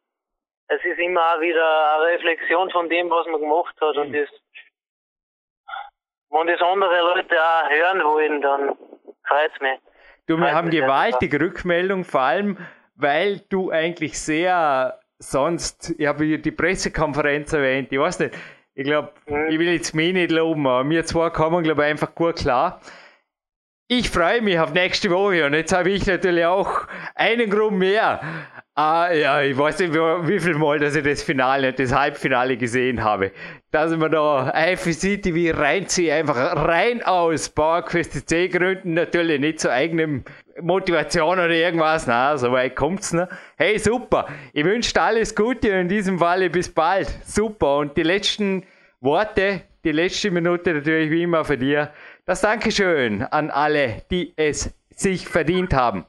Es 0.69 0.83
ist 0.85 0.99
immer 0.99 1.21
auch 1.21 1.41
wieder 1.41 1.97
eine 1.97 2.15
Reflexion 2.15 2.71
von 2.71 2.89
dem, 2.89 3.11
was 3.11 3.27
man 3.27 3.41
gemacht 3.41 3.75
hat. 3.81 3.95
Mhm. 3.95 4.03
Und 4.03 4.13
das, 4.15 4.29
wenn 6.31 6.47
das 6.49 6.61
andere 6.61 7.01
Leute 7.01 7.37
auch 7.41 7.71
hören 7.71 8.03
wollen, 8.03 8.43
dann 8.43 8.77
freut 9.27 9.53
es 9.55 9.61
mich. 9.61 9.79
Du, 10.27 10.39
wir 10.39 10.53
haben 10.53 10.71
gewaltige 10.71 11.39
Rückmeldung, 11.39 12.05
vor 12.05 12.23
allem 12.23 12.59
weil 12.95 13.41
du 13.49 13.71
eigentlich 13.71 14.19
sehr 14.19 14.99
sonst, 15.19 15.95
ich 15.99 16.07
habe 16.07 16.39
die 16.39 16.51
Pressekonferenz 16.51 17.53
erwähnt, 17.53 17.89
ich 17.91 17.99
weiß 17.99 18.19
nicht, 18.21 18.35
ich 18.75 18.85
glaube, 18.85 19.13
ich 19.27 19.59
will 19.59 19.69
jetzt 19.69 19.95
mich 19.95 20.13
nicht 20.13 20.33
loben, 20.33 20.67
aber 20.67 20.85
mir 20.85 21.05
zwei 21.05 21.31
kommen, 21.31 21.63
glaube 21.63 21.83
ich, 21.83 21.89
einfach 21.91 22.15
gut 22.15 22.37
klar. 22.37 22.81
Ich 23.87 24.11
freue 24.11 24.41
mich 24.41 24.59
auf 24.59 24.73
nächste 24.73 25.11
Woche 25.11 25.47
und 25.47 25.55
jetzt 25.55 25.73
habe 25.73 25.91
ich 25.91 26.07
natürlich 26.07 26.47
auch 26.47 26.87
einen 27.15 27.51
Grund 27.51 27.79
mehr. 27.79 28.21
Ah, 28.75 29.13
ja, 29.13 29.43
ich 29.43 29.57
weiß 29.57 29.79
nicht, 29.79 29.95
wie 29.95 30.41
viel 30.41 30.55
Mal, 30.55 30.81
dass 30.81 30.97
ich 30.97 31.05
das 31.05 31.23
Finale, 31.23 31.73
das 31.73 31.95
Halbfinale 31.95 32.57
gesehen 32.57 33.05
habe. 33.05 33.31
Dass 33.71 33.93
ich 33.93 33.99
mir 33.99 34.11
da 34.11 34.53
IFC 34.57 35.23
TV 35.23 35.57
reinziehe, 35.57 36.15
einfach 36.15 36.37
rein 36.37 37.03
aus 37.05 37.51
PowerQuest 37.51 38.29
C 38.29 38.49
Gründen, 38.49 38.95
natürlich 38.95 39.39
nicht 39.39 39.61
zu 39.61 39.71
eigenem 39.71 40.25
Motivation 40.61 41.39
oder 41.39 41.51
irgendwas, 41.51 42.07
na, 42.07 42.37
so 42.37 42.53
weit 42.53 42.77
kommt's, 42.77 43.13
ne? 43.13 43.29
Hey, 43.57 43.79
super! 43.79 44.27
Ich 44.53 44.65
wünsche 44.65 44.93
dir 44.93 45.03
alles 45.03 45.35
Gute 45.35 45.73
und 45.73 45.81
in 45.81 45.89
diesem 45.89 46.19
Falle 46.19 46.51
bis 46.51 46.73
bald. 46.73 47.09
Super! 47.25 47.79
Und 47.79 47.97
die 47.97 48.03
letzten 48.03 48.67
Worte, 49.01 49.63
die 49.85 49.93
letzte 49.93 50.31
Minute 50.31 50.75
natürlich 50.75 51.11
wie 51.11 51.23
immer 51.23 51.45
für 51.45 51.59
dir. 51.59 51.93
Das 52.27 52.41
Dankeschön 52.41 53.23
an 53.23 53.51
alle, 53.51 54.03
die 54.11 54.33
es 54.37 54.75
sich 54.91 55.29
verdient 55.29 55.75
haben. 55.75 56.07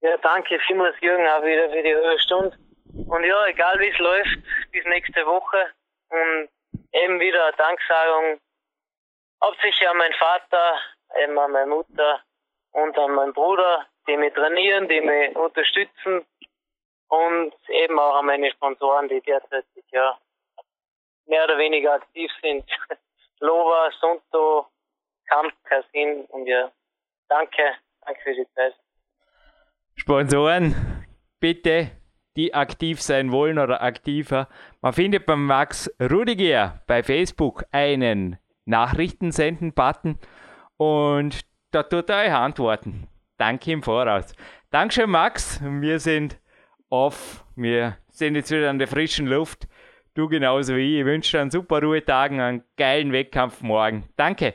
Ja, 0.00 0.16
danke 0.18 0.58
vielmals, 0.66 0.94
Jürgen, 1.00 1.26
auch 1.26 1.42
wieder 1.42 1.68
für 1.70 1.82
die 1.82 1.94
halbe 1.94 2.20
Stunde. 2.20 2.56
Und 3.08 3.24
ja, 3.24 3.46
egal 3.46 3.78
wie 3.80 3.88
es 3.88 3.98
läuft, 3.98 4.38
bis 4.70 4.84
nächste 4.86 5.26
Woche. 5.26 5.66
Und 6.08 6.48
eben 6.92 7.20
wieder 7.20 7.44
eine 7.44 7.56
Danksagung 7.56 8.38
hauptsächlich 9.42 9.88
an 9.88 9.96
meinen 9.98 10.14
Vater, 10.14 10.78
eben 11.22 11.38
an 11.38 11.50
meine 11.52 11.66
Mutter, 11.66 12.20
und 12.76 12.98
an 12.98 13.14
meinen 13.14 13.32
Bruder, 13.32 13.86
die 14.06 14.16
mich 14.18 14.34
trainieren, 14.34 14.86
die 14.88 15.00
mich 15.00 15.34
unterstützen 15.34 16.26
und 17.08 17.54
eben 17.68 17.98
auch 17.98 18.16
an 18.16 18.26
meine 18.26 18.50
Sponsoren, 18.50 19.08
die 19.08 19.20
derzeit 19.22 19.64
ja 19.92 20.18
mehr 21.24 21.44
oder 21.44 21.56
weniger 21.56 21.94
aktiv 21.94 22.30
sind. 22.42 22.64
Lova, 23.40 23.90
Sunto, 23.98 24.66
Kamp, 25.26 25.54
Kasin 25.64 26.26
und 26.26 26.46
ja, 26.46 26.70
danke, 27.28 27.76
danke 28.04 28.20
für 28.22 28.34
die 28.34 28.46
Zeit. 28.54 28.74
Sponsoren, 29.94 31.06
bitte, 31.40 31.92
die 32.36 32.52
aktiv 32.52 33.00
sein 33.00 33.32
wollen 33.32 33.58
oder 33.58 33.80
aktiver. 33.80 34.48
Man 34.82 34.92
findet 34.92 35.24
beim 35.24 35.46
Max 35.46 35.90
Rudiger 35.98 36.82
bei 36.86 37.02
Facebook 37.02 37.64
einen 37.72 38.38
Nachrichten 38.66 39.32
senden 39.32 39.72
Button 39.72 40.18
und 40.76 41.46
da 41.76 41.82
tut 41.82 42.08
er 42.08 42.24
euch 42.24 42.32
antworten. 42.32 43.06
Danke 43.36 43.70
im 43.70 43.82
Voraus. 43.82 44.32
Dankeschön, 44.70 45.10
Max. 45.10 45.60
Wir 45.62 46.00
sind 46.00 46.38
off. 46.88 47.44
Wir 47.54 47.98
sind 48.08 48.34
jetzt 48.34 48.50
wieder 48.50 48.70
an 48.70 48.78
der 48.78 48.88
frischen 48.88 49.26
Luft. 49.26 49.68
Du 50.14 50.26
genauso 50.26 50.74
wie 50.74 50.94
ich. 50.94 51.00
Ich 51.00 51.04
wünsche 51.04 51.36
dir 51.36 51.42
einen 51.42 51.50
super 51.50 51.82
Ruhetag, 51.82 52.32
einen 52.32 52.62
geilen 52.78 53.12
Wettkampf 53.12 53.60
morgen. 53.60 54.04
Danke. 54.16 54.54